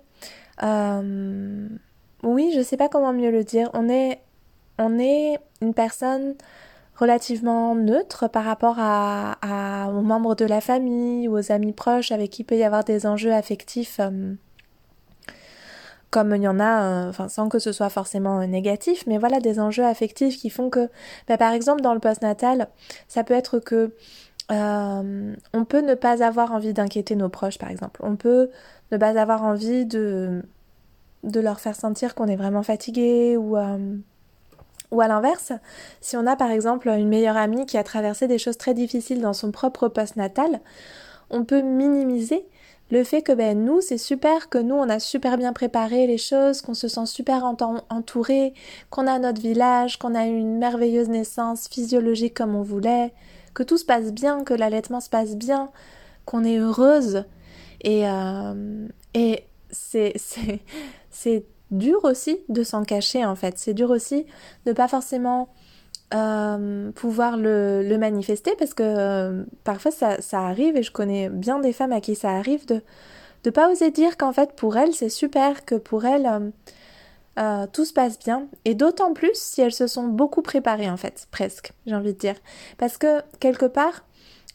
oui, 2.24 2.52
je 2.56 2.64
sais 2.64 2.76
pas 2.76 2.90
comment 2.90 3.14
mieux 3.14 3.30
le 3.30 3.44
dire. 3.44 3.70
On 3.76 3.88
est, 3.88 4.20
on 4.80 4.98
est 4.98 5.38
une 5.62 5.76
personne 5.76 6.34
relativement 6.96 7.76
neutre 7.76 8.28
par 8.28 8.46
rapport 8.46 8.78
aux 8.80 10.02
membres 10.02 10.34
de 10.34 10.46
la 10.46 10.60
famille 10.60 11.28
ou 11.28 11.38
aux 11.38 11.52
amis 11.52 11.74
proches 11.74 12.12
avec 12.12 12.32
qui 12.32 12.44
peut 12.44 12.58
y 12.58 12.64
avoir 12.64 12.84
des 12.84 13.06
enjeux 13.06 13.32
affectifs 13.32 14.02
comme 16.10 16.36
il 16.36 16.42
y 16.42 16.48
en 16.48 16.60
a, 16.60 16.84
euh, 16.84 17.28
sans 17.28 17.50
que 17.50 17.60
ce 17.60 17.72
soit 17.72 17.90
forcément 17.90 18.46
négatif, 18.48 19.04
mais 19.06 19.20
voilà 19.20 19.40
des 19.40 19.60
enjeux 19.60 19.86
affectifs 19.86 20.38
qui 20.38 20.50
font 20.50 20.72
que, 20.72 20.90
bah, 21.28 21.38
par 21.38 21.54
exemple 21.54 21.82
dans 21.82 21.94
le 21.94 22.00
postnatal, 22.00 22.70
ça 23.08 23.24
peut 23.24 23.36
être 23.36 23.60
que 23.60 23.94
euh, 24.52 25.36
on 25.54 25.66
peut 25.66 25.82
ne 25.82 25.94
pas 25.94 26.24
avoir 26.24 26.52
envie 26.54 26.74
d'inquiéter 26.74 27.16
nos 27.16 27.30
proches, 27.30 27.58
par 27.58 27.70
exemple. 27.70 28.02
On 28.04 28.16
peut 28.16 28.50
ne 28.92 28.98
pas 28.98 29.20
avoir 29.20 29.44
envie 29.44 29.86
de 29.86 30.44
de 31.24 31.42
leur 31.42 31.60
faire 31.60 31.76
sentir 31.76 32.16
qu'on 32.16 32.28
est 32.28 32.38
vraiment 32.38 32.64
fatigué 32.64 33.36
ou 33.36 33.58
euh, 33.58 33.98
ou 34.92 35.02
à 35.02 35.08
l'inverse, 35.08 35.52
si 36.02 36.18
on 36.18 36.26
a 36.26 36.36
par 36.36 36.50
exemple 36.50 36.90
une 36.90 37.10
meilleure 37.10 37.38
amie 37.38 37.66
qui 37.66 37.78
a 37.78 37.84
traversé 37.84 38.28
des 38.28 38.40
choses 38.40 38.58
très 38.58 38.74
difficiles 38.74 39.22
dans 39.22 39.34
son 39.34 39.52
propre 39.52 39.88
postnatal, 39.88 40.62
on 41.30 41.44
peut 41.44 41.62
minimiser 41.62 42.44
le 42.90 43.04
fait 43.04 43.22
que 43.22 43.32
ben 43.32 43.64
nous 43.64 43.82
c'est 43.82 44.00
super 44.00 44.50
que 44.50 44.58
nous 44.58 44.74
on 44.74 44.90
a 44.90 45.00
super 45.00 45.38
bien 45.38 45.54
préparé 45.54 46.08
les 46.08 46.18
choses, 46.18 46.62
qu'on 46.62 46.74
se 46.74 46.88
sent 46.88 47.06
super 47.06 47.46
entouré, 47.90 48.54
qu'on 48.90 49.06
a 49.06 49.20
notre 49.20 49.42
village, 49.42 50.00
qu'on 50.00 50.16
a 50.16 50.26
eu 50.26 50.36
une 50.36 50.58
merveilleuse 50.58 51.10
naissance 51.10 51.68
physiologique 51.68 52.34
comme 52.34 52.56
on 52.56 52.64
voulait, 52.64 53.14
que 53.54 53.64
tout 53.64 53.78
se 53.78 53.86
passe 53.86 54.12
bien, 54.12 54.44
que 54.44 54.54
l'allaitement 54.54 55.00
se 55.00 55.10
passe 55.10 55.36
bien, 55.36 55.70
qu'on 56.26 56.44
est 56.44 56.58
heureuse. 56.58 57.24
Et 57.82 58.08
euh, 58.08 58.88
et 59.14 59.44
c'est 59.70 60.14
c'est 60.16 60.60
c'est 61.10 61.46
dur 61.72 62.04
aussi 62.04 62.40
de 62.50 62.64
s'en 62.64 62.84
cacher 62.84 63.26
en 63.26 63.36
fait, 63.36 63.58
c'est 63.58 63.74
dur 63.74 63.90
aussi 63.92 64.26
de 64.66 64.74
pas 64.74 64.88
forcément 64.88 65.50
euh, 66.14 66.92
pouvoir 66.94 67.38
le, 67.38 67.84
le, 67.88 67.98
manifester 68.00 68.56
parce 68.58 68.74
que 68.74 68.82
euh, 68.84 69.44
parfois 69.64 69.92
ça, 69.92 70.20
ça, 70.22 70.40
arrive 70.42 70.76
et 70.76 70.82
je 70.82 70.92
connais 70.92 71.30
bien 71.30 71.60
des 71.60 71.72
femmes 71.72 71.92
à 71.92 72.02
qui 72.02 72.16
ça 72.16 72.32
arrive 72.32 72.66
de 72.66 72.82
ne 73.46 73.52
pas 73.52 73.72
oser 73.72 73.92
dire 73.92 74.18
qu'en 74.18 74.34
fait 74.34 74.54
pour 74.54 74.76
elles 74.78 74.94
c'est 74.94 75.10
super, 75.10 75.66
que 75.66 75.76
pour 75.76 76.06
elles 76.06 76.52
euh, 77.40 77.68
tout 77.72 77.86
se 77.86 77.94
passe 77.94 78.20
bien 78.20 78.48
et 78.66 78.76
d'autant 78.76 79.14
plus 79.14 79.34
si 79.34 79.62
elles 79.62 79.74
se 79.74 79.88
sont 79.88 80.08
beaucoup 80.08 80.42
préparées 80.42 80.90
en 80.90 80.98
fait, 80.98 81.28
presque 81.32 81.74
j'ai 81.86 81.96
envie 81.96 82.14
de 82.14 82.20
dire. 82.20 82.36
Parce 82.78 82.98
que 82.98 83.22
quelque 83.40 83.66
part 83.66 84.06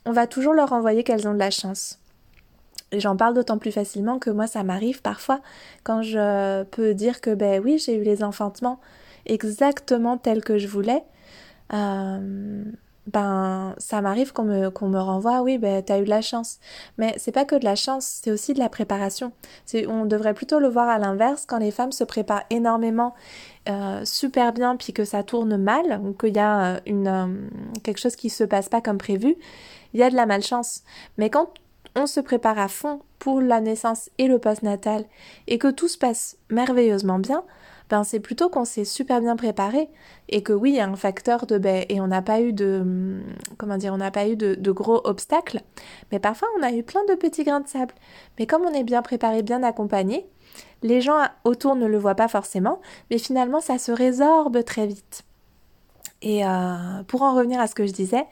on 0.07 0.13
va 0.13 0.27
toujours 0.27 0.53
leur 0.53 0.73
envoyer 0.73 1.03
qu'elles 1.03 1.27
ont 1.27 1.35
de 1.35 1.39
la 1.39 1.51
chance. 1.51 1.99
Et 2.93 3.01
j'en 3.01 3.17
parle 3.17 3.35
d'autant 3.35 3.59
plus 3.59 3.73
facilement 3.73 4.19
que 4.19 4.31
moi 4.31 4.47
ça 4.47 4.63
m'arrive 4.63 5.03
parfois 5.03 5.41
quand 5.83 6.03
je 6.03 6.63
peux 6.65 6.95
dire 6.95 7.21
que 7.21 7.35
ben 7.35 7.61
oui 7.63 7.79
j'ai 7.79 7.97
eu 7.97 8.03
les 8.03 8.23
enfantements 8.23 8.81
exactement 9.27 10.19
tels 10.19 10.45
que 10.45 10.59
je 10.59 10.69
voulais 10.69 11.03
euh, 11.73 12.65
ben 13.07 13.75
ça 13.79 14.01
m'arrive 14.01 14.33
qu'on 14.33 14.45
me, 14.45 14.71
qu'on 14.71 14.89
me 14.89 14.99
renvoie, 14.99 15.43
oui, 15.43 15.59
ben 15.59 15.83
t'as 15.83 16.01
eu 16.01 16.05
de 16.05 16.11
la 16.11 16.23
chance. 16.23 16.59
Mais 16.99 17.15
c'est 17.19 17.33
pas 17.33 17.45
que 17.45 17.57
de 17.57 17.65
la 17.65 17.75
chance, 17.75 18.21
c'est 18.23 18.31
aussi 18.31 18.55
de 18.55 18.59
la 18.59 18.69
préparation. 18.69 19.33
On 19.89 20.07
devrait 20.07 20.35
plutôt 20.35 20.59
le 20.59 20.69
voir 20.69 20.89
à 20.89 20.99
l'inverse, 20.99 21.45
quand 21.47 21.59
les 21.59 21.71
femmes 21.71 21.93
se 21.93 22.05
préparent 22.05 22.45
énormément, 22.51 23.15
euh, 23.69 24.05
super 24.05 24.53
bien, 24.53 24.77
puis 24.77 24.93
que 24.93 25.05
ça 25.05 25.23
tourne 25.23 25.57
mal, 25.57 26.01
ou 26.03 26.13
qu'il 26.13 26.35
y 26.35 26.39
a 26.39 26.77
euh, 26.77 26.81
une, 26.87 27.09
euh, 27.09 27.27
quelque 27.83 28.01
chose 28.01 28.17
qui 28.17 28.31
se 28.31 28.45
passe 28.45 28.69
pas 28.69 28.81
comme 28.81 28.99
prévu, 28.99 29.37
il 29.93 30.01
y 30.01 30.03
a 30.03 30.11
de 30.11 30.17
la 30.17 30.27
malchance. 30.27 30.83
Mais 31.19 31.31
quand 31.31 31.51
on 31.97 32.07
se 32.07 32.21
prépare 32.21 32.59
à 32.59 32.69
fond 32.69 33.01
pour 33.19 33.41
la 33.41 33.61
naissance 33.61 34.11
et 34.19 34.29
le 34.29 34.39
postnatal, 34.39 35.05
et 35.47 35.59
que 35.59 35.69
tout 35.69 35.89
se 35.89 35.99
passe 35.99 36.37
merveilleusement 36.51 37.19
bien, 37.19 37.45
ben 37.91 38.05
c'est 38.05 38.21
plutôt 38.21 38.49
qu'on 38.49 38.65
s'est 38.65 38.85
super 38.85 39.21
bien 39.21 39.37
préparé 39.37 39.89
et 40.29 40.43
que 40.43 40.53
oui, 40.53 40.71
il 40.71 40.77
y 40.77 40.81
a 40.81 40.89
un 40.89 40.97
facteur 40.97 41.47
de 41.47 41.59
ben, 41.59 41.85
et 41.89 42.01
on 42.01 42.07
n'a 42.07 42.23
pas 42.23 42.41
eu 42.41 42.53
de 42.53 42.81
hum, 42.81 43.23
comment 43.59 43.77
dire, 43.77 43.93
on 43.93 43.99
n'a 43.99 44.11
pas 44.11 44.27
eu 44.27 44.37
de, 44.37 44.55
de, 44.55 44.71
gros 44.73 45.01
obstacles, 45.05 45.61
mais 46.11 46.19
parfois 46.19 46.49
on 46.59 46.63
a 46.63 46.73
eu 46.73 46.83
plein 46.83 47.05
de 47.07 47.15
petits 47.15 47.45
grains 47.45 47.61
de 47.61 47.69
sable. 47.69 47.95
Mais 48.39 48.47
comme 48.47 48.63
on 48.63 48.73
est 48.73 48.85
bien 48.85 49.03
préparé, 49.03 49.43
bien 49.43 49.63
accompagné, 49.63 50.27
les 50.83 51.01
gens 51.01 51.19
autour 51.45 51.77
ne 51.77 51.87
le 51.87 51.99
voient 51.99 52.15
pas 52.15 52.29
forcément, 52.29 52.81
mais 53.11 53.19
finalement 53.19 53.61
ça 53.61 53.79
se 53.79 53.93
résorbe 53.93 54.65
très 54.65 54.87
vite. 54.87 55.25
Et 56.23 56.45
euh, 56.47 57.03
pour 57.07 57.23
en 57.23 57.35
revenir 57.35 57.61
à 57.61 57.67
ce 57.67 57.75
que 57.75 57.87
je 57.87 57.93
disais, 57.93 58.25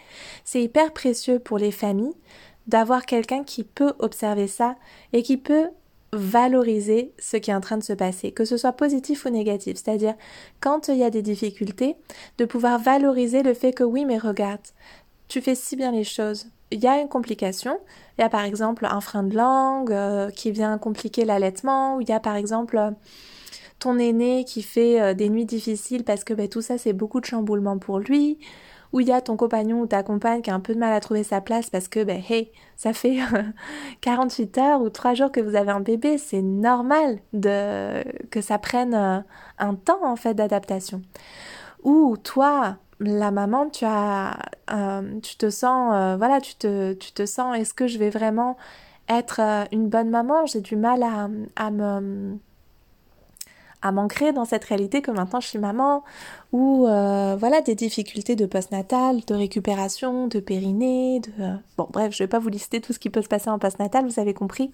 c'est 0.44 0.62
hyper 0.62 0.92
précieux 0.92 1.38
pour 1.38 1.58
les 1.58 1.72
familles 1.72 2.14
d'avoir 2.66 3.06
quelqu'un 3.06 3.44
qui 3.44 3.64
peut 3.64 3.92
observer 3.98 4.46
ça 4.46 4.76
et 5.12 5.22
qui 5.22 5.36
peut 5.36 5.68
valoriser 6.14 7.12
ce 7.18 7.36
qui 7.38 7.50
est 7.50 7.54
en 7.54 7.60
train 7.60 7.78
de 7.78 7.82
se 7.82 7.92
passer, 7.92 8.32
que 8.32 8.44
ce 8.44 8.56
soit 8.56 8.72
positif 8.72 9.24
ou 9.24 9.30
négatif. 9.30 9.78
C'est-à-dire, 9.78 10.14
quand 10.60 10.88
il 10.88 10.96
y 10.96 11.04
a 11.04 11.10
des 11.10 11.22
difficultés, 11.22 11.96
de 12.38 12.44
pouvoir 12.44 12.78
valoriser 12.78 13.42
le 13.42 13.54
fait 13.54 13.72
que 13.72 13.84
oui, 13.84 14.04
mais 14.04 14.18
regarde, 14.18 14.60
tu 15.28 15.40
fais 15.40 15.54
si 15.54 15.76
bien 15.76 15.92
les 15.92 16.04
choses. 16.04 16.46
Il 16.70 16.80
y 16.80 16.86
a 16.86 17.00
une 17.00 17.08
complication. 17.08 17.78
Il 18.18 18.22
y 18.22 18.24
a 18.24 18.28
par 18.28 18.44
exemple 18.44 18.86
un 18.86 19.00
frein 19.00 19.22
de 19.22 19.34
langue 19.34 19.92
euh, 19.92 20.30
qui 20.30 20.50
vient 20.50 20.76
compliquer 20.78 21.24
l'allaitement, 21.24 21.96
ou 21.96 22.02
il 22.02 22.08
y 22.08 22.12
a 22.12 22.20
par 22.20 22.36
exemple 22.36 22.76
euh, 22.76 22.90
ton 23.78 23.98
aîné 23.98 24.44
qui 24.44 24.62
fait 24.62 25.00
euh, 25.00 25.14
des 25.14 25.30
nuits 25.30 25.46
difficiles 25.46 26.04
parce 26.04 26.24
que 26.24 26.34
ben, 26.34 26.48
tout 26.48 26.62
ça 26.62 26.78
c'est 26.78 26.92
beaucoup 26.92 27.20
de 27.20 27.26
chamboulement 27.26 27.78
pour 27.78 27.98
lui 27.98 28.38
où 28.92 29.00
il 29.00 29.08
y 29.08 29.12
a 29.12 29.20
ton 29.20 29.36
compagnon 29.36 29.80
ou 29.80 29.86
ta 29.86 30.02
compagne 30.02 30.42
qui 30.42 30.50
a 30.50 30.54
un 30.54 30.60
peu 30.60 30.74
de 30.74 30.78
mal 30.78 30.92
à 30.92 31.00
trouver 31.00 31.22
sa 31.24 31.40
place 31.40 31.70
parce 31.70 31.88
que, 31.88 32.04
ben, 32.04 32.22
hey, 32.28 32.52
ça 32.76 32.92
fait 32.92 33.18
48 34.02 34.58
heures 34.58 34.82
ou 34.82 34.90
3 34.90 35.14
jours 35.14 35.32
que 35.32 35.40
vous 35.40 35.56
avez 35.56 35.70
un 35.70 35.80
bébé, 35.80 36.18
c'est 36.18 36.42
normal 36.42 37.18
de, 37.32 38.02
que 38.28 38.40
ça 38.40 38.58
prenne 38.58 38.94
euh, 38.94 39.18
un 39.58 39.74
temps, 39.74 40.04
en 40.04 40.16
fait, 40.16 40.34
d'adaptation. 40.34 41.02
Ou 41.82 42.16
toi, 42.16 42.76
la 43.00 43.30
maman, 43.30 43.68
tu 43.68 43.84
as, 43.86 44.38
euh, 44.72 45.20
tu 45.20 45.36
te 45.36 45.50
sens, 45.50 45.92
euh, 45.94 46.16
voilà, 46.16 46.40
tu 46.40 46.54
te, 46.54 46.92
tu 46.92 47.12
te 47.12 47.26
sens, 47.26 47.56
est-ce 47.56 47.74
que 47.74 47.86
je 47.86 47.98
vais 47.98 48.10
vraiment 48.10 48.56
être 49.08 49.40
une 49.72 49.88
bonne 49.88 50.10
maman? 50.10 50.46
J'ai 50.46 50.60
du 50.60 50.76
mal 50.76 51.02
à, 51.02 51.28
à 51.56 51.70
me 51.70 52.38
à 53.82 53.92
m'ancrer 53.92 54.32
dans 54.32 54.44
cette 54.44 54.64
réalité 54.64 55.02
que 55.02 55.10
maintenant 55.10 55.40
je 55.40 55.48
suis 55.48 55.58
maman, 55.58 56.04
ou 56.52 56.86
euh, 56.86 57.36
voilà 57.38 57.60
des 57.60 57.74
difficultés 57.74 58.36
de 58.36 58.46
postnatal, 58.46 59.24
de 59.26 59.34
récupération, 59.34 60.28
de 60.28 60.40
périnée, 60.40 61.20
de 61.20 61.30
euh, 61.42 61.54
bon 61.76 61.88
bref, 61.92 62.14
je 62.14 62.22
vais 62.22 62.28
pas 62.28 62.38
vous 62.38 62.48
lister 62.48 62.80
tout 62.80 62.92
ce 62.92 62.98
qui 62.98 63.10
peut 63.10 63.22
se 63.22 63.28
passer 63.28 63.50
en 63.50 63.58
postnatal, 63.58 64.06
vous 64.06 64.20
avez 64.20 64.34
compris. 64.34 64.70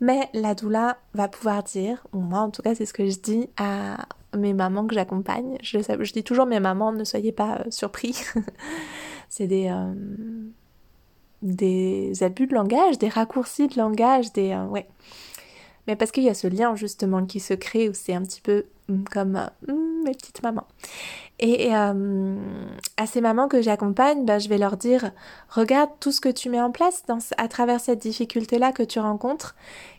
Mais 0.00 0.30
la 0.32 0.54
doula 0.54 0.96
va 1.12 1.28
pouvoir 1.28 1.62
dire, 1.62 2.06
ou 2.12 2.20
moi 2.20 2.40
en 2.40 2.50
tout 2.50 2.62
cas 2.62 2.74
c'est 2.74 2.86
ce 2.86 2.94
que 2.94 3.08
je 3.08 3.18
dis 3.18 3.48
à 3.58 4.06
mes 4.36 4.54
mamans 4.54 4.86
que 4.86 4.94
j'accompagne. 4.94 5.58
Je, 5.62 5.78
je, 5.80 6.12
dis 6.12 6.22
toujours 6.22 6.46
mes 6.46 6.60
mamans, 6.60 6.92
ne 6.92 7.04
soyez 7.04 7.32
pas 7.32 7.58
euh, 7.58 7.70
surpris. 7.70 8.16
c'est 9.28 9.46
des 9.46 9.74
des 11.42 12.22
abus 12.22 12.46
de 12.46 12.54
langage, 12.54 12.98
des 12.98 13.08
raccourcis 13.08 13.66
de 13.66 13.78
langage, 13.78 14.32
des 14.32 14.54
ouais 14.70 14.86
mais 15.90 15.96
parce 15.96 16.12
qu'il 16.12 16.22
y 16.22 16.28
a 16.28 16.34
ce 16.34 16.46
lien 16.46 16.76
justement 16.76 17.26
qui 17.26 17.40
se 17.40 17.52
crée 17.52 17.88
où 17.88 17.94
c'est 17.94 18.14
un 18.14 18.22
petit 18.22 18.40
peu 18.40 18.66
mm, 18.88 19.04
comme 19.12 19.50
mm, 19.66 20.04
mes 20.04 20.12
petites 20.12 20.40
mamans. 20.40 20.68
Et 21.40 21.74
euh, 21.74 22.36
à 22.96 23.06
ces 23.06 23.20
mamans 23.20 23.48
que 23.48 23.60
j'accompagne, 23.60 24.24
ben, 24.24 24.38
je 24.38 24.48
vais 24.48 24.56
leur 24.58 24.76
dire 24.76 25.10
regarde 25.48 25.90
tout 25.98 26.12
ce 26.12 26.20
que 26.20 26.28
tu 26.28 26.48
mets 26.48 26.60
en 26.60 26.70
place 26.70 27.02
à 27.38 27.48
travers 27.48 27.80
cette 27.80 27.98
difficulté-là 27.98 28.70
que 28.70 28.84
tu 28.84 29.00
rencontres, 29.00 29.56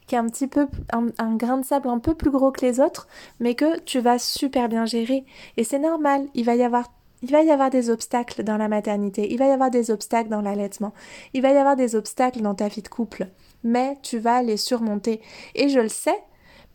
qui 0.08 0.16
est 0.16 0.18
un 0.18 0.30
petit 0.30 0.48
peu 0.48 0.68
un, 0.94 1.36
grain 1.36 1.58
de 1.58 1.66
sable 1.66 1.90
un 1.90 2.00
peu 2.00 2.16
plus 2.16 2.32
gros 2.32 2.54
que 2.54 2.66
les 2.66 2.80
autres, 2.80 3.10
mais 3.42 3.56
que 3.56 3.80
tu 3.80 4.00
vas 4.00 4.18
super 4.18 4.70
bien 4.70 4.86
gérer. 4.86 5.26
Et 5.58 5.66
c'est 5.66 5.80
normal, 5.80 6.26
il 6.36 6.46
va 6.46 6.56
y 6.56 6.64
avoir 6.64 7.70
des 7.70 7.90
obstacles 7.90 8.46
dans 8.46 8.58
la 8.58 8.70
maternité, 8.70 9.30
il 9.30 9.40
va 9.40 9.48
y 9.48 9.52
avoir 9.52 9.72
des 9.72 9.92
obstacles 9.92 10.30
dans 10.30 10.42
l'allaitement, 10.42 10.94
il 11.34 11.42
va 11.42 11.52
y 11.52 11.58
avoir 11.58 11.76
des 11.76 11.96
obstacles 11.96 12.42
dans 12.42 12.56
ta 12.56 12.70
vie 12.70 12.82
de 12.82 12.88
couple 12.88 13.28
mais 13.64 13.98
tu 14.02 14.20
vas 14.20 14.42
les 14.42 14.58
surmonter. 14.58 15.22
Et 15.56 15.70
je 15.70 15.80
le 15.80 15.90
sais, 15.90 16.18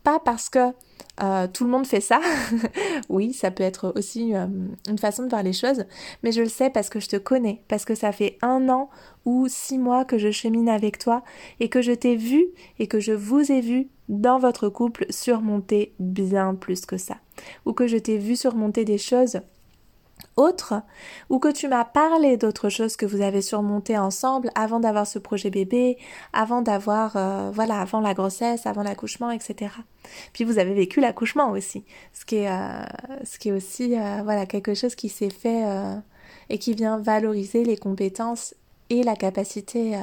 pas 0.03 0.19
parce 0.19 0.49
que 0.49 0.73
euh, 1.21 1.47
tout 1.51 1.63
le 1.63 1.69
monde 1.69 1.87
fait 1.87 1.99
ça. 1.99 2.21
oui, 3.09 3.33
ça 3.33 3.51
peut 3.51 3.63
être 3.63 3.91
aussi 3.95 4.35
euh, 4.35 4.45
une 4.87 4.97
façon 4.97 5.23
de 5.23 5.29
voir 5.29 5.43
les 5.43 5.53
choses, 5.53 5.85
mais 6.23 6.31
je 6.31 6.41
le 6.41 6.49
sais 6.49 6.69
parce 6.69 6.89
que 6.89 6.99
je 6.99 7.09
te 7.09 7.15
connais, 7.15 7.61
parce 7.67 7.85
que 7.85 7.95
ça 7.95 8.11
fait 8.11 8.37
un 8.41 8.69
an 8.69 8.89
ou 9.25 9.47
six 9.49 9.77
mois 9.77 10.05
que 10.05 10.17
je 10.17 10.31
chemine 10.31 10.69
avec 10.69 10.99
toi 10.99 11.23
et 11.59 11.69
que 11.69 11.81
je 11.81 11.91
t'ai 11.91 12.15
vu 12.15 12.45
et 12.79 12.87
que 12.87 12.99
je 12.99 13.13
vous 13.13 13.51
ai 13.51 13.61
vu 13.61 13.89
dans 14.09 14.39
votre 14.39 14.69
couple 14.69 15.05
surmonter 15.09 15.93
bien 15.99 16.55
plus 16.55 16.85
que 16.85 16.97
ça, 16.97 17.17
ou 17.65 17.73
que 17.73 17.87
je 17.87 17.97
t'ai 17.97 18.17
vu 18.17 18.35
surmonter 18.35 18.85
des 18.85 18.97
choses 18.97 19.41
autre, 20.37 20.81
ou 21.29 21.39
que 21.39 21.51
tu 21.51 21.67
m'as 21.67 21.83
parlé 21.83 22.37
d'autre 22.37 22.69
chose 22.69 22.95
que 22.95 23.05
vous 23.05 23.21
avez 23.21 23.41
surmonté 23.41 23.97
ensemble 23.97 24.49
avant 24.55 24.79
d'avoir 24.79 25.05
ce 25.05 25.19
projet 25.19 25.49
bébé, 25.49 25.97
avant 26.31 26.61
d'avoir, 26.61 27.17
euh, 27.17 27.51
voilà, 27.51 27.81
avant 27.81 27.99
la 27.99 28.13
grossesse, 28.13 28.65
avant 28.65 28.83
l'accouchement, 28.83 29.31
etc. 29.31 29.71
Puis 30.33 30.43
vous 30.43 30.59
avez 30.59 30.73
vécu 30.73 31.01
l'accouchement 31.01 31.51
aussi, 31.51 31.83
ce 32.13 32.23
qui 32.25 32.37
est, 32.37 32.49
euh, 32.49 32.85
ce 33.23 33.39
qui 33.39 33.49
est 33.49 33.51
aussi, 33.51 33.97
euh, 33.97 34.21
voilà, 34.23 34.45
quelque 34.45 34.73
chose 34.73 34.95
qui 34.95 35.09
s'est 35.09 35.29
fait 35.29 35.63
et 36.49 36.59
qui 36.59 36.73
vient 36.73 36.97
valoriser 36.97 37.63
les 37.65 37.77
compétences 37.77 38.53
et 38.89 39.03
la 39.03 39.15
capacité 39.15 39.97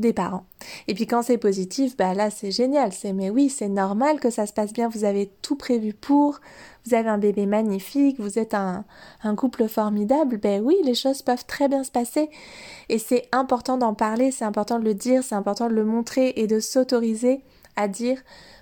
des 0.00 0.12
parents. 0.12 0.44
Et 0.88 0.94
puis 0.94 1.06
quand 1.06 1.22
c'est 1.22 1.38
positif, 1.38 1.96
bah 1.96 2.14
là 2.14 2.30
c'est 2.30 2.50
génial, 2.50 2.92
c'est 2.92 3.12
mais 3.12 3.30
oui, 3.30 3.48
c'est 3.48 3.68
normal 3.68 4.18
que 4.18 4.30
ça 4.30 4.46
se 4.46 4.52
passe 4.52 4.72
bien, 4.72 4.88
vous 4.88 5.04
avez 5.04 5.30
tout 5.42 5.56
prévu 5.56 5.92
pour, 5.92 6.40
vous 6.86 6.94
avez 6.94 7.08
un 7.08 7.18
bébé 7.18 7.46
magnifique, 7.46 8.18
vous 8.18 8.38
êtes 8.38 8.54
un, 8.54 8.84
couple 9.36 9.68
formidable, 9.68 10.38
ben 10.38 10.62
oui, 10.64 10.76
les 10.84 10.94
choses 10.94 11.22
peuvent 11.22 11.44
très 11.46 11.68
bien 11.68 11.84
se 11.84 11.90
passer. 11.90 12.30
Et 12.88 12.98
c'est 12.98 13.28
important 13.32 13.78
d'en 13.78 13.94
parler, 13.94 14.30
c'est 14.30 14.44
important 14.44 14.78
de 14.78 14.84
le 14.84 14.94
dire, 14.94 15.22
c'est 15.22 15.34
important 15.34 15.68
de 15.68 15.74
le 15.74 15.84
montrer 15.84 16.32
et 16.36 16.46
de 16.46 16.58
s'autoriser 16.60 17.42
à 17.76 17.86
dire 17.86 18.18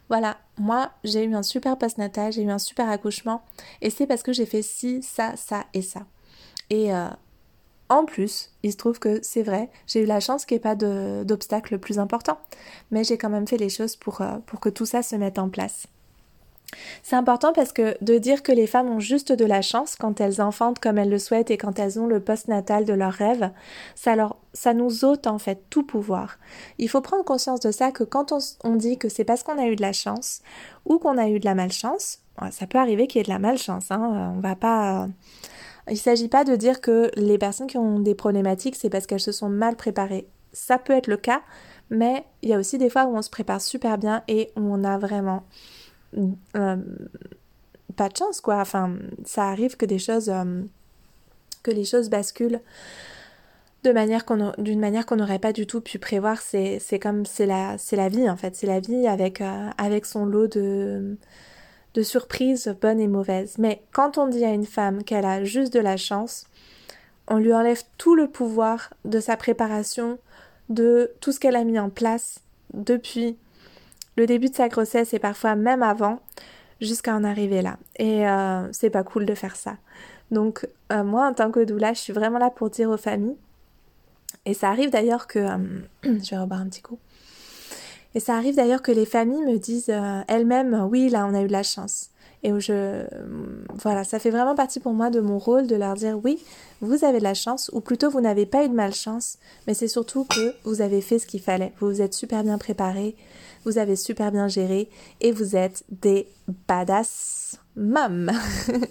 voilà, 0.09 0.38
moi 0.57 0.90
j'ai 1.05 1.24
eu 1.24 1.35
un 1.35 1.42
super 1.42 1.77
postnatal, 1.79 2.33
j'ai 2.33 2.42
eu 2.42 2.51
un 2.51 2.59
super 2.59 2.88
accouchement, 2.88 3.42
et 3.83 3.90
c'est 3.90 4.07
parce 4.07 4.22
que 4.22 4.33
j'ai 4.33 4.46
fait 4.46 4.62
ci, 4.62 5.03
ça, 5.03 5.37
ça 5.37 5.64
et 5.74 5.83
ça. 5.83 6.07
Et 6.70 6.94
euh, 6.94 7.09
en 7.88 8.05
plus, 8.05 8.51
il 8.62 8.72
se 8.72 8.77
trouve 8.77 8.98
que 8.98 9.20
c'est 9.22 9.42
vrai, 9.42 9.70
j'ai 9.87 10.03
eu 10.03 10.07
la 10.07 10.20
chance 10.20 10.44
qu'il 10.44 10.57
n'y 10.57 10.59
ait 10.59 10.74
pas 10.74 10.74
d'obstacle 11.24 11.79
plus 11.79 11.98
important, 11.98 12.38
mais 12.90 13.05
j'ai 13.05 13.16
quand 13.16 13.31
même 13.31 13.48
fait 13.48 13.57
les 13.57 13.70
choses 13.70 13.96
pour, 13.96 14.20
euh, 14.20 14.38
pour 14.46 14.61
que 14.61 14.68
tout 14.68 14.87
ça 14.87 15.03
se 15.03 15.16
mette 15.16 15.38
en 15.38 15.48
place. 15.48 15.87
C'est 17.03 17.16
important 17.16 17.53
parce 17.55 17.72
que 17.72 17.96
de 18.05 18.18
dire 18.18 18.42
que 18.42 18.53
les 18.53 18.66
femmes 18.66 18.90
ont 18.90 19.01
juste 19.01 19.33
de 19.33 19.44
la 19.44 19.62
chance 19.62 19.96
quand 19.96 20.20
elles 20.20 20.42
enfantent 20.42 20.79
comme 20.79 20.98
elles 20.98 21.09
le 21.09 21.18
souhaitent 21.18 21.51
et 21.51 21.57
quand 21.57 21.79
elles 21.79 21.98
ont 21.98 22.07
le 22.07 22.20
post-natal 22.20 22.85
de 22.85 22.92
leur 22.92 23.12
rêve, 23.12 23.51
ça, 23.94 24.74
nous 24.74 25.05
ôte 25.05 25.27
en 25.27 25.38
fait 25.38 25.62
tout 25.70 25.83
pouvoir. 25.83 26.38
Il 26.77 26.90
faut 26.90 27.01
prendre 27.01 27.24
conscience 27.24 27.61
de 27.61 27.70
ça 27.70 27.90
que 27.90 28.05
quand 28.05 28.35
on, 28.64 28.77
dit 28.77 28.98
que 28.98 29.09
c'est 29.09 29.24
parce 29.24 29.42
qu'on 29.42 29.59
a 29.59 29.66
eu 29.66 29.77
de 29.77 29.83
la 29.83 29.92
chance 29.92 30.42
ou 30.85 30.98
qu'on 30.98 31.16
a 31.16 31.29
eu 31.29 31.40
de 31.40 31.46
la 31.46 31.55
malchance, 31.55 32.20
ça 32.51 32.66
peut 32.66 32.79
arriver 32.79 33.07
qu'il 33.07 33.18
y 33.18 33.22
ait 33.22 33.24
de 33.24 33.31
la 33.31 33.38
malchance, 33.38 33.90
hein, 33.90 34.35
on 34.37 34.40
va 34.40 34.55
pas 34.55 35.09
il 35.89 35.95
ne 35.95 35.99
s'agit 35.99 36.29
pas 36.29 36.45
de 36.45 36.57
dire 36.57 36.81
que 36.81 37.11
les 37.17 37.39
personnes 37.39 37.67
qui 37.67 37.79
ont 37.79 38.01
des 38.01 38.15
problématiques, 38.15 38.77
c'est 38.77 38.91
parce 38.91 39.07
qu'elles 39.07 39.21
se 39.21 39.33
sont 39.33 39.49
mal 39.49 39.77
préparées. 39.77 40.29
Ça 40.53 40.79
peut 40.79 40.93
être 40.93 41.07
le 41.07 41.17
cas, 41.17 41.43
mais 41.91 42.25
il 42.43 42.49
y 42.49 42.55
a 42.55 42.59
aussi 42.59 42.79
des 42.79 42.91
fois 42.91 43.05
où 43.05 43.17
on 43.17 43.23
se 43.23 43.31
prépare 43.31 43.61
super 43.61 43.99
bien 43.99 44.23
et 44.29 44.51
où 44.57 44.61
on 44.61 44.85
a 44.85 44.99
vraiment 44.99 45.45
euh, 46.17 46.77
pas 47.97 48.09
de 48.09 48.17
chance, 48.17 48.41
quoi. 48.41 48.61
Enfin, 48.61 48.97
ça 49.25 49.49
arrive 49.49 49.77
que 49.77 49.87
des 49.87 49.99
choses, 49.99 50.31
euh, 50.31 50.63
que 51.63 51.71
les 51.71 51.85
choses 51.85 52.09
basculent 52.11 52.61
d'une 53.85 53.93
manière 54.81 55.07
qu'on 55.07 55.17
n'aurait 55.17 55.39
pas 55.39 55.53
du 55.53 55.67
tout 55.67 55.81
pu 55.81 55.99
prévoir. 55.99 56.41
C'est 56.41 56.99
comme 57.01 57.25
c'est 57.27 57.47
la 57.47 57.79
c'est 57.79 57.97
la 57.97 58.09
vie 58.09 58.29
en 58.29 58.37
fait. 58.37 58.55
C'est 58.57 58.67
la 58.67 58.81
vie 58.81 59.07
avec 59.07 59.41
euh, 59.41 59.71
avec 59.79 60.07
son 60.07 60.27
lot 60.27 60.49
de 60.49 61.17
de 61.95 62.03
surprises 62.03 62.75
bonnes 62.81 63.01
et 63.01 63.09
mauvaises. 63.09 63.57
Mais 63.59 63.83
quand 63.93 64.19
on 64.19 64.29
dit 64.29 64.45
à 64.45 64.53
une 64.53 64.67
femme 64.67 65.05
qu'elle 65.05 65.25
a 65.25 65.45
juste 65.45 65.73
de 65.73 65.81
la 65.81 65.97
chance, 65.97 66.47
on 67.27 67.39
lui 67.39 67.53
enlève 67.55 67.83
tout 67.99 68.15
le 68.15 68.29
pouvoir 68.29 68.93
de 69.05 69.21
sa 69.21 69.37
préparation, 69.37 70.19
de 70.69 71.13
tout 71.21 71.33
ce 71.33 71.41
qu'elle 71.41 71.57
a 71.57 71.65
mis 71.65 71.79
en 71.79 71.91
place 71.91 72.41
depuis 72.75 73.37
le 74.17 74.27
début 74.27 74.49
de 74.49 74.55
sa 74.55 74.69
grossesse 74.69 75.15
et 75.15 75.19
parfois 75.19 75.55
même 75.55 75.83
avant, 75.83 76.21
jusqu'à 76.81 77.15
en 77.15 77.25
arriver 77.25 77.63
là. 77.63 77.79
Et 77.97 78.29
euh, 78.29 78.71
c'est 78.73 78.91
pas 78.91 79.05
cool 79.05 79.27
de 79.27 79.35
faire 79.35 79.57
ça. 79.57 79.77
Donc 80.31 80.67
euh, 80.93 81.05
moi, 81.05 81.27
en 81.29 81.35
tant 81.35 81.51
que 81.51 81.61
doula, 81.65 81.93
je 81.93 82.01
suis 82.01 82.13
vraiment 82.13 82.39
là 82.39 82.51
pour 82.51 82.71
dire 82.71 82.91
aux 82.91 82.97
familles. 82.97 83.37
Et 84.45 84.55
ça 84.55 84.71
arrive 84.71 84.91
d'ailleurs 84.91 85.27
que... 85.27 85.41
je 86.03 86.31
vais 86.31 86.39
reboire 86.39 86.61
un 86.61 86.69
petit 86.69 86.83
coup. 86.83 86.99
Et 88.15 88.21
ça 88.21 88.37
arrive 88.37 88.56
d'ailleurs 88.56 88.83
que 88.83 88.92
les 88.92 89.06
familles 89.06 89.44
me 89.44 89.59
disent 89.59 89.92
elles-mêmes, 90.29 90.87
oui, 90.90 91.09
là, 91.09 91.27
on 91.27 91.35
a 91.35 91.42
eu 91.42 91.46
de 91.46 91.52
la 91.52 91.63
chance 91.63 92.11
et 92.42 92.52
je 92.61 93.04
voilà 93.83 94.04
ça 94.04 94.19
fait 94.19 94.31
vraiment 94.31 94.54
partie 94.54 94.79
pour 94.79 94.92
moi 94.92 95.11
de 95.11 95.21
mon 95.21 95.38
rôle 95.38 95.67
de 95.67 95.75
leur 95.75 95.94
dire 95.94 96.21
oui 96.23 96.38
vous 96.81 97.04
avez 97.04 97.19
de 97.19 97.25
la 97.25 97.35
chance 97.35 97.69
ou 97.73 97.81
plutôt 97.81 98.11
vous 98.11 98.21
n'avez 98.21 98.46
pas 98.46 98.65
eu 98.65 98.69
de 98.69 98.75
malchance 98.75 99.38
mais 99.67 99.75
c'est 99.75 99.88
surtout 99.88 100.25
que 100.25 100.54
vous 100.65 100.81
avez 100.81 101.00
fait 101.00 101.19
ce 101.19 101.27
qu'il 101.27 101.40
fallait. 101.40 101.73
Vous 101.81 101.88
vous 101.88 102.02
êtes 102.02 102.15
super 102.15 102.44
bien 102.44 102.59
préparé 102.59 103.17
vous 103.65 103.79
avez 103.79 103.96
super 103.96 104.31
bien 104.31 104.48
géré 104.48 104.88
et 105.21 105.33
vous 105.33 105.56
êtes 105.56 105.85
des 105.90 106.29
badass 106.69 107.56
mam 107.77 108.31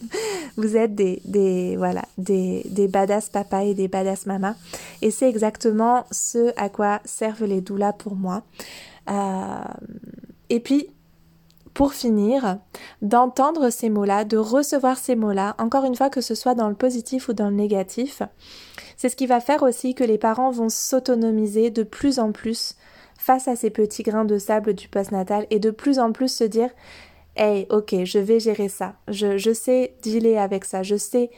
vous 0.57 0.75
êtes 0.75 0.93
des, 0.93 1.21
des 1.25 1.77
voilà 1.77 2.03
des, 2.17 2.63
des 2.69 2.87
badass 2.87 3.29
papa 3.29 3.63
et 3.63 3.73
des 3.73 3.87
badass 3.87 4.25
mama. 4.25 4.55
Et 5.01 5.09
c'est 5.09 5.29
exactement 5.29 6.05
ce 6.11 6.51
à 6.57 6.69
quoi 6.69 6.99
servent 7.05 7.45
les 7.45 7.61
doulas 7.61 7.93
pour 7.93 8.15
moi. 8.15 8.43
euh, 8.43 8.96
et 9.07 10.59
puis 10.59 10.89
pour 11.77 11.93
finir, 11.93 12.57
d'entendre 13.03 13.69
ces 13.69 13.89
mots-là, 13.89 14.25
de 14.25 14.37
recevoir 14.37 14.97
ces 14.97 15.15
mots-là, 15.15 15.55
encore 15.59 15.85
une 15.85 15.95
fois 15.95 16.09
que 16.09 16.21
ce 16.21 16.33
soit 16.33 16.55
dans 16.55 16.69
le 16.69 16.75
positif 16.75 17.29
ou 17.29 17.33
dans 17.33 17.49
le 17.49 17.55
négatif, 17.55 18.23
c'est 18.95 19.09
ce 19.09 19.15
qui 19.15 19.27
va 19.27 19.39
faire 19.39 19.61
aussi 19.61 19.93
que 19.93 20.03
les 20.03 20.17
parents 20.17 20.49
vont 20.49 20.69
s'autonomiser 20.69 21.69
de 21.69 21.83
plus 21.83 22.17
en 22.17 22.31
plus 22.31 22.75
face 23.19 23.47
à 23.47 23.55
ces 23.55 23.69
petits 23.69 24.01
grains 24.01 24.25
de 24.25 24.39
sable 24.39 24.73
du 24.73 24.87
postnatal 24.87 25.45
et 25.51 25.59
de 25.59 25.69
plus 25.69 25.99
en 25.99 26.11
plus 26.11 26.33
se 26.33 26.43
dire 26.43 26.71
Hey, 27.35 27.67
ok, 27.69 27.93
je 28.05 28.17
vais 28.17 28.39
gérer 28.39 28.69
ça, 28.69 28.95
je, 29.07 29.37
je 29.37 29.53
sais 29.53 29.95
dealer 30.01 30.37
avec 30.37 30.65
ça, 30.65 30.81
je 30.81 30.95
sais 30.95 31.29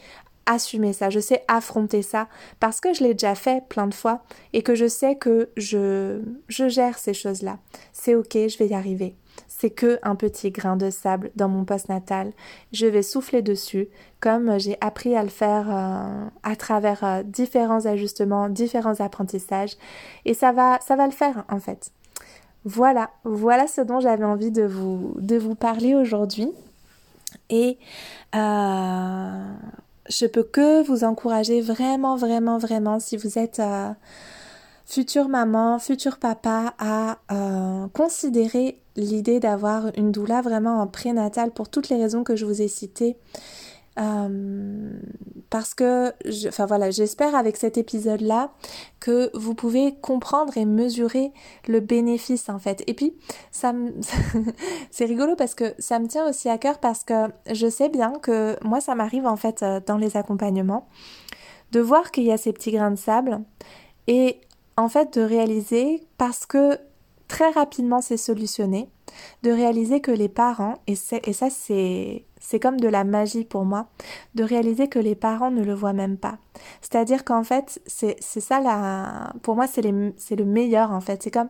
assumer 0.50 0.92
ça, 0.92 1.10
je 1.10 1.20
sais 1.20 1.42
affronter 1.48 2.02
ça 2.02 2.28
parce 2.58 2.80
que 2.80 2.92
je 2.92 3.02
l'ai 3.02 3.14
déjà 3.14 3.34
fait 3.34 3.66
plein 3.68 3.86
de 3.86 3.94
fois 3.94 4.22
et 4.52 4.62
que 4.62 4.74
je 4.74 4.88
sais 4.88 5.16
que 5.16 5.50
je, 5.56 6.20
je 6.48 6.68
gère 6.68 6.98
ces 6.98 7.14
choses-là. 7.14 7.58
C'est 7.92 8.14
ok, 8.14 8.32
je 8.34 8.58
vais 8.58 8.68
y 8.68 8.74
arriver 8.74 9.14
c'est 9.60 9.70
que 9.70 9.98
un 10.02 10.16
petit 10.16 10.50
grain 10.50 10.76
de 10.76 10.88
sable 10.90 11.30
dans 11.36 11.48
mon 11.48 11.64
poste 11.64 11.88
natal. 11.88 12.32
Je 12.72 12.86
vais 12.86 13.02
souffler 13.02 13.42
dessus, 13.42 13.88
comme 14.18 14.58
j'ai 14.58 14.78
appris 14.80 15.14
à 15.16 15.22
le 15.22 15.28
faire 15.28 15.66
euh, 15.68 16.28
à 16.42 16.56
travers 16.56 17.04
euh, 17.04 17.22
différents 17.22 17.84
ajustements, 17.84 18.48
différents 18.48 19.00
apprentissages, 19.00 19.76
et 20.24 20.32
ça 20.32 20.52
va, 20.52 20.78
ça 20.80 20.96
va 20.96 21.04
le 21.04 21.12
faire 21.12 21.44
en 21.50 21.60
fait. 21.60 21.92
Voilà, 22.64 23.10
voilà 23.24 23.66
ce 23.66 23.80
dont 23.80 24.00
j'avais 24.00 24.24
envie 24.24 24.50
de 24.50 24.62
vous, 24.62 25.14
de 25.18 25.36
vous 25.36 25.54
parler 25.54 25.94
aujourd'hui. 25.94 26.50
Et 27.48 27.78
euh, 28.34 29.52
je 30.10 30.26
peux 30.26 30.42
que 30.42 30.82
vous 30.82 31.04
encourager 31.04 31.60
vraiment, 31.60 32.16
vraiment, 32.16 32.58
vraiment, 32.58 32.98
si 32.98 33.16
vous 33.16 33.38
êtes 33.38 33.62
future 34.84 35.28
maman, 35.28 35.78
futur 35.78 36.18
papa, 36.18 36.74
à 36.78 37.18
considérer 37.94 38.80
l'idée 38.96 39.40
d'avoir 39.40 39.86
une 39.96 40.12
doula 40.12 40.42
vraiment 40.42 40.80
en 40.80 40.86
prénatal 40.86 41.52
pour 41.52 41.68
toutes 41.68 41.88
les 41.88 41.96
raisons 41.96 42.24
que 42.24 42.36
je 42.36 42.44
vous 42.44 42.60
ai 42.60 42.68
citées. 42.68 43.16
Euh, 43.98 44.92
parce 45.50 45.74
que, 45.74 46.12
enfin 46.48 46.66
voilà, 46.66 46.90
j'espère 46.90 47.34
avec 47.34 47.56
cet 47.56 47.76
épisode-là 47.76 48.50
que 49.00 49.36
vous 49.36 49.54
pouvez 49.54 49.96
comprendre 50.00 50.56
et 50.56 50.64
mesurer 50.64 51.32
le 51.66 51.80
bénéfice 51.80 52.48
en 52.48 52.58
fait. 52.58 52.84
Et 52.86 52.94
puis, 52.94 53.14
ça 53.50 53.74
c'est 54.90 55.04
rigolo 55.06 55.34
parce 55.34 55.54
que 55.54 55.74
ça 55.78 55.98
me 55.98 56.06
tient 56.06 56.28
aussi 56.28 56.48
à 56.48 56.56
cœur 56.56 56.78
parce 56.78 57.02
que 57.02 57.28
je 57.52 57.68
sais 57.68 57.88
bien 57.88 58.12
que 58.22 58.56
moi, 58.64 58.80
ça 58.80 58.94
m'arrive 58.94 59.26
en 59.26 59.36
fait 59.36 59.62
euh, 59.62 59.80
dans 59.84 59.96
les 59.96 60.16
accompagnements 60.16 60.88
de 61.72 61.80
voir 61.80 62.10
qu'il 62.10 62.24
y 62.24 62.32
a 62.32 62.36
ces 62.36 62.52
petits 62.52 62.72
grains 62.72 62.90
de 62.90 62.96
sable 62.96 63.40
et 64.06 64.40
en 64.76 64.88
fait 64.88 65.18
de 65.18 65.22
réaliser 65.22 66.06
parce 66.16 66.46
que 66.46 66.78
très 67.30 67.50
rapidement 67.50 68.00
c'est 68.00 68.16
solutionné, 68.16 68.90
de 69.44 69.52
réaliser 69.52 70.00
que 70.00 70.10
les 70.10 70.28
parents, 70.28 70.74
et, 70.88 70.96
ça 70.96 71.48
c'est 71.48 72.60
comme 72.60 72.80
de 72.80 72.88
la 72.88 73.04
magie 73.04 73.44
pour 73.44 73.64
moi, 73.64 73.86
de 74.34 74.42
réaliser 74.42 74.88
que 74.88 74.98
les 74.98 75.14
parents 75.14 75.52
ne 75.52 75.62
le 75.62 75.72
voient 75.72 75.92
même 75.92 76.16
pas. 76.16 76.38
C'est-à-dire 76.80 77.24
qu'en 77.24 77.44
fait, 77.44 77.80
c'est 77.86 78.20
ça 78.20 78.60
la... 78.60 79.32
Pour 79.42 79.54
moi, 79.54 79.68
c'est 79.68 79.82
le 79.82 80.44
meilleur 80.44 80.90
en 80.90 81.00
fait. 81.00 81.22
C'est 81.22 81.30
comme 81.30 81.48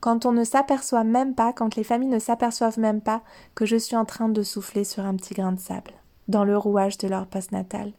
quand 0.00 0.24
on 0.24 0.32
ne 0.32 0.44
s'aperçoit 0.44 1.04
même 1.04 1.34
pas, 1.34 1.52
quand 1.52 1.76
les 1.76 1.84
familles 1.84 2.08
ne 2.08 2.18
s'aperçoivent 2.18 2.78
même 2.78 3.02
pas 3.02 3.20
que 3.54 3.66
je 3.66 3.76
suis 3.76 3.96
en 3.96 4.06
train 4.06 4.30
de 4.30 4.42
souffler 4.42 4.84
sur 4.84 5.04
un 5.04 5.14
petit 5.14 5.34
grain 5.34 5.52
de 5.52 5.60
sable, 5.60 5.92
dans 6.28 6.44
le 6.44 6.56
rouage 6.56 6.96
de 6.96 7.06
leur 7.06 7.26
postnatal, 7.26 7.92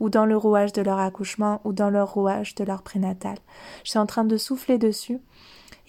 ou 0.00 0.10
dans 0.10 0.26
le 0.26 0.36
rouage 0.36 0.72
de 0.72 0.82
leur 0.82 0.98
accouchement, 0.98 1.60
ou 1.62 1.72
dans 1.72 1.90
le 1.90 2.02
rouage 2.02 2.56
de 2.56 2.64
leur 2.64 2.82
prénatal. 2.82 3.36
Je 3.84 3.90
suis 3.90 4.00
en 4.00 4.06
train 4.06 4.24
de 4.24 4.36
souffler 4.36 4.78
dessus 4.78 5.20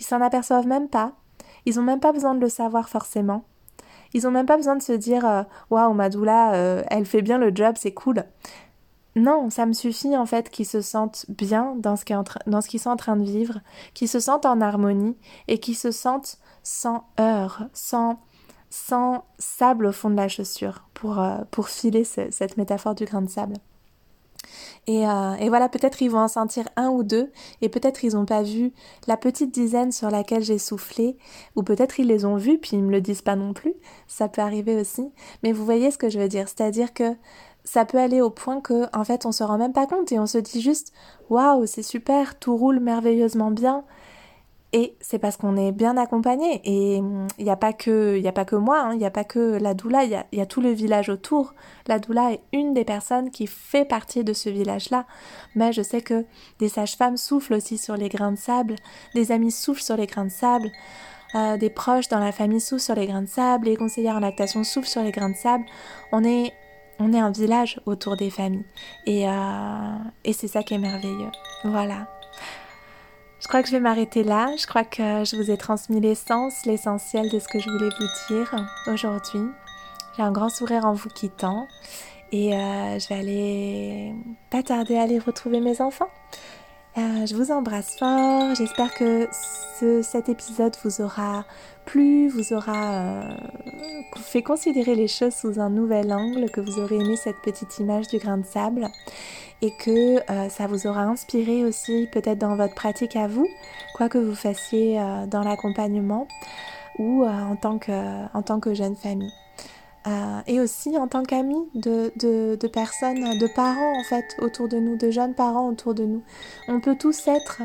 ils 0.04 0.06
s'en 0.06 0.20
aperçoivent 0.20 0.68
même 0.68 0.90
pas. 0.90 1.14
Ils 1.66 1.78
n'ont 1.78 1.84
même 1.84 2.02
pas 2.02 2.12
besoin 2.12 2.36
de 2.36 2.42
le 2.42 2.50
savoir 2.50 2.90
forcément. 2.90 3.46
Ils 4.14 4.24
n'ont 4.24 4.32
même 4.32 4.46
pas 4.46 4.58
besoin 4.58 4.76
de 4.76 4.82
se 4.82 4.92
dire 4.92 5.26
euh, 5.26 5.44
Waouh, 5.70 5.94
Madoula, 5.94 6.56
euh, 6.56 6.84
elle 6.90 7.06
fait 7.06 7.22
bien 7.22 7.38
le 7.38 7.56
job, 7.56 7.76
c'est 7.80 7.94
cool. 7.94 8.26
Non, 9.16 9.50
ça 9.50 9.66
me 9.66 9.72
suffit 9.72 10.18
en 10.18 10.26
fait 10.26 10.50
qu'ils 10.50 10.66
se 10.66 10.82
sentent 10.82 11.26
bien 11.30 11.76
dans 11.78 11.96
ce 11.96 12.04
qu'ils 12.04 12.80
sont 12.82 12.90
en 12.90 12.98
train 12.98 13.16
de 13.16 13.24
vivre, 13.24 13.60
qu'ils 13.94 14.10
se 14.10 14.20
sentent 14.20 14.46
en 14.46 14.60
harmonie 14.60 15.16
et 15.48 15.60
qu'ils 15.60 15.78
se 15.78 15.92
sentent 15.92 16.38
sans 16.64 17.06
heurts, 17.18 17.64
sans, 17.72 18.20
sable 19.38 19.86
au 19.86 19.94
fond 19.94 20.10
de 20.10 20.18
la 20.18 20.28
chaussure, 20.28 20.84
pour, 20.94 21.22
euh, 21.22 21.38
pour 21.50 21.70
filer 21.70 22.04
cette 22.04 22.58
métaphore 22.58 22.96
du 22.96 23.06
grain 23.06 23.22
de 23.22 23.30
sable. 23.30 23.56
Euh, 24.90 25.34
et, 25.36 25.50
voilà, 25.50 25.70
peut-être 25.70 26.02
ils 26.02 26.10
vont 26.10 26.20
en 26.20 26.28
sentir 26.28 26.68
un 26.76 26.90
ou 26.90 27.04
deux, 27.04 27.32
et 27.62 27.70
peut-être 27.70 28.04
ils 28.04 28.14
n'ont 28.14 28.26
pas 28.26 28.44
vu 28.44 28.74
la 29.08 29.18
petite 29.18 29.54
dizaine 29.54 29.92
sur 29.92 30.10
laquelle 30.10 30.44
j'ai 30.44 30.58
soufflé, 30.58 31.18
ou 31.56 31.64
peut-être 31.64 32.00
ils 32.00 32.08
les 32.08 32.26
ont 32.26 32.36
vus 32.36 32.58
puis 32.58 32.72
ils 32.74 32.84
me 32.84 32.92
le 32.92 33.02
disent 33.02 33.22
pas 33.22 33.36
non 33.36 33.54
plus. 33.54 33.74
Ça 34.08 34.28
peut 34.28 34.42
arriver 34.42 34.80
aussi. 34.80 35.12
Mais 35.44 35.52
vous 35.52 35.66
voyez 35.66 35.92
ce 35.92 35.98
que 35.98 36.10
je 36.10 36.20
veux 36.20 36.28
dire, 36.28 36.48
c'est-à-dire 36.48 36.94
que 36.94 37.16
ça 37.64 37.86
peut 37.86 37.98
aller 37.98 38.22
au 38.22 38.30
point 38.30 38.60
que, 38.62 38.86
en 38.96 39.04
fait, 39.04 39.26
on 39.26 39.32
se 39.32 39.44
rend 39.44 39.58
même 39.58 39.74
pas 39.74 39.88
compte 39.88 40.12
et 40.12 40.20
on 40.20 40.26
se 40.26 40.38
dit 40.38 40.62
juste, 40.62 40.92
waouh, 41.30 41.66
c'est 41.66 41.84
super, 41.84 42.38
tout 42.38 42.58
roule 42.58 42.80
merveilleusement 42.80 43.52
bien. 43.52 43.86
Et 44.76 44.96
c'est 45.00 45.20
parce 45.20 45.38
qu'on 45.38 45.56
est 45.56 45.72
bien 45.72 45.98
accompagné. 45.98 46.60
Et 46.66 46.98
il 46.98 47.44
n'y 47.44 47.52
a, 47.52 47.56
pas 47.56 47.74
que, 47.74 48.26
a 48.26 48.32
pas 48.32 48.44
que 48.44 48.56
moi, 48.56 48.82
hein. 48.82 48.94
il 48.94 48.98
n'y 48.98 49.06
a 49.06 49.12
pas 49.12 49.24
que 49.24 49.58
la 49.62 49.76
doula, 49.76 50.04
il 50.04 50.10
y 50.10 50.16
a, 50.16 50.26
y 50.32 50.42
a, 50.42 50.48
tout 50.48 50.62
le 50.62 50.72
village 50.72 51.10
autour. 51.10 51.54
La 51.88 52.00
doula 52.00 52.34
est 52.34 52.42
une 52.54 52.74
des 52.74 52.84
personnes 52.84 53.30
qui 53.30 53.46
fait 53.46 53.86
partie 53.86 54.24
de 54.24 54.34
ce 54.34 54.50
village-là. 54.50 55.06
Mais 55.54 55.74
je 55.74 55.84
sais 55.84 56.02
que 56.02 56.26
des 56.58 56.70
sages-femmes 56.70 57.18
soufflent 57.18 57.54
aussi 57.54 57.78
sur 57.78 57.96
les 57.96 58.10
grains 58.10 58.32
de 58.32 58.38
sable, 58.38 58.76
des 59.14 59.32
amis 59.32 59.52
soufflent 59.52 59.84
sur 59.84 59.96
les 59.96 60.08
grains 60.08 60.26
de 60.26 60.32
sable, 60.32 60.72
euh, 61.36 61.58
des 61.58 61.70
proches 61.70 62.08
dans 62.08 62.20
la 62.20 62.32
famille 62.32 62.60
soufflent 62.60 62.84
sur 62.84 62.96
les 62.96 63.06
grains 63.06 63.22
de 63.22 63.28
sable, 63.28 63.68
les 63.68 63.76
conseillères 63.76 64.16
en 64.16 64.20
lactation 64.20 64.64
soufflent 64.64 64.90
sur 64.90 65.04
les 65.04 65.12
grains 65.12 65.30
de 65.30 65.36
sable. 65.36 65.66
On 66.12 66.24
est, 66.24 66.52
on 67.00 67.14
est 67.14 67.20
un 67.20 67.32
village 67.32 67.80
autour 67.86 68.18
des 68.18 68.32
familles. 68.32 68.66
Et, 69.06 69.30
euh, 69.30 69.98
et 70.24 70.34
c'est 70.34 70.48
ça 70.48 70.64
qui 70.64 70.74
est 70.74 70.80
merveilleux. 70.80 71.32
Voilà. 71.64 72.08
Je 73.44 73.50
crois 73.50 73.62
que 73.62 73.68
je 73.68 73.74
vais 73.74 73.82
m'arrêter 73.82 74.24
là. 74.24 74.48
Je 74.58 74.66
crois 74.66 74.86
que 74.86 75.26
je 75.26 75.36
vous 75.36 75.52
ai 75.52 75.58
transmis 75.58 76.00
l'essence, 76.00 76.66
l'essentiel 76.66 77.30
de 77.30 77.40
ce 77.40 77.50
que 77.50 77.60
je 77.60 77.70
voulais 77.70 77.90
vous 78.00 78.34
dire 78.34 78.56
aujourd'hui. 78.88 79.52
J'ai 80.16 80.24
un 80.24 80.32
grand 80.32 80.48
sourire 80.48 80.86
en 80.86 80.94
vous 80.94 81.10
quittant 81.10 81.68
et 82.32 82.56
euh, 82.56 83.00
je 83.00 83.08
vais 83.10 83.16
aller 83.16 84.16
pas 84.50 84.64
tarder 84.64 84.96
à 84.96 85.02
aller 85.02 85.20
retrouver 85.20 85.60
mes 85.60 85.82
enfants. 85.82 86.08
Euh, 86.98 87.26
je 87.26 87.36
vous 87.36 87.52
embrasse 87.52 87.98
fort. 88.00 88.56
J'espère 88.56 88.94
que 88.94 89.28
cet 90.02 90.30
épisode 90.30 90.78
vous 90.86 91.02
aura 91.02 91.44
plu, 91.86 92.28
vous 92.28 92.54
aura 92.54 92.94
euh, 92.94 93.36
fait 94.18 94.42
considérer 94.42 94.96
les 94.96 95.08
choses 95.08 95.34
sous 95.34 95.60
un 95.60 95.70
nouvel 95.70 96.12
angle, 96.12 96.50
que 96.50 96.62
vous 96.62 96.80
aurez 96.80 96.96
aimé 96.96 97.16
cette 97.16 97.42
petite 97.42 97.80
image 97.80 98.08
du 98.08 98.18
grain 98.18 98.38
de 98.38 98.46
sable 98.46 98.88
et 99.62 99.72
que 99.72 100.20
euh, 100.32 100.50
ça 100.50 100.68
vous 100.68 100.88
aura 100.88 101.04
inspiré 101.04 101.64
aussi 101.64 102.08
peut-être 102.12 102.40
dans 102.40 102.56
votre 102.56 102.76
pratique 102.76 103.16
à 103.16 103.28
vous, 103.28 103.48
quoi 103.96 104.10
que 104.10 104.18
vous 104.18 104.36
fassiez 104.36 105.00
euh, 105.00 105.26
dans 105.26 105.44
l'accompagnement 105.44 106.28
ou 107.00 107.26
en, 107.26 107.56
tant 107.56 107.80
que, 107.80 107.92
en 108.36 108.42
tant 108.44 108.60
que 108.60 108.74
jeune 108.76 108.96
famille. 108.96 109.34
et 110.46 110.60
aussi 110.60 110.96
en 110.96 111.08
tant 111.08 111.24
qu'amis 111.24 111.70
de, 111.74 112.12
de, 112.18 112.68
personnes, 112.68 113.40
de 113.40 113.48
parents 113.48 114.00
en 114.00 114.04
fait 114.04 114.26
autour 114.40 114.68
de 114.68 114.78
nous, 114.78 114.96
de 114.96 115.10
jeunes 115.10 115.34
parents 115.34 115.68
autour 115.70 115.96
de 115.96 116.04
nous. 116.04 116.22
On 116.68 116.80
peut 116.80 116.96
tous 116.96 117.28
être 117.28 117.64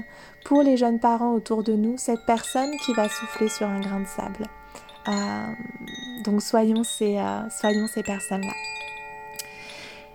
pour 0.49 0.63
les 0.63 0.79
jeunes 0.79 0.99
parents 0.99 1.35
autour 1.35 1.63
de 1.63 1.75
nous 1.75 1.99
cette 1.99 2.25
personne 2.27 2.71
qui 2.79 2.95
va 2.95 3.07
souffler 3.11 3.51
sur 3.51 3.67
un 3.67 3.81
grain 3.81 4.01
de 4.01 4.07
sable. 4.07 4.47
donc 6.25 6.41
soyons 6.41 6.85
ces, 6.85 7.19
soyons 7.51 7.87
ces 7.87 8.03
personnes-là. 8.03 8.55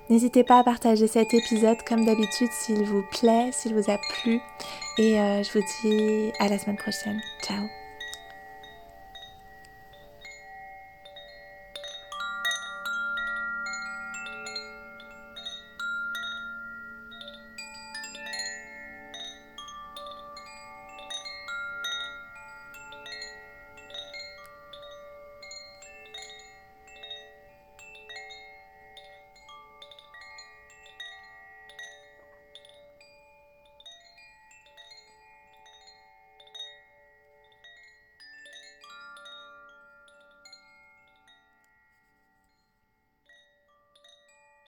N'hésitez 0.09 0.43
pas 0.43 0.59
à 0.59 0.63
partager 0.63 1.07
cet 1.07 1.33
épisode 1.33 1.77
comme 1.87 2.05
d'habitude 2.05 2.51
s'il 2.51 2.83
vous 2.83 3.03
plaît, 3.11 3.51
s'il 3.53 3.73
vous 3.73 3.89
a 3.89 3.97
plu. 3.97 4.39
Et 4.97 5.19
euh, 5.19 5.43
je 5.43 5.51
vous 5.53 5.65
dis 5.81 6.31
à 6.39 6.49
la 6.49 6.57
semaine 6.57 6.77
prochaine. 6.77 7.21
Ciao 7.41 7.82